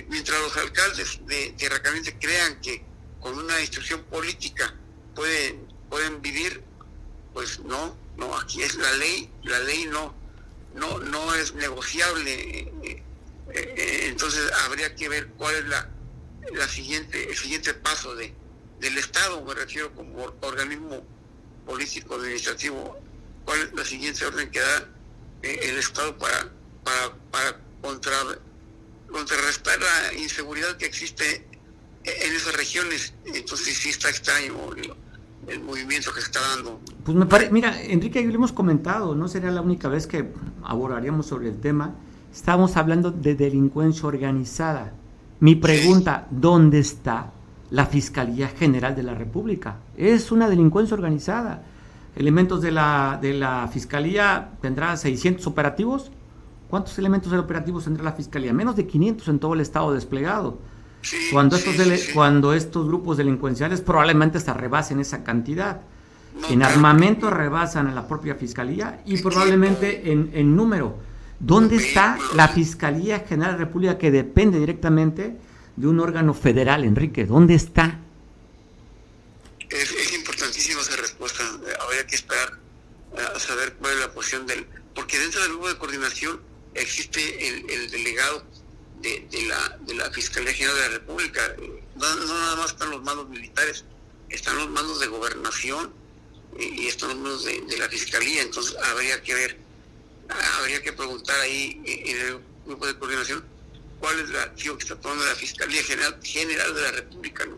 mientras 0.09 0.41
los 0.41 0.57
alcaldes 0.57 1.21
de 1.27 1.55
Caliente 1.83 2.17
crean 2.19 2.61
que 2.61 2.85
con 3.21 3.37
una 3.37 3.61
instrucción 3.61 4.03
política 4.05 4.75
pueden, 5.21 5.69
pueden 5.91 6.23
vivir, 6.23 6.63
pues 7.35 7.61
no, 7.61 7.95
no, 8.17 8.35
aquí 8.39 8.63
es 8.63 8.75
la 8.77 8.91
ley, 8.95 9.31
la 9.43 9.59
ley 9.61 9.85
no, 9.93 10.15
no, 10.75 10.99
no 10.99 11.35
es 11.35 11.53
negociable. 11.53 12.33
eh, 12.33 12.73
eh, 12.85 13.03
eh, 13.53 14.07
entonces 14.07 14.51
habría 14.65 14.95
que 14.95 15.11
ver 15.11 15.27
cuál 15.37 15.57
es 15.57 15.65
la, 15.67 15.91
la 16.55 16.67
siguiente, 16.67 17.29
el 17.29 17.37
siguiente 17.37 17.75
paso 17.75 18.15
de, 18.15 18.33
del 18.79 18.97
Estado, 18.97 19.45
me 19.45 19.53
refiero 19.53 19.93
como 19.95 20.23
or- 20.23 20.35
organismo 20.41 21.07
político 21.67 22.15
administrativo, 22.15 22.99
cuál 23.45 23.61
es 23.61 23.73
la 23.75 23.85
siguiente 23.85 24.25
orden 24.25 24.51
que 24.51 24.61
da 24.61 24.89
el 25.43 25.77
Estado 25.77 26.17
para, 26.17 26.49
para, 26.83 27.15
para 27.31 27.61
contra, 27.83 28.17
contrarrestar 29.11 29.79
la 29.81 30.15
inseguridad 30.15 30.79
que 30.79 30.87
existe 30.87 31.47
en 32.05 32.33
esas 32.35 32.55
regiones. 32.55 33.13
Entonces 33.27 33.77
sí 33.77 33.91
está 33.91 34.09
extraño 34.09 34.57
el, 35.51 35.63
movimiento 35.63 36.13
que 36.13 36.21
se 36.21 36.27
está 36.27 36.41
dando. 36.55 36.81
Pues 37.05 37.17
me 37.17 37.27
parece, 37.27 37.51
mira, 37.51 37.81
Enrique, 37.83 38.23
lo 38.25 38.35
hemos 38.35 38.53
comentado, 38.53 39.15
no 39.15 39.29
sería 39.29 39.51
la 39.51 39.61
única 39.61 39.89
vez 39.89 40.07
que 40.07 40.33
abordaríamos 40.63 41.27
sobre 41.27 41.49
el 41.49 41.61
tema. 41.61 41.95
Estamos 42.33 42.77
hablando 42.77 43.11
de 43.11 43.35
delincuencia 43.35 44.07
organizada. 44.07 44.93
Mi 45.41 45.57
pregunta, 45.57 46.27
¿dónde 46.31 46.79
está 46.79 47.33
la 47.71 47.87
Fiscalía 47.87 48.49
General 48.49 48.95
de 48.95 49.03
la 49.03 49.15
República? 49.15 49.79
Es 49.97 50.31
una 50.31 50.49
delincuencia 50.49 50.95
organizada. 50.95 51.63
Elementos 52.15 52.61
de 52.61 52.73
la, 52.73 53.19
de 53.21 53.35
la 53.35 53.69
Fiscalía 53.69 54.51
tendrá 54.61 54.97
600 54.97 55.47
operativos. 55.47 56.11
¿Cuántos 56.69 56.99
elementos 56.99 57.33
de 57.33 57.39
operativos 57.39 57.85
tendrá 57.85 58.05
la 58.05 58.13
Fiscalía? 58.13 58.53
Menos 58.53 58.77
de 58.77 58.87
500 58.87 59.29
en 59.29 59.39
todo 59.39 59.55
el 59.55 59.61
estado 59.61 59.93
desplegado. 59.93 60.59
Cuando 61.33 61.57
estos, 61.57 61.77
dele- 61.77 62.13
cuando 62.13 62.53
estos 62.53 62.87
grupos 62.87 63.17
delincuenciales 63.17 63.81
probablemente 63.81 64.39
hasta 64.39 64.53
rebasen 64.55 65.01
esa 65.01 65.25
cantidad. 65.25 65.81
En 66.49 66.63
armamento 66.63 67.29
rebasan 67.31 67.89
a 67.89 67.93
la 67.93 68.07
propia 68.07 68.35
fiscalía 68.35 69.03
y 69.05 69.19
probablemente 69.19 70.13
en, 70.13 70.31
en 70.33 70.55
número. 70.55 70.99
¿Dónde 71.39 71.77
está 71.77 72.19
la 72.35 72.49
Fiscalía 72.49 73.21
General 73.21 73.53
de 73.53 73.59
la 73.59 73.65
República 73.65 73.99
que 73.99 74.11
depende 74.11 74.59
directamente 74.61 75.37
de 75.77 75.87
un 75.87 75.99
órgano 76.01 76.35
federal, 76.35 76.85
Enrique? 76.85 77.25
¿Dónde 77.27 77.55
está? 77.55 77.99
Es, 79.71 79.91
es 79.91 80.13
esa 80.69 80.97
respuesta. 80.97 81.43
Habría 81.85 82.07
que 82.07 82.17
esperar 82.17 82.59
eh, 83.17 83.21
a 83.35 83.39
saber 83.39 83.75
cuál 83.81 83.95
es 83.95 84.01
la 84.01 84.13
posición 84.13 84.47
del... 84.47 84.67
Porque 84.95 85.19
dentro 85.19 85.41
del 85.41 85.51
grupo 85.53 85.69
de 85.69 85.79
coordinación 85.79 86.41
existe 86.75 87.21
el 87.49 87.91
delegado 87.91 88.45
de, 89.03 89.27
de, 89.31 89.47
la, 89.47 89.79
de 89.81 89.95
la 89.95 90.11
Fiscalía 90.11 90.53
General 90.53 90.77
de 90.77 90.83
la 90.83 90.95
República. 90.99 91.41
No, 91.97 92.17
no 92.17 92.27
nada 92.27 92.57
más 92.57 92.67
están 92.67 92.91
los 92.91 93.03
mandos 93.03 93.29
militares, 93.29 93.85
están 94.29 94.57
los 94.57 94.69
mandos 94.71 95.01
de 95.01 95.07
gobernación 95.07 95.93
y, 96.59 96.83
y 96.83 96.87
están 96.87 97.11
los 97.11 97.19
mandos 97.19 97.45
de, 97.45 97.61
de 97.63 97.79
la 97.79 97.89
Fiscalía. 97.89 98.43
Entonces 98.43 98.77
habría 98.93 99.21
que 99.23 99.35
ver, 99.35 99.59
habría 100.61 100.83
que 100.83 100.93
preguntar 100.93 101.39
ahí 101.41 101.81
en 101.85 102.17
el 102.19 102.41
grupo 102.67 102.87
de 102.87 102.99
coordinación 102.99 103.45
cuál 104.01 104.19
es 104.21 104.31
la 104.31 104.43
acción 104.43 104.77
que 104.77 104.85
está 104.85 104.97
tomando 104.97 105.25
la 105.25 105.35
Fiscalía 105.35 105.83
General, 105.83 106.17
General 106.23 106.75
de 106.75 106.83
la 106.83 106.91
República. 106.93 107.45
¿no? 107.47 107.57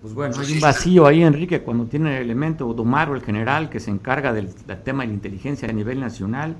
Pues 0.00 0.14
bueno, 0.14 0.36
hay 0.38 0.52
un 0.52 0.60
vacío 0.60 1.06
ahí, 1.06 1.22
Enrique, 1.22 1.60
cuando 1.60 1.86
tiene 1.86 2.16
el 2.16 2.22
elemento 2.22 2.68
Odomaro, 2.68 3.16
el 3.16 3.22
general, 3.22 3.68
que 3.68 3.80
se 3.80 3.90
encarga 3.90 4.32
del, 4.32 4.54
del, 4.64 4.82
tema 4.82 5.02
de 5.02 5.08
la 5.08 5.14
inteligencia 5.14 5.68
a 5.68 5.72
nivel 5.72 5.98
nacional, 5.98 6.56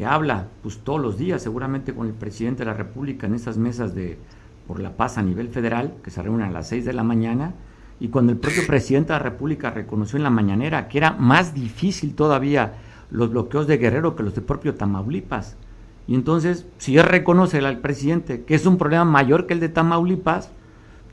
que 0.00 0.06
habla 0.06 0.46
pues 0.62 0.78
todos 0.78 0.98
los 0.98 1.18
días, 1.18 1.42
seguramente 1.42 1.92
con 1.92 2.06
el 2.06 2.14
presidente 2.14 2.60
de 2.60 2.70
la 2.70 2.72
República 2.72 3.26
en 3.26 3.34
estas 3.34 3.58
mesas 3.58 3.94
de 3.94 4.16
por 4.66 4.80
la 4.80 4.96
paz 4.96 5.18
a 5.18 5.22
nivel 5.22 5.50
federal, 5.50 5.92
que 6.02 6.10
se 6.10 6.22
reúnen 6.22 6.48
a 6.48 6.50
las 6.50 6.68
6 6.68 6.86
de 6.86 6.94
la 6.94 7.02
mañana, 7.02 7.52
y 8.00 8.08
cuando 8.08 8.32
el 8.32 8.38
propio 8.38 8.66
presidente 8.66 9.12
de 9.12 9.18
la 9.18 9.22
República 9.22 9.70
reconoció 9.70 10.16
en 10.16 10.22
la 10.22 10.30
mañanera 10.30 10.88
que 10.88 10.96
era 10.96 11.12
más 11.12 11.52
difícil 11.52 12.14
todavía 12.14 12.76
los 13.10 13.30
bloqueos 13.30 13.66
de 13.66 13.76
Guerrero 13.76 14.16
que 14.16 14.22
los 14.22 14.34
de 14.34 14.40
propio 14.40 14.74
Tamaulipas. 14.74 15.58
Y 16.06 16.14
entonces, 16.14 16.64
si 16.78 16.96
él 16.96 17.04
reconoce 17.04 17.58
al 17.58 17.80
presidente 17.80 18.44
que 18.44 18.54
es 18.54 18.64
un 18.64 18.78
problema 18.78 19.04
mayor 19.04 19.46
que 19.46 19.52
el 19.52 19.60
de 19.60 19.68
Tamaulipas, 19.68 20.50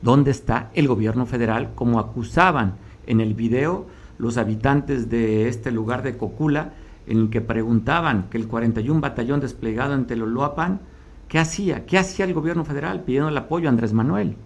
¿dónde 0.00 0.30
está 0.30 0.70
el 0.72 0.88
gobierno 0.88 1.26
federal? 1.26 1.72
Como 1.74 1.98
acusaban 1.98 2.76
en 3.06 3.20
el 3.20 3.34
video 3.34 3.84
los 4.16 4.38
habitantes 4.38 5.10
de 5.10 5.46
este 5.46 5.72
lugar 5.72 6.02
de 6.02 6.16
Cocula, 6.16 6.72
en 7.08 7.18
el 7.18 7.30
que 7.30 7.40
preguntaban 7.40 8.28
que 8.30 8.38
el 8.38 8.46
41 8.46 9.00
batallón 9.00 9.40
desplegado 9.40 9.94
en 9.94 10.06
Teloloapan, 10.06 10.80
¿qué 11.28 11.38
hacía? 11.38 11.86
¿Qué 11.86 11.98
hacía 11.98 12.26
el 12.26 12.34
gobierno 12.34 12.64
federal 12.64 13.02
pidiendo 13.04 13.30
el 13.30 13.36
apoyo 13.36 13.68
a 13.68 13.70
Andrés 13.70 13.92
Manuel? 13.92 14.36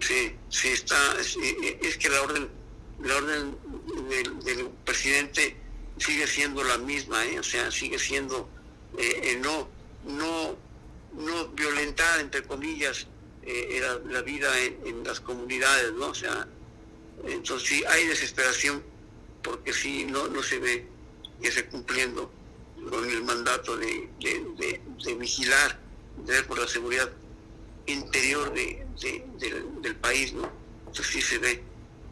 Sí, 0.00 0.32
sí, 0.48 0.68
está, 0.68 0.96
es, 1.20 1.36
es 1.82 1.96
que 1.96 2.08
la 2.08 2.22
orden, 2.22 2.48
la 3.02 3.16
orden 3.16 3.56
del, 4.44 4.68
presidente 4.84 5.56
sigue 5.98 6.26
siendo 6.26 6.62
la 6.64 6.78
misma, 6.78 7.24
¿eh? 7.24 7.38
o 7.38 7.42
sea, 7.42 7.70
sigue 7.70 7.98
siendo 7.98 8.48
eh, 8.98 9.40
no, 9.42 9.68
no, 10.12 10.56
no 11.14 11.48
violentar, 11.48 12.20
entre 12.20 12.42
comillas, 12.42 13.06
eh, 13.42 13.80
la, 13.80 14.12
la, 14.12 14.22
vida 14.22 14.48
en, 14.60 14.78
en, 14.86 15.04
las 15.04 15.20
comunidades, 15.20 15.92
¿no? 15.94 16.08
O 16.08 16.14
sea, 16.14 16.46
entonces 17.24 17.68
sí 17.68 17.84
hay 17.88 18.06
desesperación 18.06 18.82
porque 19.42 19.72
sí 19.72 20.06
no, 20.10 20.26
no 20.28 20.42
se 20.42 20.58
ve 20.58 20.95
que 21.40 21.50
se 21.50 21.66
cumpliendo 21.66 22.30
con 22.90 23.08
el 23.08 23.24
mandato 23.24 23.76
de, 23.76 24.08
de, 24.20 24.46
de, 24.56 24.80
de 25.04 25.14
vigilar, 25.14 25.78
de 26.24 26.42
por 26.44 26.58
la 26.58 26.68
seguridad 26.68 27.10
interior 27.86 28.52
de, 28.52 28.86
del, 29.00 29.82
del 29.82 29.96
país, 29.96 30.32
¿no? 30.32 30.50
Entonces 30.86 31.06
sí 31.06 31.22
se 31.22 31.38
ve. 31.38 31.62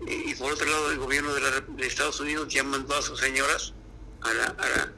Y 0.07 0.35
por 0.35 0.53
otro 0.53 0.66
lado, 0.66 0.91
el 0.91 0.99
gobierno 0.99 1.33
de, 1.35 1.41
la, 1.41 1.61
de 1.61 1.87
Estados 1.87 2.20
Unidos 2.20 2.49
ya 2.49 2.62
mandó 2.64 2.97
a 2.97 3.03
sus 3.03 3.18
señoras 3.18 3.72
a 4.22 4.33
la, 4.35 4.45
a 4.47 4.68
la 4.68 4.93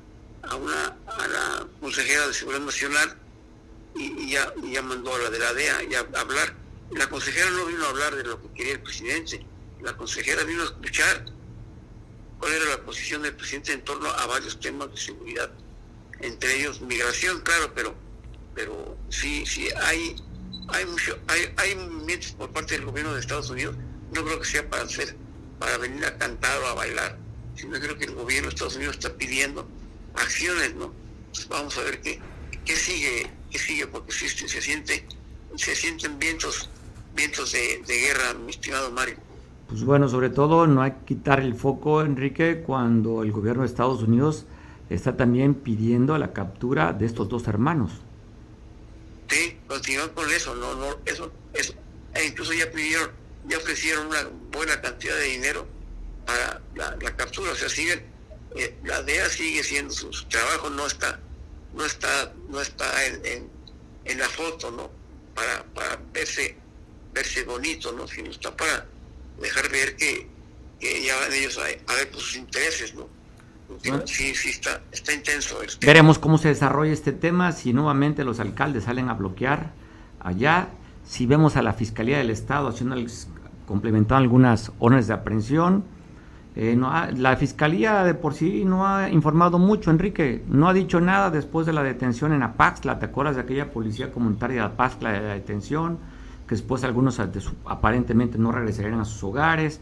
a 0.49 0.55
una 0.55 0.97
a 1.07 1.29
la 1.29 1.68
consejera 1.81 2.27
de 2.29 2.35
seguridad 2.35 2.64
nacional 2.64 3.16
y, 3.95 4.22
y, 4.22 4.31
ya, 4.33 4.53
y, 4.62 4.72
ya, 4.72 4.83
mandó 4.83 5.14
a 5.14 5.18
la 5.18 5.31
de 5.31 5.39
la 5.39 5.53
DEA 5.55 5.83
ya 5.91 6.07
a 6.14 6.20
hablar. 6.20 6.55
La 6.93 7.09
consejera 7.09 7.51
no 7.51 7.66
vino 7.66 7.85
a 7.85 7.89
hablar 7.89 8.14
de 8.14 8.24
lo 8.24 8.41
que 8.41 8.53
quería 8.53 8.72
el 8.74 8.83
presidente, 8.83 9.45
la 9.83 9.97
consejera 9.97 10.45
vino 10.45 10.62
a 10.62 10.66
escuchar 10.66 11.24
cuál 12.39 12.53
era 12.53 12.64
la 12.66 12.82
posición 12.84 13.22
del 13.22 13.34
presidente 13.34 13.72
en 13.72 13.82
torno 13.82 14.09
a 14.09 14.26
varios 14.26 14.59
temas 14.61 14.91
de 14.91 14.97
seguridad, 14.97 15.51
entre 16.20 16.61
ellos 16.61 16.80
migración, 16.80 17.41
claro, 17.43 17.72
pero 17.74 17.95
pero 18.55 18.97
sí, 19.11 19.45
sí 19.47 19.68
hay 19.82 20.16
hay 20.68 20.84
mucho, 20.87 21.18
hay, 21.28 21.53
hay 21.57 21.74
movimientos 21.76 22.32
por 22.32 22.51
parte 22.51 22.74
del 22.74 22.87
gobierno 22.87 23.14
de 23.14 23.20
Estados 23.20 23.51
Unidos, 23.51 23.76
no 24.12 24.24
creo 24.24 24.41
que 24.41 24.47
sea 24.47 24.68
para 24.68 24.82
hacer, 24.82 25.16
para 25.59 25.78
venir 25.78 26.05
a 26.05 26.16
cantar 26.18 26.59
o 26.62 26.66
a 26.66 26.74
bailar, 26.74 27.18
sino 27.55 27.78
creo 27.78 27.97
que 27.97 28.05
el 28.05 28.14
gobierno 28.14 28.49
de 28.49 28.55
Estados 28.55 28.76
Unidos 28.76 28.97
está 28.97 29.14
pidiendo 29.14 29.68
acciones, 30.14 30.74
¿no? 30.74 30.93
Entonces 31.26 31.49
vamos 31.49 31.76
a 31.78 31.82
ver 31.82 32.01
qué, 32.01 32.20
qué 32.64 32.76
sigue, 32.76 33.30
qué 33.51 33.59
sigue, 33.59 33.87
porque 33.87 34.12
se, 34.12 34.28
se 34.28 34.61
siente, 34.61 35.07
se 35.57 35.74
sienten 35.76 36.18
vientos, 36.18 36.68
vientos 37.14 37.53
de, 37.53 37.82
de, 37.87 37.99
guerra, 37.99 38.34
mi 38.34 38.51
estimado 38.51 38.91
Mario. 38.91 39.16
Pues 39.68 39.82
bueno, 39.82 40.08
sobre 40.08 40.30
todo 40.30 40.66
no 40.66 40.82
hay 40.82 40.92
que 40.92 41.04
quitar 41.06 41.40
el 41.40 41.54
foco, 41.54 42.02
Enrique, 42.02 42.62
cuando 42.64 43.22
el 43.22 43.32
gobierno 43.32 43.62
de 43.62 43.68
Estados 43.68 44.02
Unidos 44.02 44.46
está 44.90 45.16
también 45.16 45.54
pidiendo 45.54 46.16
la 46.18 46.32
captura 46.32 46.92
de 46.92 47.06
estos 47.06 47.28
dos 47.28 47.48
hermanos. 47.48 47.90
Sí, 49.28 49.58
continúan 49.66 50.10
con 50.10 50.30
eso, 50.30 50.54
no, 50.54 50.74
no, 50.76 50.98
eso, 51.04 51.32
eso, 51.52 51.74
e 52.14 52.26
incluso 52.26 52.52
ya 52.52 52.70
pidieron, 52.70 53.10
ya 53.48 53.58
ofrecieron 53.58 54.06
una 54.06 54.28
buena 54.52 54.80
cantidad 54.80 55.16
de 55.16 55.24
dinero 55.24 55.66
para 56.24 56.60
la, 56.76 57.16
captura, 57.16 57.50
o 57.50 57.54
sea, 57.56 57.68
siguen 57.68 58.04
eh, 58.54 58.78
la 58.84 59.02
DEA 59.02 59.28
sigue 59.28 59.64
siendo 59.64 59.92
su, 59.92 60.12
su, 60.12 60.26
trabajo, 60.28 60.70
no 60.70 60.86
está, 60.86 61.18
no 61.74 61.84
está, 61.84 62.32
no 62.48 62.60
está 62.60 63.04
en, 63.06 63.26
en, 63.26 63.50
en 64.04 64.18
la 64.18 64.28
foto, 64.28 64.70
¿no? 64.70 64.90
Para, 65.34 65.64
para 65.74 66.00
verse, 66.12 66.56
verse 67.12 67.42
bonito, 67.42 67.90
¿no? 67.92 68.06
Sino 68.06 68.30
está 68.30 68.56
para 68.56 68.86
dejar 69.41 69.70
ver 69.70 69.97
que, 69.97 70.28
que 70.80 71.05
ya 71.05 71.16
van 71.16 71.32
ellos 71.32 71.59
a, 71.59 71.93
a 71.93 71.97
ver 71.97 72.11
sus 72.12 72.37
intereses, 72.37 72.95
¿no? 72.95 73.09
Bueno. 73.84 74.07
Sí, 74.07 74.34
sí, 74.34 74.51
está, 74.51 74.82
está 74.93 75.12
intenso. 75.12 75.61
Este. 75.62 75.84
Veremos 75.84 76.18
cómo 76.18 76.39
se 76.39 76.49
desarrolla 76.49 76.93
este 76.93 77.12
tema, 77.12 77.53
si 77.53 77.72
nuevamente 77.72 78.24
los 78.24 78.39
alcaldes 78.39 78.84
salen 78.84 79.09
a 79.09 79.14
bloquear 79.14 79.72
allá, 80.20 80.68
si 81.05 81.26
vemos 81.26 81.57
a 81.57 81.62
la 81.62 81.72
Fiscalía 81.72 82.18
del 82.18 82.30
Estado 82.30 82.68
haciendo 82.68 82.97
complementando 83.66 84.22
algunas 84.22 84.72
órdenes 84.78 85.09
de 85.09 85.14
aprehensión, 85.14 85.84
eh, 86.55 86.74
no 86.74 86.91
ha, 86.91 87.11
la 87.11 87.37
fiscalía 87.37 88.03
de 88.03 88.14
por 88.14 88.32
sí 88.32 88.64
no 88.64 88.87
ha 88.87 89.11
informado 89.11 89.59
mucho, 89.59 89.91
Enrique. 89.91 90.43
No 90.49 90.68
ha 90.68 90.72
dicho 90.72 91.01
nada 91.01 91.30
después 91.30 91.66
de 91.66 91.74
la 91.74 91.82
detención 91.82 92.32
en 92.32 92.43
Apaxla. 92.43 92.99
¿Te 92.99 93.07
acuerdas 93.07 93.37
de 93.37 93.43
aquella 93.43 93.70
policía 93.70 94.11
comunitaria 94.11 94.62
de 94.62 94.66
Apaxla 94.68 95.12
de 95.12 95.20
la 95.20 95.34
detención? 95.34 95.99
Que 96.47 96.55
después 96.55 96.84
algunos 96.84 97.20
aparentemente 97.64 98.38
no 98.38 98.53
regresarían 98.53 99.01
a 99.01 99.05
sus 99.05 99.22
hogares. 99.24 99.80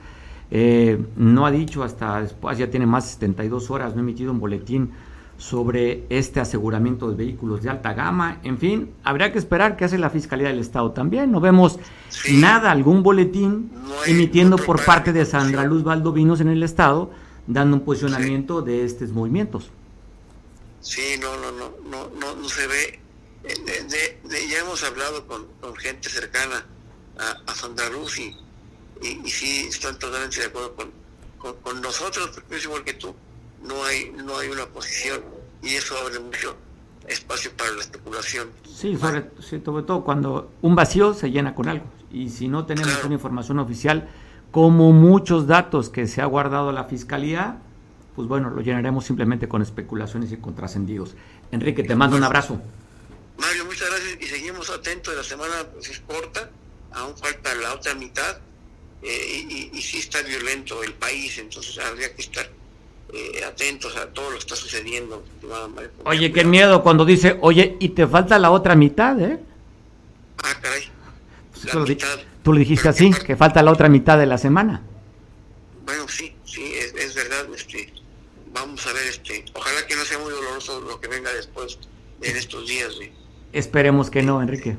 Eh, 0.51 1.03
no 1.17 1.47
ha 1.47 1.51
dicho 1.51 1.83
hasta 1.83 2.21
después, 2.21 2.59
ya 2.59 2.71
tiene 2.71 2.87
más 2.87 3.05
de 3.05 3.11
72 3.11 3.71
horas, 3.71 3.95
no 3.95 4.01
ha 4.01 4.03
emitido 4.03 4.31
un 4.31 4.41
boletín 4.41 4.93
sobre 5.37 6.05
este 6.11 6.41
aseguramiento 6.41 7.11
de 7.11 7.17
vehículos 7.17 7.63
de 7.63 7.71
alta 7.71 7.93
gama. 7.93 8.39
En 8.45 8.59
fin, 8.59 8.91
habría 9.03 9.33
que 9.33 9.39
esperar 9.39 9.77
qué 9.77 9.85
hace 9.85 9.99
la 9.99 10.11
Fiscalía 10.11 10.49
del 10.49 10.61
Estado 10.61 10.93
también. 10.93 11.33
No 11.33 11.41
vemos 11.41 11.79
sí. 12.09 12.37
nada, 12.37 12.71
algún 12.71 13.03
boletín 13.03 13.71
no 13.75 14.05
emitiendo 14.07 14.57
por 14.57 14.85
parte 14.85 15.13
de 15.13 15.25
Sandra 15.25 15.65
Luz 15.65 15.83
Valdovinos 15.83 16.41
en 16.41 16.49
el 16.49 16.63
Estado, 16.63 17.11
dando 17.47 17.77
un 17.77 17.83
posicionamiento 17.85 18.61
sí. 18.61 18.67
de 18.67 18.85
estos 18.85 19.11
movimientos. 19.11 19.71
Sí, 20.81 21.19
no, 21.21 21.37
no, 21.37 21.51
no, 21.51 21.73
no, 21.91 22.11
no, 22.21 22.41
no 22.41 22.49
se 22.49 22.67
ve. 22.67 23.04
De, 23.45 23.55
de, 23.55 24.21
de, 24.25 24.49
ya 24.49 24.61
hemos 24.61 24.83
hablado 24.83 25.27
con, 25.27 25.47
con 25.61 25.77
gente 25.77 26.09
cercana 26.09 26.67
a, 27.19 27.37
a 27.47 27.55
Sandra 27.55 27.91
Luz 27.91 28.19
y, 28.19 28.35
y, 29.03 29.21
y, 29.23 29.31
sí 29.31 29.67
están 29.69 29.99
totalmente 29.99 30.41
de 30.41 30.47
acuerdo 30.47 30.75
con, 30.75 30.91
con, 31.39 31.55
con 31.57 31.81
nosotros, 31.83 32.31
porque 32.35 32.57
es 32.57 32.65
igual 32.65 32.85
que 32.85 32.95
tú 32.95 33.15
no 33.63 33.85
hay 33.85 34.13
no 34.13 34.39
hay 34.39 34.49
una 34.49 34.67
posición 34.67 35.23
y 35.63 35.75
eso 35.75 35.97
abre 35.99 36.19
mucho 36.21 36.57
espacio 37.07 37.51
para 37.57 37.71
la 37.73 37.81
especulación. 37.81 38.49
Sí, 38.65 38.97
sobre, 38.97 39.23
todo 39.61 40.05
cuando 40.05 40.51
un 40.63 40.75
vacío 40.75 41.15
se 41.15 41.31
llena 41.31 41.55
con 41.55 41.69
algo 41.69 41.85
y 42.13 42.31
si 42.31 42.49
no 42.49 42.65
tenemos 42.67 42.93
claro. 42.93 43.07
una 43.07 43.15
información 43.15 43.59
oficial 43.59 44.09
como 44.51 44.93
muchos 44.93 45.47
datos 45.47 45.91
que 45.91 46.07
se 46.07 46.23
ha 46.23 46.27
guardado 46.27 46.73
la 46.73 46.85
fiscalía, 46.85 47.59
pues 48.15 48.29
bueno, 48.29 48.51
lo 48.51 48.61
llenaremos 48.61 49.05
simplemente 49.05 49.49
con 49.49 49.63
especulaciones 49.63 50.31
y 50.33 50.37
contrascendidos. 50.37 51.17
Enrique, 51.51 51.83
te 51.83 51.95
mando 51.97 52.17
un 52.17 52.25
abrazo. 52.25 52.61
Mario, 53.37 53.65
muchas 53.65 53.89
gracias 53.89 54.19
y 54.21 54.27
seguimos 54.27 54.71
atentos. 54.71 55.15
La 55.15 55.25
semana 55.25 55.67
pues, 55.73 55.89
es 55.89 56.01
corta, 56.01 56.51
aún 56.93 57.17
falta 57.17 57.55
la 57.57 57.75
otra 57.75 57.95
mitad 57.95 58.39
eh, 59.03 59.45
y, 59.49 59.55
y, 59.55 59.79
y 59.79 59.83
sí 59.83 59.99
está 59.99 60.23
violento 60.23 60.83
el 60.83 60.95
país, 60.95 61.39
entonces 61.39 61.79
habría 61.79 62.15
que 62.15 62.23
estar 62.23 62.49
eh, 63.13 63.45
atentos 63.45 63.97
a 63.97 64.07
todo 64.07 64.31
lo 64.31 64.33
que 64.33 64.41
está 64.41 64.57
sucediendo. 64.57 65.25
Oye, 66.05 66.33
qué 66.33 66.45
miedo 66.45 66.83
cuando 66.83 67.05
dice, 67.05 67.39
oye, 67.43 67.77
y 67.79 67.91
te 67.91 68.09
falta 68.09 68.39
la 68.41 68.51
otra 68.51 68.75
mitad, 68.75 69.21
¿eh? 69.21 69.39
Ah, 70.43 70.55
caray. 70.61 70.91
Pues 71.53 71.67
tú, 71.67 71.79
lo 71.79 71.87
mitad. 71.87 72.19
tú, 72.43 72.53
lo 72.53 72.59
dijiste 72.59 72.89
así, 72.89 73.13
que... 73.13 73.25
que 73.25 73.37
falta 73.37 73.63
la 73.63 73.71
otra 73.71 73.89
mitad 73.89 74.19
de 74.19 74.27
la 74.27 74.37
semana. 74.37 74.83
Bueno, 75.85 76.09
sí, 76.09 76.35
sí, 76.45 76.75
es, 76.75 76.93
es, 76.95 77.15
verdad. 77.15 77.47
Este, 77.55 77.93
vamos 78.53 78.85
a 78.87 78.93
ver, 78.93 79.07
este, 79.07 79.45
ojalá 79.53 79.87
que 79.87 79.95
no 79.95 80.05
sea 80.05 80.19
muy 80.19 80.33
doloroso 80.33 80.81
lo 80.81 81.01
que 81.01 81.07
venga 81.07 81.33
después 81.35 81.79
en 82.21 82.37
estos 82.37 82.67
días. 82.67 82.95
¿sí? 82.99 83.13
Esperemos 83.55 84.11
que 84.11 84.23
no, 84.23 84.43
Enrique. 84.43 84.77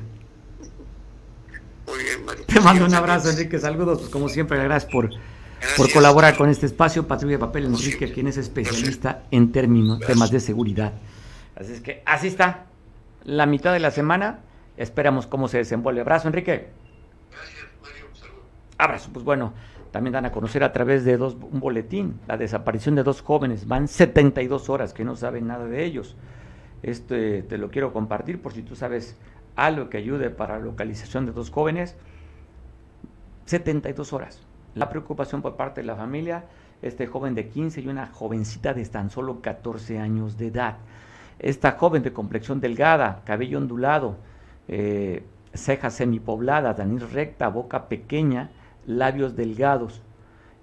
Muy 1.86 2.04
bien, 2.04 2.24
Mario. 2.24 2.44
Te 2.46 2.60
mando 2.60 2.84
un 2.84 2.94
abrazo, 2.94 3.30
Enrique. 3.30 3.58
Saludos, 3.58 3.98
pues 4.00 4.10
como 4.10 4.28
siempre, 4.28 4.62
gracias 4.62 4.92
por 4.92 5.08
Gracias. 5.08 5.76
por 5.78 5.90
colaborar 5.90 6.36
con 6.36 6.50
este 6.50 6.66
espacio. 6.66 7.08
Patrulla 7.08 7.36
de 7.36 7.38
Papel 7.38 7.64
Enrique, 7.64 8.12
quien 8.12 8.26
es 8.26 8.36
especialista 8.36 9.22
en 9.30 9.50
términos, 9.50 10.00
temas 10.00 10.30
de 10.30 10.40
seguridad. 10.40 10.92
Así 11.56 11.72
es 11.72 11.80
que 11.80 12.02
así 12.04 12.28
está 12.28 12.66
la 13.24 13.46
mitad 13.46 13.72
de 13.72 13.80
la 13.80 13.90
semana 13.90 14.40
esperamos 14.76 15.26
cómo 15.26 15.48
se 15.48 15.58
desenvuelve. 15.58 16.02
Abrazo, 16.02 16.28
Enrique. 16.28 16.68
Gracias, 17.32 17.66
Mario. 17.82 18.04
Saludos. 18.12 18.44
Abrazo, 18.78 19.10
pues 19.12 19.24
bueno, 19.24 19.54
también 19.90 20.12
dan 20.12 20.26
a 20.26 20.32
conocer 20.32 20.62
a 20.62 20.72
través 20.72 21.04
de 21.04 21.16
dos, 21.16 21.34
un 21.34 21.60
boletín 21.60 22.20
la 22.28 22.36
desaparición 22.36 22.94
de 22.94 23.02
dos 23.02 23.22
jóvenes. 23.22 23.66
Van 23.66 23.88
72 23.88 24.68
horas 24.68 24.92
que 24.92 25.04
no 25.04 25.16
saben 25.16 25.46
nada 25.46 25.64
de 25.64 25.84
ellos. 25.84 26.14
Este 26.82 27.42
te 27.42 27.58
lo 27.58 27.70
quiero 27.70 27.92
compartir 27.92 28.40
por 28.40 28.52
si 28.52 28.62
tú 28.62 28.76
sabes 28.76 29.16
algo 29.56 29.88
que 29.88 29.98
ayude 29.98 30.30
para 30.30 30.58
la 30.58 30.64
localización 30.64 31.26
de 31.26 31.32
dos 31.32 31.50
jóvenes. 31.50 31.96
72 33.46 34.12
horas. 34.12 34.42
La 34.74 34.90
preocupación 34.90 35.40
por 35.40 35.56
parte 35.56 35.80
de 35.80 35.86
la 35.86 35.96
familia, 35.96 36.44
este 36.82 37.06
joven 37.06 37.34
de 37.34 37.48
15 37.48 37.80
y 37.80 37.88
una 37.88 38.06
jovencita 38.06 38.74
de 38.74 38.84
tan 38.84 39.08
solo 39.10 39.40
14 39.40 39.98
años 39.98 40.36
de 40.36 40.48
edad. 40.48 40.76
Esta 41.38 41.72
joven 41.72 42.02
de 42.02 42.12
complexión 42.12 42.60
delgada, 42.60 43.22
cabello 43.24 43.58
ondulado, 43.58 44.16
eh, 44.68 45.24
cejas 45.54 45.94
semipobladas, 45.94 46.78
nariz 46.78 47.10
recta, 47.12 47.48
boca 47.48 47.88
pequeña, 47.88 48.50
labios 48.86 49.36
delgados. 49.36 50.02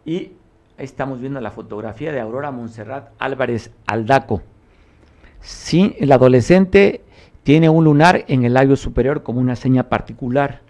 Y 0.05 0.33
estamos 0.77 1.19
viendo 1.19 1.41
la 1.41 1.51
fotografía 1.51 2.11
de 2.11 2.19
Aurora 2.19 2.51
Montserrat 2.51 3.09
Álvarez 3.19 3.71
Aldaco. 3.87 4.41
Sí, 5.43 5.93
el 5.99 6.13
adolescente 6.13 7.03
tiene 7.43 7.67
un 7.67 7.83
lunar 7.83 8.23
en 8.29 8.45
el 8.45 8.53
labio 8.53 8.77
superior 8.77 9.23
como 9.23 9.41
una 9.41 9.57
seña 9.57 9.89
particular. 9.89 10.61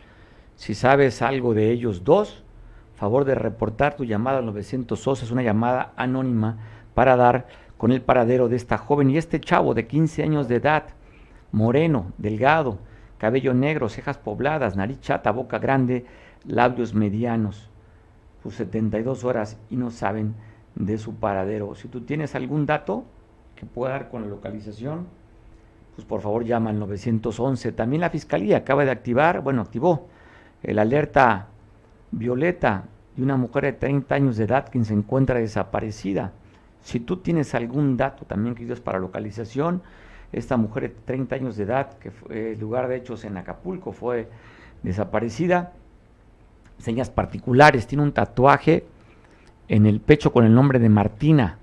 Si 0.55 0.73
sabes 0.73 1.21
algo 1.21 1.53
de 1.53 1.69
ellos 1.69 2.03
dos, 2.03 2.43
favor 2.95 3.23
de 3.23 3.35
reportar 3.35 3.95
tu 3.95 4.03
llamada 4.03 4.39
al 4.39 4.47
911, 4.47 5.25
es 5.25 5.31
una 5.31 5.43
llamada 5.43 5.93
anónima 5.95 6.57
para 6.95 7.15
dar 7.15 7.45
con 7.77 7.91
el 7.91 8.01
paradero 8.01 8.49
de 8.49 8.55
esta 8.55 8.79
joven 8.79 9.11
y 9.11 9.17
este 9.19 9.39
chavo 9.39 9.75
de 9.75 9.85
15 9.85 10.23
años 10.23 10.47
de 10.47 10.55
edad, 10.55 10.85
moreno, 11.51 12.11
delgado, 12.17 12.79
cabello 13.19 13.53
negro, 13.53 13.89
cejas 13.89 14.17
pobladas, 14.17 14.75
nariz 14.75 14.99
chata, 15.01 15.29
boca 15.29 15.59
grande, 15.59 16.07
labios 16.47 16.95
medianos, 16.95 17.69
sus 18.41 18.55
72 18.55 19.23
horas 19.23 19.59
y 19.69 19.75
no 19.75 19.91
saben 19.91 20.33
de 20.73 20.97
su 20.97 21.13
paradero. 21.13 21.75
Si 21.75 21.87
tú 21.87 22.01
tienes 22.01 22.33
algún 22.33 22.65
dato 22.65 23.05
que 23.55 23.65
pueda 23.65 23.93
dar 23.93 24.09
con 24.09 24.23
la 24.23 24.27
localización, 24.27 25.07
pues 25.95 26.05
por 26.05 26.21
favor 26.21 26.43
llama 26.43 26.71
al 26.71 26.79
911. 26.79 27.71
También 27.73 28.01
la 28.01 28.09
Fiscalía 28.09 28.57
acaba 28.57 28.85
de 28.85 28.91
activar, 28.91 29.41
bueno, 29.41 29.61
activó 29.61 30.07
el 30.63 30.79
alerta 30.79 31.47
violeta 32.11 32.85
de 33.15 33.23
una 33.23 33.37
mujer 33.37 33.65
de 33.65 33.73
30 33.73 34.15
años 34.15 34.37
de 34.37 34.45
edad 34.45 34.69
quien 34.71 34.85
se 34.85 34.93
encuentra 34.93 35.39
desaparecida. 35.39 36.31
Si 36.81 36.99
tú 36.99 37.17
tienes 37.17 37.53
algún 37.55 37.95
dato 37.95 38.25
también 38.25 38.55
que 38.55 38.71
es 38.71 38.79
para 38.79 38.99
localización, 38.99 39.81
esta 40.31 40.57
mujer 40.57 40.83
de 40.83 40.89
30 41.05 41.35
años 41.35 41.57
de 41.57 41.63
edad, 41.63 41.97
que 41.99 42.11
fue 42.11 42.53
el 42.53 42.59
lugar 42.59 42.87
de 42.87 42.97
hechos 42.97 43.23
en 43.23 43.37
Acapulco, 43.37 43.91
fue 43.91 44.27
desaparecida, 44.81 45.73
señas 46.79 47.09
particulares, 47.09 47.87
tiene 47.87 48.03
un 48.03 48.11
tatuaje 48.11 48.85
en 49.67 49.85
el 49.85 50.01
pecho 50.01 50.33
con 50.33 50.43
el 50.43 50.53
nombre 50.53 50.79
de 50.79 50.89
Martina, 50.89 51.59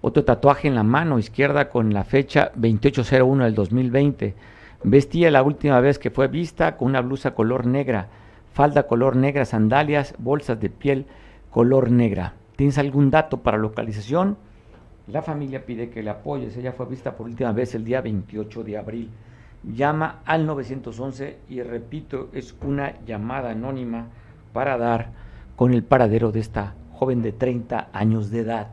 otro 0.00 0.24
tatuaje 0.24 0.68
en 0.68 0.74
la 0.74 0.82
mano 0.82 1.18
izquierda 1.18 1.68
con 1.68 1.92
la 1.92 2.04
fecha 2.04 2.52
2801 2.54 3.44
del 3.44 3.54
2020. 3.54 4.34
Vestía 4.82 5.30
la 5.30 5.42
última 5.42 5.80
vez 5.80 5.98
que 5.98 6.10
fue 6.10 6.28
vista 6.28 6.76
con 6.76 6.88
una 6.88 7.02
blusa 7.02 7.34
color 7.34 7.66
negra, 7.66 8.08
falda 8.52 8.86
color 8.86 9.16
negra, 9.16 9.44
sandalias, 9.44 10.14
bolsas 10.18 10.58
de 10.58 10.70
piel 10.70 11.06
color 11.50 11.90
negra. 11.90 12.34
¿Tienes 12.56 12.78
algún 12.78 13.10
dato 13.10 13.38
para 13.38 13.58
localización? 13.58 14.36
La 15.06 15.22
familia 15.22 15.66
pide 15.66 15.90
que 15.90 16.02
le 16.02 16.10
apoyes. 16.10 16.56
Ella 16.56 16.72
fue 16.72 16.86
vista 16.86 17.16
por 17.16 17.26
última 17.26 17.52
vez 17.52 17.74
el 17.74 17.84
día 17.84 18.00
28 18.00 18.64
de 18.64 18.78
abril. 18.78 19.10
Llama 19.62 20.20
al 20.24 20.46
911 20.46 21.38
y 21.48 21.62
repito, 21.62 22.30
es 22.32 22.54
una 22.62 22.94
llamada 23.04 23.50
anónima 23.50 24.06
para 24.52 24.78
dar 24.78 25.10
con 25.56 25.74
el 25.74 25.82
paradero 25.82 26.32
de 26.32 26.40
esta 26.40 26.74
joven 26.92 27.20
de 27.20 27.32
30 27.32 27.88
años 27.92 28.30
de 28.30 28.40
edad. 28.40 28.68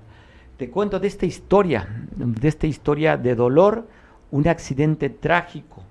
Te 0.58 0.72
cuento 0.72 1.00
de 1.00 1.08
esta 1.08 1.28
historia, 1.28 1.88
de 2.16 2.48
esta 2.48 2.66
historia 2.66 3.16
de 3.16 3.36
dolor, 3.36 3.88
un 4.32 4.48
accidente 4.48 5.10
trágico. 5.12 5.84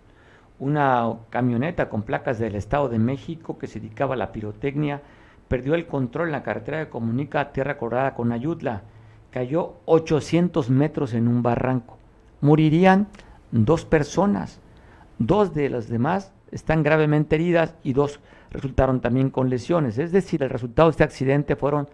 Una 0.59 1.15
camioneta 1.31 1.89
con 1.89 2.03
placas 2.03 2.41
del 2.41 2.57
Estado 2.57 2.89
de 2.89 2.99
México 2.99 3.59
que 3.59 3.69
se 3.69 3.79
dedicaba 3.79 4.15
a 4.15 4.17
la 4.17 4.33
pirotecnia 4.33 5.03
perdió 5.47 5.77
el 5.77 5.87
control 5.87 6.29
en 6.29 6.33
la 6.33 6.43
carretera 6.43 6.85
que 6.85 6.91
comunica 6.91 7.53
Tierra 7.53 7.79
Colorada 7.79 8.15
con 8.15 8.33
Ayutla. 8.33 8.83
Cayó 9.31 9.75
800 9.85 10.69
metros 10.69 11.15
en 11.15 11.29
un 11.29 11.45
barranco. 11.45 11.97
Morirían 12.41 13.07
dos 13.53 13.85
personas. 13.85 14.59
Dos 15.19 15.55
de 15.55 15.71
las 15.71 15.89
demás 15.89 16.33
están 16.51 16.83
gravemente 16.83 17.37
heridas 17.37 17.77
y 17.85 17.93
dos 17.93 18.19
resultaron 18.51 19.01
también 19.01 19.31
con 19.31 19.49
lesiones. 19.49 19.97
Es 19.99 20.11
decir, 20.11 20.43
el 20.43 20.51
resultado 20.51 20.89
de 20.89 20.93
este 20.93 21.05
accidente 21.05 21.55
fueron 21.55 21.89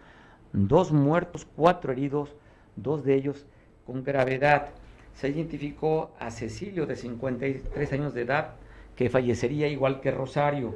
dos 0.54 0.90
muertos, 0.92 1.46
cuatro 1.54 1.92
heridos, 1.92 2.34
dos 2.76 3.04
de 3.04 3.14
ellos 3.14 3.46
con 3.86 4.04
gravedad. 4.04 4.70
Se 5.14 5.28
identificó 5.28 6.12
a 6.18 6.30
Cecilio, 6.30 6.86
de 6.86 6.96
53 6.96 7.92
años 7.92 8.14
de 8.14 8.22
edad, 8.22 8.54
que 8.96 9.10
fallecería 9.10 9.68
igual 9.68 10.00
que 10.00 10.10
Rosario. 10.10 10.74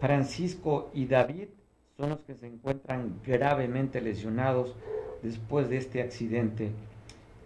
Francisco 0.00 0.90
y 0.92 1.06
David 1.06 1.48
son 1.96 2.10
los 2.10 2.20
que 2.20 2.34
se 2.34 2.46
encuentran 2.46 3.20
gravemente 3.24 4.00
lesionados 4.00 4.74
después 5.22 5.70
de 5.70 5.78
este 5.78 6.02
accidente 6.02 6.70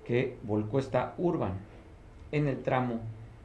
que 0.04 0.36
volcó 0.42 0.80
esta 0.80 1.14
urban 1.18 1.52
en 2.32 2.48
el 2.48 2.62
tramo, 2.62 3.00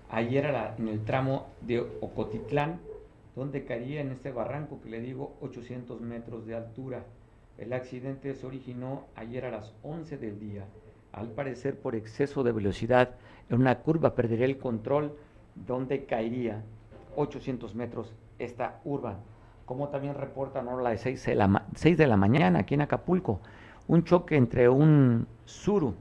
ayer 0.10 0.46
en 0.78 0.88
el 0.88 1.04
tramo 1.06 1.48
de 1.62 1.80
Ocotitlán, 2.02 2.80
donde 3.36 3.66
caía 3.66 4.02
en 4.02 4.12
este 4.12 4.32
barranco 4.32 4.80
que 4.82 4.90
le 4.90 5.02
digo 5.02 5.36
800 5.42 6.02
metros 6.02 6.46
de 6.46 6.56
altura. 6.56 7.04
El 7.58 7.72
accidente 7.72 8.34
se 8.34 8.46
originó 8.46 9.06
ayer 9.16 9.46
a 9.46 9.52
las 9.52 9.74
11 9.84 10.18
del 10.18 10.40
día. 10.40 10.66
Al 11.14 11.30
parecer 11.30 11.80
por 11.80 11.96
exceso 11.96 12.44
de 12.44 12.52
velocidad 12.52 13.12
en 13.50 13.62
una 13.62 13.80
curva 13.80 14.14
perdería 14.14 14.46
el 14.46 14.58
control 14.58 15.16
donde 15.56 16.06
caería 16.06 16.64
800 17.16 17.74
metros 17.76 18.14
esta 18.40 18.82
urban. 18.84 19.18
Como 19.66 19.88
también 19.88 20.16
reportan 20.16 20.68
ahora 20.68 20.84
las 20.92 21.02
6 21.02 21.26
de, 21.26 21.36
la, 21.36 21.66
6 21.76 21.98
de 21.98 22.08
la 22.08 22.18
mañana 22.18 22.60
aquí 22.60 22.74
en 22.74 22.82
Acapulco, 22.82 23.40
un 23.88 24.04
choque 24.04 24.36
entre 24.36 24.68
un 24.68 25.26
Suru 25.46 25.96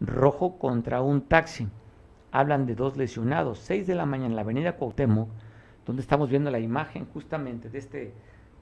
rojo 0.00 0.58
contra 0.58 1.02
un 1.02 1.22
taxi. 1.22 1.66
Hablan 2.30 2.66
de 2.66 2.76
dos 2.76 2.96
lesionados. 2.96 3.58
6 3.60 3.86
de 3.88 3.94
la 3.96 4.06
mañana 4.06 4.28
en 4.28 4.36
la 4.36 4.42
avenida 4.42 4.76
Cuauhtémoc, 4.76 5.28
donde 5.86 6.02
estamos 6.02 6.30
viendo 6.30 6.50
la 6.50 6.60
imagen 6.60 7.06
justamente 7.12 7.68
de 7.68 7.78
este 7.78 8.12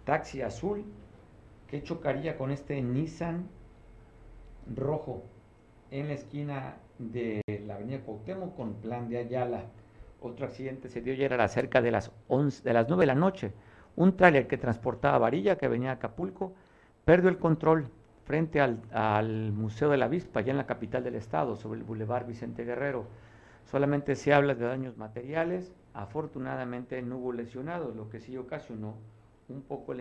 taxi 0.05 0.41
azul 0.43 0.85
que 1.73 1.83
chocaría 1.83 2.37
con 2.37 2.51
este 2.51 2.83
Nissan 2.83 3.49
rojo 4.77 5.23
en 5.91 6.09
la 6.09 6.13
esquina 6.13 6.77
de 6.99 7.41
la 7.67 7.77
avenida 7.77 8.01
Cuauhtémoc 8.01 8.55
con 8.55 8.75
plan 8.75 9.09
de 9.09 9.17
Ayala. 9.17 9.65
Otro 10.21 10.45
accidente 10.45 10.91
se 10.91 11.01
dio 11.01 11.15
ayer 11.15 11.33
a 11.33 11.49
cerca 11.49 11.81
de 11.81 11.91
las, 11.91 12.13
11, 12.29 12.63
de 12.63 12.75
las 12.75 12.87
9 12.89 13.01
de 13.01 13.07
la 13.07 13.15
noche. 13.15 13.53
Un 13.97 14.19
tráiler 14.19 14.49
que 14.49 14.59
transportaba 14.59 15.17
varilla 15.17 15.57
que 15.57 15.67
venía 15.67 15.89
a 15.89 15.95
Acapulco 15.95 16.53
perdió 17.07 17.31
el 17.31 17.39
control 17.39 17.89
frente 18.27 18.61
al, 18.61 19.53
Museo 19.53 19.89
de 19.89 19.97
la 19.97 20.05
Avispa, 20.05 20.41
allá 20.41 20.51
en 20.51 20.59
la 20.59 20.67
capital 20.67 21.03
del 21.03 21.15
estado, 21.15 21.57
sobre 21.57 21.81
el 21.81 21.87
Boulevard 21.87 22.27
Vicente 22.27 22.67
Guerrero. 22.67 23.07
Solamente 23.65 24.15
se 24.15 24.35
habla 24.35 24.55
de 24.55 24.67
daños 24.67 24.99
materiales. 24.99 25.73
Afortunadamente 25.95 27.01
no 27.01 27.17
hubo 27.17 27.33
lesionados, 27.33 27.97
lo 27.97 28.11
que 28.11 28.21
sí 28.21 28.37
ocasionó 28.37 28.97
un 29.49 29.63
poco 29.63 29.93
el 29.93 30.01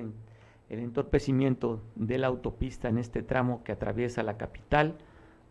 el 0.71 0.79
entorpecimiento 0.79 1.81
de 1.95 2.17
la 2.17 2.27
autopista 2.27 2.87
en 2.87 2.97
este 2.97 3.21
tramo 3.23 3.61
que 3.65 3.73
atraviesa 3.73 4.23
la 4.23 4.37
capital, 4.37 4.95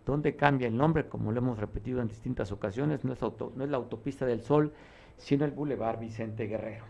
donde 0.06 0.34
cambia 0.34 0.66
el 0.66 0.78
nombre, 0.78 1.08
como 1.08 1.30
lo 1.30 1.38
hemos 1.38 1.58
repetido 1.58 2.00
en 2.00 2.08
distintas 2.08 2.52
ocasiones, 2.52 3.04
no 3.04 3.12
es, 3.12 3.20
no 3.20 3.64
es 3.64 3.68
la 3.68 3.76
autopista 3.76 4.24
del 4.24 4.40
Sol, 4.40 4.72
sino 5.18 5.44
el 5.44 5.50
Boulevard 5.50 6.00
Vicente 6.00 6.46
Guerrero. 6.46 6.86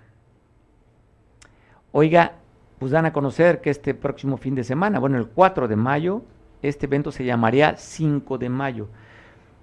Oiga, 1.90 2.34
pues 2.78 2.92
dan 2.92 3.04
a 3.04 3.12
conocer 3.12 3.60
que 3.60 3.70
este 3.70 3.94
próximo 3.94 4.36
fin 4.36 4.54
de 4.54 4.62
semana, 4.62 5.00
bueno, 5.00 5.18
el 5.18 5.26
4 5.26 5.66
de 5.66 5.74
mayo, 5.74 6.22
este 6.62 6.86
evento 6.86 7.10
se 7.10 7.24
llamaría 7.24 7.76
5 7.76 8.38
de 8.38 8.48
mayo. 8.48 8.88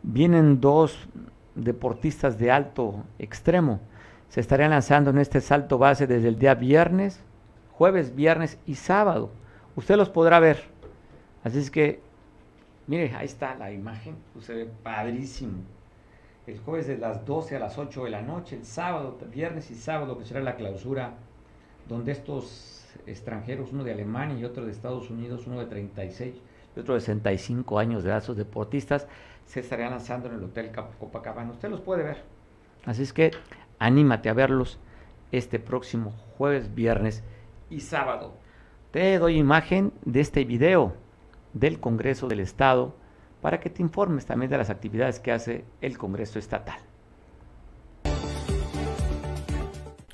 Vienen 0.04 0.60
dos 0.60 1.08
deportistas 1.56 2.38
de 2.38 2.52
alto 2.52 3.06
extremo. 3.18 3.80
Se 4.28 4.42
estarían 4.42 4.72
lanzando 4.72 5.12
en 5.12 5.20
este 5.20 5.40
salto 5.40 5.78
base 5.78 6.06
desde 6.06 6.28
el 6.28 6.38
día 6.38 6.54
viernes 6.54 7.24
jueves, 7.78 8.16
viernes 8.16 8.58
y 8.66 8.76
sábado. 8.76 9.30
Usted 9.76 9.96
los 9.96 10.10
podrá 10.10 10.40
ver. 10.40 10.64
Así 11.44 11.60
es 11.60 11.70
que, 11.70 12.00
mire, 12.88 13.14
ahí 13.16 13.26
está 13.26 13.56
la 13.56 13.72
imagen, 13.72 14.16
pues 14.34 14.46
se 14.46 14.54
ve 14.54 14.70
padrísimo. 14.84 15.60
El 16.48 16.60
jueves 16.60 16.88
de 16.88 16.98
las 16.98 17.26
12 17.26 17.58
a 17.58 17.60
las 17.60 17.78
8 17.78 18.06
de 18.06 18.10
la 18.10 18.22
noche, 18.22 18.56
el 18.56 18.66
sábado, 18.66 19.18
viernes 19.32 19.70
y 19.70 19.76
sábado, 19.76 20.18
que 20.18 20.26
será 20.26 20.42
la 20.42 20.56
clausura, 20.56 21.14
donde 21.88 22.14
estos 22.14 22.86
extranjeros, 23.06 23.72
uno 23.72 23.84
de 23.84 23.92
Alemania 23.92 24.38
y 24.40 24.46
otro 24.46 24.66
de 24.66 24.72
Estados 24.72 25.10
Unidos, 25.12 25.46
uno 25.46 25.60
de 25.60 25.66
36 25.66 26.36
y 26.76 26.80
otro 26.80 26.96
de 26.96 27.02
65 27.02 27.78
años 27.78 28.04
de 28.04 28.18
esos 28.18 28.38
deportistas, 28.38 29.08
se 29.46 29.60
estarían 29.60 29.92
lanzando 29.92 30.30
en 30.30 30.36
el 30.36 30.44
Hotel 30.44 30.72
Copacabana. 31.00 31.52
Usted 31.52 31.70
los 31.70 31.82
puede 31.82 32.04
ver. 32.04 32.24
Así 32.86 33.04
es 33.04 33.14
que 33.14 33.32
anímate 33.78 34.30
a 34.30 34.34
verlos 34.34 34.80
este 35.32 35.60
próximo 35.60 36.14
jueves, 36.38 36.74
viernes 36.74 37.24
y 37.70 37.82
sábado. 37.82 38.36
Te 38.92 39.18
doy 39.20 39.38
imagen 39.38 39.94
de 40.06 40.22
este 40.22 40.46
video 40.46 40.96
del 41.54 41.80
Congreso 41.80 42.28
del 42.28 42.40
Estado 42.40 42.96
para 43.42 43.60
que 43.60 43.70
te 43.70 43.82
informes 43.82 44.26
también 44.26 44.50
de 44.50 44.58
las 44.58 44.70
actividades 44.70 45.20
que 45.20 45.32
hace 45.32 45.66
el 45.82 45.98
Congreso 45.98 46.40
Estatal. 46.40 46.80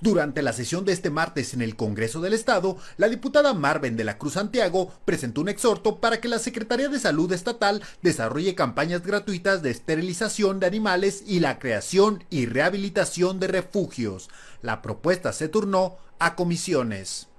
Durante 0.04 0.42
la 0.42 0.52
sesión 0.52 0.84
de 0.84 0.92
este 0.92 1.10
martes 1.10 1.54
en 1.54 1.62
el 1.62 1.78
Congreso 1.78 2.20
del 2.20 2.34
Estado, 2.34 2.76
la 2.98 3.08
diputada 3.08 3.54
Marven 3.54 3.96
de 3.96 4.04
la 4.04 4.18
Cruz 4.18 4.34
Santiago 4.34 4.92
presentó 5.06 5.40
un 5.40 5.48
exhorto 5.48 6.02
para 6.02 6.20
que 6.20 6.28
la 6.28 6.40
Secretaría 6.40 6.90
de 6.90 7.00
Salud 7.00 7.32
Estatal 7.32 7.82
desarrolle 8.02 8.54
campañas 8.54 9.04
gratuitas 9.04 9.62
de 9.62 9.72
esterilización 9.72 10.60
de 10.60 10.68
animales 10.68 11.24
y 11.26 11.40
la 11.40 11.58
creación 11.58 12.26
y 12.30 12.48
rehabilitación 12.48 13.40
de 13.40 13.48
refugios. 13.48 14.30
La 14.62 14.82
propuesta 14.82 15.32
se 15.32 15.48
turnó 15.48 15.96
a 16.20 16.36
comisiones. 16.36 17.30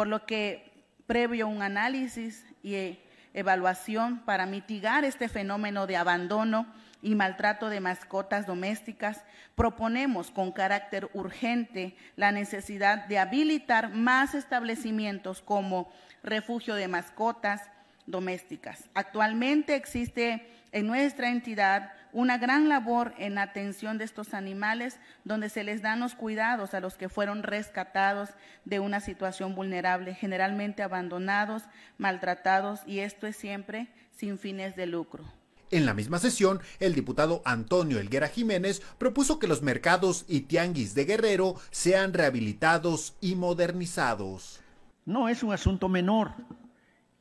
Por 0.00 0.08
lo 0.08 0.24
que, 0.24 0.72
previo 1.06 1.46
un 1.46 1.60
análisis 1.60 2.46
y 2.62 2.98
evaluación 3.34 4.20
para 4.20 4.46
mitigar 4.46 5.04
este 5.04 5.28
fenómeno 5.28 5.86
de 5.86 5.98
abandono, 5.98 6.66
y 7.02 7.14
maltrato 7.14 7.68
de 7.68 7.80
mascotas 7.80 8.46
domésticas, 8.46 9.22
proponemos 9.56 10.30
con 10.30 10.52
carácter 10.52 11.10
urgente 11.12 11.98
la 12.16 12.32
necesidad 12.32 13.08
de 13.08 13.18
habilitar 13.18 13.90
más 13.90 14.34
establecimientos 14.34 15.42
como 15.42 15.92
refugio 16.22 16.76
de 16.76 16.88
mascotas 16.88 17.60
domésticas. 18.06 18.88
Actualmente 18.94 19.74
existe 19.74 20.48
en 20.72 20.86
nuestra 20.86 21.30
entidad 21.30 21.92
una 22.12 22.38
gran 22.38 22.68
labor 22.68 23.14
en 23.18 23.38
atención 23.38 23.98
de 23.98 24.04
estos 24.04 24.34
animales, 24.34 24.98
donde 25.24 25.48
se 25.48 25.64
les 25.64 25.82
dan 25.82 26.00
los 26.00 26.14
cuidados 26.14 26.74
a 26.74 26.80
los 26.80 26.94
que 26.96 27.08
fueron 27.08 27.42
rescatados 27.42 28.30
de 28.64 28.80
una 28.80 29.00
situación 29.00 29.54
vulnerable, 29.54 30.14
generalmente 30.14 30.82
abandonados, 30.82 31.62
maltratados, 31.98 32.80
y 32.86 33.00
esto 33.00 33.26
es 33.26 33.36
siempre 33.36 33.88
sin 34.16 34.38
fines 34.38 34.76
de 34.76 34.86
lucro. 34.86 35.24
En 35.70 35.86
la 35.86 35.94
misma 35.94 36.18
sesión, 36.18 36.60
el 36.80 36.94
diputado 36.94 37.42
Antonio 37.44 38.00
Elguera 38.00 38.26
Jiménez 38.26 38.82
propuso 38.98 39.38
que 39.38 39.46
los 39.46 39.62
mercados 39.62 40.24
y 40.26 40.40
tianguis 40.40 40.94
de 40.94 41.04
Guerrero 41.04 41.54
sean 41.70 42.12
rehabilitados 42.12 43.14
y 43.20 43.36
modernizados. 43.36 44.60
No 45.06 45.28
es 45.28 45.44
un 45.44 45.52
asunto 45.52 45.88
menor 45.88 46.32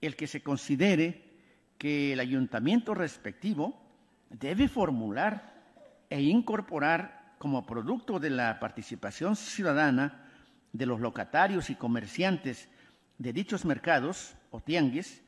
el 0.01 0.15
que 0.15 0.25
se 0.25 0.41
considere 0.41 1.28
que 1.79 2.13
el 2.13 2.19
ayuntamiento 2.19 2.93
respectivo 2.93 3.73
debe 4.29 4.67
formular 4.67 5.55
e 6.09 6.21
incorporar 6.21 7.33
como 7.39 7.65
producto 7.65 8.19
de 8.19 8.29
la 8.29 8.59
participación 8.59 9.35
ciudadana 9.35 10.29
de 10.73 10.85
los 10.85 10.99
locatarios 10.99 11.71
y 11.71 11.75
comerciantes 11.75 12.69
de 13.17 13.33
dichos 13.33 13.65
mercados 13.65 14.35
o 14.51 14.59
tianguis 14.59 15.23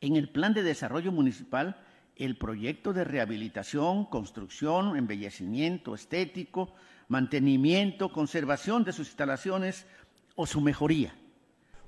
en 0.00 0.16
el 0.16 0.30
plan 0.30 0.54
de 0.54 0.62
desarrollo 0.62 1.12
municipal 1.12 1.84
el 2.16 2.38
proyecto 2.38 2.92
de 2.92 3.04
rehabilitación, 3.04 4.04
construcción, 4.04 4.96
embellecimiento 4.96 5.94
estético, 5.94 6.74
mantenimiento, 7.08 8.12
conservación 8.12 8.84
de 8.84 8.92
sus 8.92 9.08
instalaciones 9.08 9.86
o 10.36 10.46
su 10.46 10.60
mejoría. 10.60 11.14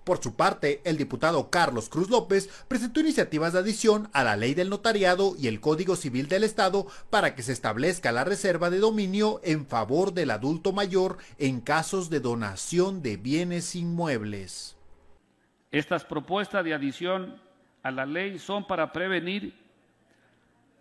Por 0.05 0.21
su 0.21 0.35
parte, 0.35 0.81
el 0.85 0.97
diputado 0.97 1.49
Carlos 1.49 1.89
Cruz 1.89 2.11
López 2.11 2.49
presentó 2.67 2.99
iniciativas 2.99 3.53
de 3.53 3.61
adición 3.61 4.09
a 4.13 4.25
la 4.25 4.37
ley 4.37 4.55
del 4.55 4.69
notariado 4.69 5.35
y 5.39 5.47
el 5.47 5.61
Código 5.61 5.95
Civil 5.95 6.29
del 6.29 6.43
Estado 6.43 6.87
para 7.09 7.37
que 7.37 7.43
se 7.43 7.53
establezca 7.53 8.11
la 8.11 8.25
reserva 8.25 8.69
de 8.69 8.81
dominio 8.81 9.41
en 9.45 9.65
favor 9.65 10.13
del 10.13 10.33
adulto 10.33 10.73
mayor 10.73 11.19
en 11.39 11.61
casos 11.61 12.11
de 12.11 12.19
donación 12.19 13.01
de 13.01 13.17
bienes 13.17 13.77
inmuebles. 13.77 14.77
Estas 15.71 16.05
propuestas 16.05 16.65
de 16.65 16.75
adición 16.75 17.41
a 17.85 17.93
la 17.93 18.05
ley 18.05 18.41
son 18.41 18.67
para 18.67 18.91
prevenir 18.93 19.55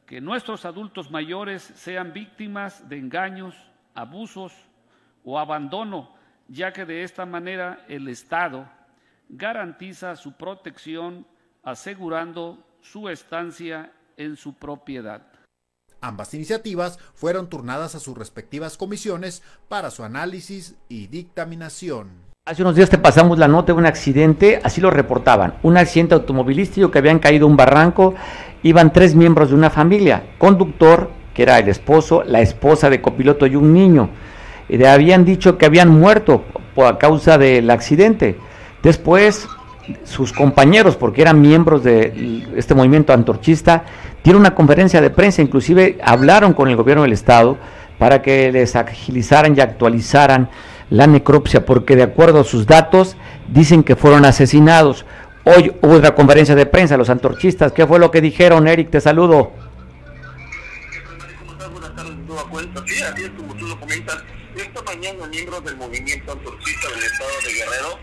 que 0.07 0.19
nuestros 0.19 0.65
adultos 0.65 1.11
mayores 1.11 1.61
sean 1.61 2.11
víctimas 2.11 2.89
de 2.89 2.97
engaños, 2.97 3.55
abusos 3.93 4.51
o 5.23 5.37
abandono, 5.37 6.13
ya 6.47 6.73
que 6.73 6.85
de 6.85 7.03
esta 7.03 7.25
manera 7.25 7.85
el 7.87 8.07
Estado 8.07 8.67
garantiza 9.31 10.15
su 10.17 10.33
protección 10.33 11.25
asegurando 11.63 12.57
su 12.81 13.07
estancia 13.07 13.93
en 14.17 14.35
su 14.35 14.55
propiedad. 14.55 15.21
Ambas 16.01 16.33
iniciativas 16.33 16.99
fueron 17.13 17.47
turnadas 17.47 17.95
a 17.95 17.99
sus 17.99 18.17
respectivas 18.17 18.75
comisiones 18.75 19.41
para 19.69 19.89
su 19.89 20.03
análisis 20.03 20.75
y 20.89 21.07
dictaminación. 21.07 22.09
Hace 22.45 22.63
unos 22.63 22.75
días 22.75 22.89
te 22.89 22.97
pasamos 22.97 23.37
la 23.37 23.47
nota 23.47 23.71
de 23.71 23.79
un 23.79 23.85
accidente, 23.85 24.59
así 24.63 24.81
lo 24.81 24.89
reportaban, 24.89 25.59
un 25.61 25.77
accidente 25.77 26.15
automovilístico 26.15 26.89
que 26.89 26.97
habían 26.97 27.19
caído 27.19 27.45
un 27.45 27.55
barranco, 27.55 28.15
iban 28.63 28.91
tres 28.91 29.15
miembros 29.15 29.49
de 29.49 29.55
una 29.55 29.69
familia, 29.69 30.35
conductor, 30.39 31.11
que 31.35 31.43
era 31.43 31.59
el 31.59 31.69
esposo, 31.69 32.23
la 32.23 32.41
esposa 32.41 32.89
de 32.89 32.99
copiloto 32.99 33.45
y 33.45 33.55
un 33.55 33.71
niño. 33.73 34.09
Y 34.67 34.77
le 34.77 34.89
habían 34.89 35.23
dicho 35.23 35.57
que 35.57 35.67
habían 35.67 35.89
muerto 35.89 36.43
por 36.73 36.97
causa 36.97 37.37
del 37.37 37.69
accidente. 37.69 38.37
Después, 38.83 39.47
sus 40.03 40.33
compañeros, 40.33 40.95
porque 40.95 41.21
eran 41.21 41.41
miembros 41.41 41.83
de 41.83 42.43
este 42.55 42.73
movimiento 42.73 43.13
antorchista, 43.13 43.83
dieron 44.23 44.41
una 44.41 44.55
conferencia 44.55 45.01
de 45.01 45.09
prensa, 45.09 45.41
inclusive 45.41 45.97
hablaron 46.03 46.53
con 46.53 46.69
el 46.69 46.75
gobierno 46.75 47.03
del 47.03 47.13
estado 47.13 47.57
para 47.97 48.21
que 48.21 48.51
les 48.51 48.75
agilizaran 48.75 49.55
y 49.55 49.61
actualizaran 49.61 50.49
la 50.89 51.07
necropsia, 51.07 51.65
porque 51.65 51.95
de 51.95 52.03
acuerdo 52.03 52.41
a 52.41 52.43
sus 52.43 52.65
datos 52.65 53.15
dicen 53.47 53.83
que 53.83 53.95
fueron 53.95 54.25
asesinados. 54.25 55.05
Hoy 55.43 55.73
hubo 55.81 55.93
otra 55.93 56.13
conferencia 56.13 56.55
de 56.55 56.65
prensa, 56.65 56.97
los 56.97 57.09
antorchistas, 57.09 57.71
¿qué 57.71 57.85
fue 57.87 57.99
lo 57.99 58.11
que 58.11 58.21
dijeron? 58.21 58.67
Eric, 58.67 58.89
te 58.89 59.01
saludo. 59.01 59.51
Sí, 62.85 63.01
así 63.01 63.23
es 63.23 63.29
como 63.31 63.53
tú 63.55 63.67
lo 63.67 63.79
comentas. 63.79 64.23
Esta 64.55 64.81
mañana 64.83 65.27
miembros 65.27 65.63
del 65.63 65.77
movimiento 65.77 66.31
antorchista 66.31 66.89
del 66.89 67.03
estado 67.03 67.29
de 67.45 67.53
Guerrero 67.53 67.99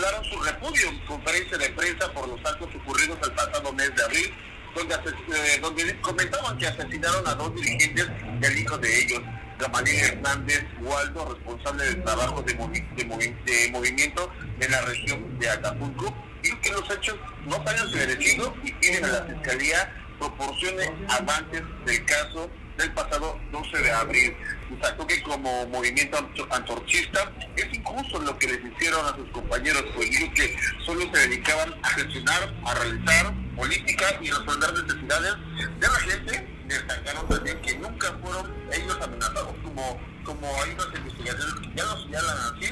señalaron 0.00 0.24
su 0.24 0.40
repudio 0.40 0.88
en 0.88 0.98
conferencia 1.00 1.58
de 1.58 1.70
prensa 1.70 2.12
por 2.12 2.28
los 2.28 2.38
actos 2.44 2.68
ocurridos 2.74 3.18
el 3.22 3.32
pasado 3.32 3.72
mes 3.72 3.94
de 3.94 4.02
abril, 4.02 4.34
donde, 4.74 4.94
eh, 4.94 5.58
donde 5.60 6.00
comentaban 6.00 6.56
que 6.58 6.66
asesinaron 6.66 7.26
a 7.26 7.34
dos 7.34 7.54
dirigentes 7.54 8.08
del 8.40 8.58
hijo 8.58 8.78
de 8.78 8.98
ellos. 8.98 9.20
Gamaliel 9.58 10.04
Hernández 10.06 10.64
Waldo, 10.80 11.34
responsable 11.34 11.84
del 11.84 12.02
trabajo 12.02 12.42
de, 12.42 12.54
movimiento 12.54 14.32
en 14.58 14.70
la 14.70 14.80
región 14.80 15.38
de 15.38 15.50
Acapulco, 15.50 16.14
y 16.42 16.56
que 16.56 16.70
los 16.70 16.90
hechos 16.90 17.16
no 17.44 17.62
se 17.62 17.68
hayan 17.68 18.54
y 18.64 18.72
piden 18.72 19.04
a 19.04 19.08
la 19.08 19.24
Fiscalía 19.24 19.92
proporcione 20.18 20.84
avances 21.08 21.62
del 21.84 22.04
caso 22.06 22.50
del 22.80 22.92
pasado 22.92 23.38
12 23.52 23.78
de 23.78 23.92
abril. 23.92 24.36
Destacó 24.70 25.06
que 25.06 25.22
como 25.22 25.66
movimiento 25.66 26.18
antorchista 26.50 27.30
es 27.56 27.66
injusto 27.74 28.20
lo 28.20 28.38
que 28.38 28.46
les 28.48 28.60
hicieron 28.64 29.04
a 29.06 29.14
sus 29.16 29.28
compañeros, 29.30 29.84
pues 29.94 30.08
que 30.34 30.56
solo 30.84 31.02
se 31.12 31.28
dedicaban 31.28 31.74
a 31.82 31.88
gestionar, 31.90 32.54
a 32.64 32.74
realizar 32.74 33.34
política 33.56 34.06
y 34.20 34.30
resolver 34.30 34.72
necesidades 34.72 35.34
de 35.78 35.86
la 35.86 36.00
gente 36.00 36.60
destacaron 36.70 37.28
también 37.28 37.60
que 37.62 37.76
nunca 37.78 38.16
fueron 38.22 38.54
ellos 38.72 38.96
amenazados, 39.02 39.54
como, 39.64 40.00
como 40.24 40.46
hay 40.62 40.70
unas 40.70 40.86
investigaciones 40.94 41.54
que 41.60 41.74
ya 41.74 41.84
lo 41.84 42.02
señalan 42.02 42.38
así, 42.54 42.68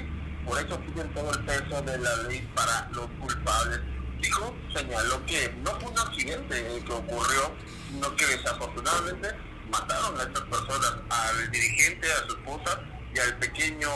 por 0.46 0.58
eso 0.58 0.80
piden 0.80 1.12
todo 1.12 1.32
el 1.32 1.44
peso 1.44 1.82
de 1.82 1.98
la 1.98 2.16
ley 2.28 2.48
para 2.54 2.88
los 2.92 3.06
culpables. 3.20 3.80
Dijo, 4.20 4.56
señaló 4.74 5.24
que 5.26 5.54
no 5.64 5.70
fue 5.80 5.90
un 5.90 5.98
accidente 5.98 6.82
que 6.86 6.92
ocurrió, 6.92 7.54
sino 7.90 8.16
que 8.16 8.26
desafortunadamente 8.26 9.28
mataron 9.70 10.18
a 10.18 10.22
estas 10.24 10.42
personas, 10.42 10.94
al 11.10 11.50
dirigente, 11.50 12.06
a 12.12 12.26
su 12.26 12.36
esposa 12.36 12.80
y 13.14 13.18
al 13.18 13.36
pequeño 13.38 13.90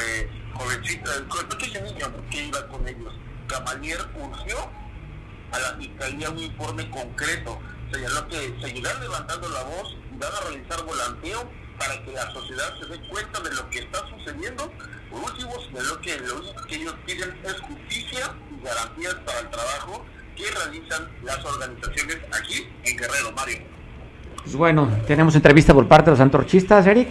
eh, 0.00 0.28
jovencito, 0.54 1.12
el, 1.14 1.46
pequeño 1.48 1.80
niño 1.82 2.28
que 2.30 2.44
iba 2.44 2.66
con 2.68 2.86
ellos. 2.86 3.14
Camalier 3.46 3.98
urgió 4.14 4.70
a 5.52 5.58
la 5.58 5.76
fiscalía 5.78 6.30
un 6.30 6.38
informe 6.38 6.90
concreto 6.90 7.58
señaló 7.92 8.28
que 8.28 8.54
seguirán 8.60 9.00
levantando 9.00 9.48
la 9.48 9.62
voz 9.62 9.96
y 10.12 10.18
van 10.18 10.32
a 10.32 10.40
realizar 10.40 10.84
volanteo 10.84 11.50
para 11.78 12.02
que 12.04 12.12
la 12.12 12.30
sociedad 12.32 12.74
se 12.78 12.86
dé 12.86 13.08
cuenta 13.08 13.40
de 13.40 13.54
lo 13.54 13.70
que 13.70 13.78
está 13.80 14.00
sucediendo. 14.08 14.72
Por 15.10 15.22
último, 15.22 15.54
lo 15.72 16.00
que 16.00 16.18
lo 16.18 16.36
único 16.36 16.62
que 16.64 16.76
ellos 16.76 16.94
piden 17.06 17.40
es 17.44 17.60
justicia 17.60 18.34
y 18.50 18.64
garantías 18.64 19.14
para 19.24 19.40
el 19.40 19.50
trabajo 19.50 20.04
que 20.36 20.50
realizan 20.50 21.08
las 21.22 21.44
organizaciones 21.44 22.18
aquí 22.32 22.68
en 22.84 22.96
Guerrero, 22.96 23.32
Mario. 23.32 23.77
Pues 24.48 24.56
bueno, 24.56 24.88
tenemos 25.06 25.36
entrevista 25.36 25.74
por 25.74 25.86
parte 25.86 26.06
de 26.06 26.12
los 26.12 26.20
antorchistas, 26.20 26.86
Eric. 26.86 27.10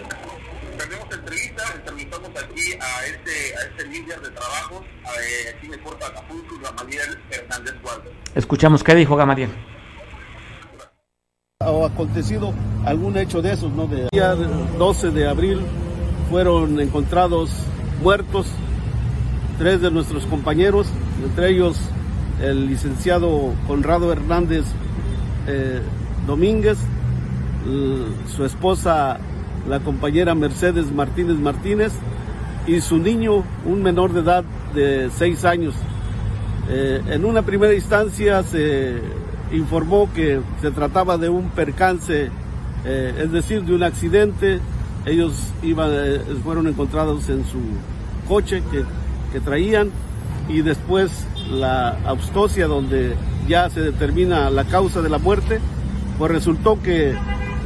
Tenemos 0.75 1.05
entrevista, 1.13 1.63
entrevistamos 1.75 2.29
aquí 2.29 2.73
a 2.81 3.05
este, 3.05 3.55
a 3.55 3.61
este 3.61 3.87
líder 3.89 4.19
de 4.21 4.29
trabajo, 4.31 4.83
a, 5.05 5.55
aquí 5.55 5.71
en 5.71 5.79
Puerto 5.83 6.03
Acapulco, 6.03 6.59
Gamaliel 6.63 7.19
Hernández 7.29 7.75
Guardia. 7.83 8.11
Escuchamos 8.33 8.83
qué 8.83 8.95
dijo 8.95 9.15
Gamaliel 9.15 9.51
o 11.59 11.85
acontecido 11.85 12.55
algún 12.85 13.17
hecho 13.17 13.43
de 13.43 13.53
esos, 13.53 13.71
¿no? 13.71 13.85
De 13.85 14.07
día 14.11 14.33
12 14.33 15.11
de 15.11 15.27
abril 15.27 15.61
fueron 16.31 16.79
encontrados 16.79 17.51
muertos, 18.01 18.47
tres 19.59 19.79
de 19.81 19.91
nuestros 19.91 20.25
compañeros, 20.25 20.87
entre 21.23 21.51
ellos 21.51 21.77
el 22.41 22.65
licenciado 22.65 23.53
Conrado 23.67 24.11
Hernández 24.11 24.65
eh, 25.45 25.81
Domínguez, 26.25 26.79
su 28.35 28.45
esposa 28.45 29.19
la 29.67 29.79
compañera 29.79 30.33
Mercedes 30.35 30.91
Martínez 30.91 31.37
Martínez 31.37 31.93
y 32.65 32.81
su 32.81 32.97
niño, 32.97 33.43
un 33.65 33.83
menor 33.83 34.13
de 34.13 34.21
edad 34.21 34.43
de 34.73 35.09
seis 35.15 35.45
años. 35.45 35.73
Eh, 36.69 37.01
en 37.09 37.25
una 37.25 37.41
primera 37.43 37.73
instancia 37.73 38.43
se 38.43 39.01
informó 39.51 40.11
que 40.13 40.41
se 40.61 40.71
trataba 40.71 41.17
de 41.17 41.29
un 41.29 41.49
percance, 41.49 42.29
eh, 42.85 43.13
es 43.23 43.31
decir, 43.31 43.63
de 43.63 43.73
un 43.73 43.83
accidente. 43.83 44.59
Ellos 45.05 45.53
iban, 45.63 45.89
eh, 45.93 46.19
fueron 46.43 46.67
encontrados 46.67 47.29
en 47.29 47.45
su 47.45 47.59
coche 48.27 48.61
que, 48.71 48.83
que 49.31 49.39
traían 49.39 49.89
y 50.49 50.61
después 50.61 51.25
la 51.49 51.97
autopsia 52.05 52.67
donde 52.67 53.15
ya 53.47 53.69
se 53.69 53.79
determina 53.81 54.49
la 54.49 54.65
causa 54.65 55.01
de 55.01 55.09
la 55.09 55.17
muerte, 55.17 55.59
pues 56.17 56.31
resultó 56.31 56.81
que 56.81 57.15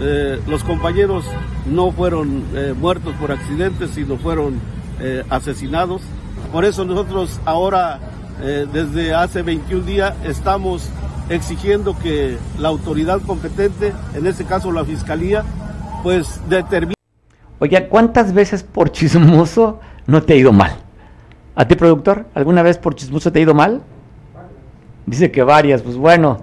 eh, 0.03 0.41
los 0.47 0.63
compañeros 0.63 1.25
no 1.67 1.91
fueron 1.91 2.43
eh, 2.55 2.73
muertos 2.75 3.13
por 3.19 3.31
accidentes, 3.31 3.91
sino 3.91 4.17
fueron 4.17 4.59
eh, 4.99 5.23
asesinados. 5.29 6.01
Por 6.51 6.65
eso 6.65 6.83
nosotros 6.85 7.39
ahora, 7.45 7.99
desde 8.73 9.13
hace 9.13 9.43
21 9.43 9.85
días, 9.85 10.15
estamos 10.25 10.89
exigiendo 11.29 11.97
que 11.97 12.37
la 12.57 12.69
autoridad 12.69 13.21
competente, 13.21 13.93
en 14.15 14.25
este 14.25 14.45
caso 14.45 14.71
la 14.71 14.83
Fiscalía, 14.83 15.43
pues 16.01 16.41
determine... 16.49 16.95
Oye, 17.59 17.87
¿cuántas 17.87 18.33
veces 18.33 18.63
por 18.63 18.91
chismoso 18.91 19.79
no 20.07 20.23
te 20.23 20.33
ha 20.33 20.35
ido 20.35 20.51
mal? 20.51 20.75
¿A 21.55 21.67
ti, 21.67 21.75
productor? 21.75 22.25
¿Alguna 22.33 22.63
vez 22.63 22.79
por 22.79 22.95
chismoso 22.95 23.31
te 23.31 23.39
ha 23.39 23.43
ido 23.43 23.53
mal? 23.53 23.81
Dice 25.05 25.31
que 25.31 25.43
varias, 25.43 25.83
pues 25.83 25.95
bueno, 25.95 26.39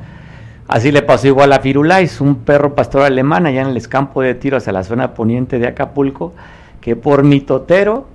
Así 0.69 0.93
le 0.93 1.01
pasó 1.01 1.27
igual 1.27 1.55
a 1.55 1.61
Firulais, 1.61 2.21
un 2.21 2.37
perro 2.37 2.75
pastor 2.75 3.03
alemán 3.03 3.47
allá 3.47 3.63
en 3.63 3.69
el 3.69 3.79
escampo 3.79 4.21
de 4.21 4.35
tiro 4.35 4.59
hacia 4.59 4.71
la 4.71 4.85
zona 4.85 5.15
poniente 5.15 5.59
de 5.59 5.67
Acapulco, 5.67 6.35
que 6.83 6.95
por 6.95 7.25
mitotero 7.25 8.07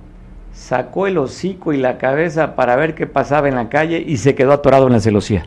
sacó 0.52 1.08
el 1.08 1.18
hocico 1.18 1.72
y 1.72 1.78
la 1.78 1.98
cabeza 1.98 2.54
para 2.54 2.76
ver 2.76 2.94
qué 2.94 3.08
pasaba 3.08 3.48
en 3.48 3.56
la 3.56 3.68
calle 3.68 4.04
y 4.06 4.18
se 4.18 4.36
quedó 4.36 4.52
atorado 4.52 4.86
en 4.86 4.92
la 4.92 5.00
celosía. 5.00 5.46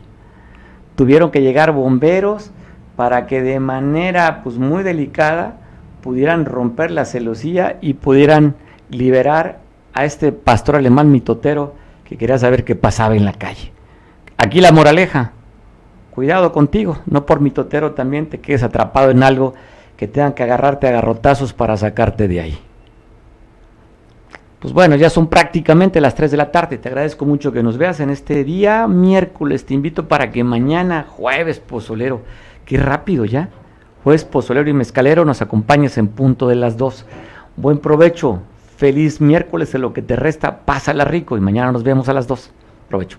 Tuvieron 0.96 1.30
que 1.30 1.40
llegar 1.40 1.72
bomberos 1.72 2.50
para 2.94 3.26
que 3.26 3.40
de 3.40 3.58
manera 3.58 4.42
pues 4.42 4.58
muy 4.58 4.82
delicada 4.82 5.56
pudieran 6.02 6.44
romper 6.44 6.90
la 6.90 7.06
celosía 7.06 7.78
y 7.80 7.94
pudieran 7.94 8.54
liberar 8.90 9.60
a 9.94 10.04
este 10.04 10.30
pastor 10.30 10.76
alemán 10.76 11.10
mitotero 11.10 11.74
que 12.04 12.18
quería 12.18 12.36
saber 12.36 12.64
qué 12.64 12.76
pasaba 12.76 13.16
en 13.16 13.24
la 13.24 13.32
calle. 13.32 13.72
Aquí 14.36 14.60
la 14.60 14.72
moraleja, 14.72 15.32
cuidado 16.18 16.50
contigo, 16.50 16.98
no 17.06 17.24
por 17.26 17.38
mi 17.38 17.52
totero 17.52 17.92
también 17.92 18.26
te 18.26 18.40
quedes 18.40 18.64
atrapado 18.64 19.12
en 19.12 19.22
algo 19.22 19.54
que 19.96 20.08
tengan 20.08 20.32
que 20.32 20.42
agarrarte 20.42 20.88
a 20.88 20.90
garrotazos 20.90 21.52
para 21.52 21.76
sacarte 21.76 22.26
de 22.26 22.40
ahí. 22.40 22.58
Pues 24.58 24.74
bueno, 24.74 24.96
ya 24.96 25.10
son 25.10 25.28
prácticamente 25.28 26.00
las 26.00 26.16
3 26.16 26.32
de 26.32 26.36
la 26.36 26.50
tarde. 26.50 26.76
Te 26.78 26.88
agradezco 26.88 27.24
mucho 27.24 27.52
que 27.52 27.62
nos 27.62 27.78
veas 27.78 28.00
en 28.00 28.10
este 28.10 28.42
día 28.42 28.88
miércoles. 28.88 29.64
Te 29.64 29.74
invito 29.74 30.08
para 30.08 30.32
que 30.32 30.42
mañana, 30.42 31.06
jueves 31.08 31.60
pozolero, 31.60 32.22
qué 32.64 32.78
rápido 32.78 33.24
ya, 33.24 33.50
jueves 34.02 34.24
pozolero 34.24 34.68
y 34.68 34.72
mezcalero, 34.72 35.24
nos 35.24 35.40
acompañes 35.40 35.98
en 35.98 36.08
punto 36.08 36.48
de 36.48 36.56
las 36.56 36.76
2. 36.76 37.06
Buen 37.54 37.78
provecho, 37.78 38.42
feliz 38.76 39.20
miércoles 39.20 39.72
en 39.72 39.82
lo 39.82 39.92
que 39.92 40.02
te 40.02 40.16
resta, 40.16 40.62
pásala 40.64 41.04
rico 41.04 41.36
y 41.36 41.40
mañana 41.40 41.70
nos 41.70 41.84
vemos 41.84 42.08
a 42.08 42.12
las 42.12 42.26
2. 42.26 42.50
Provecho. 42.88 43.18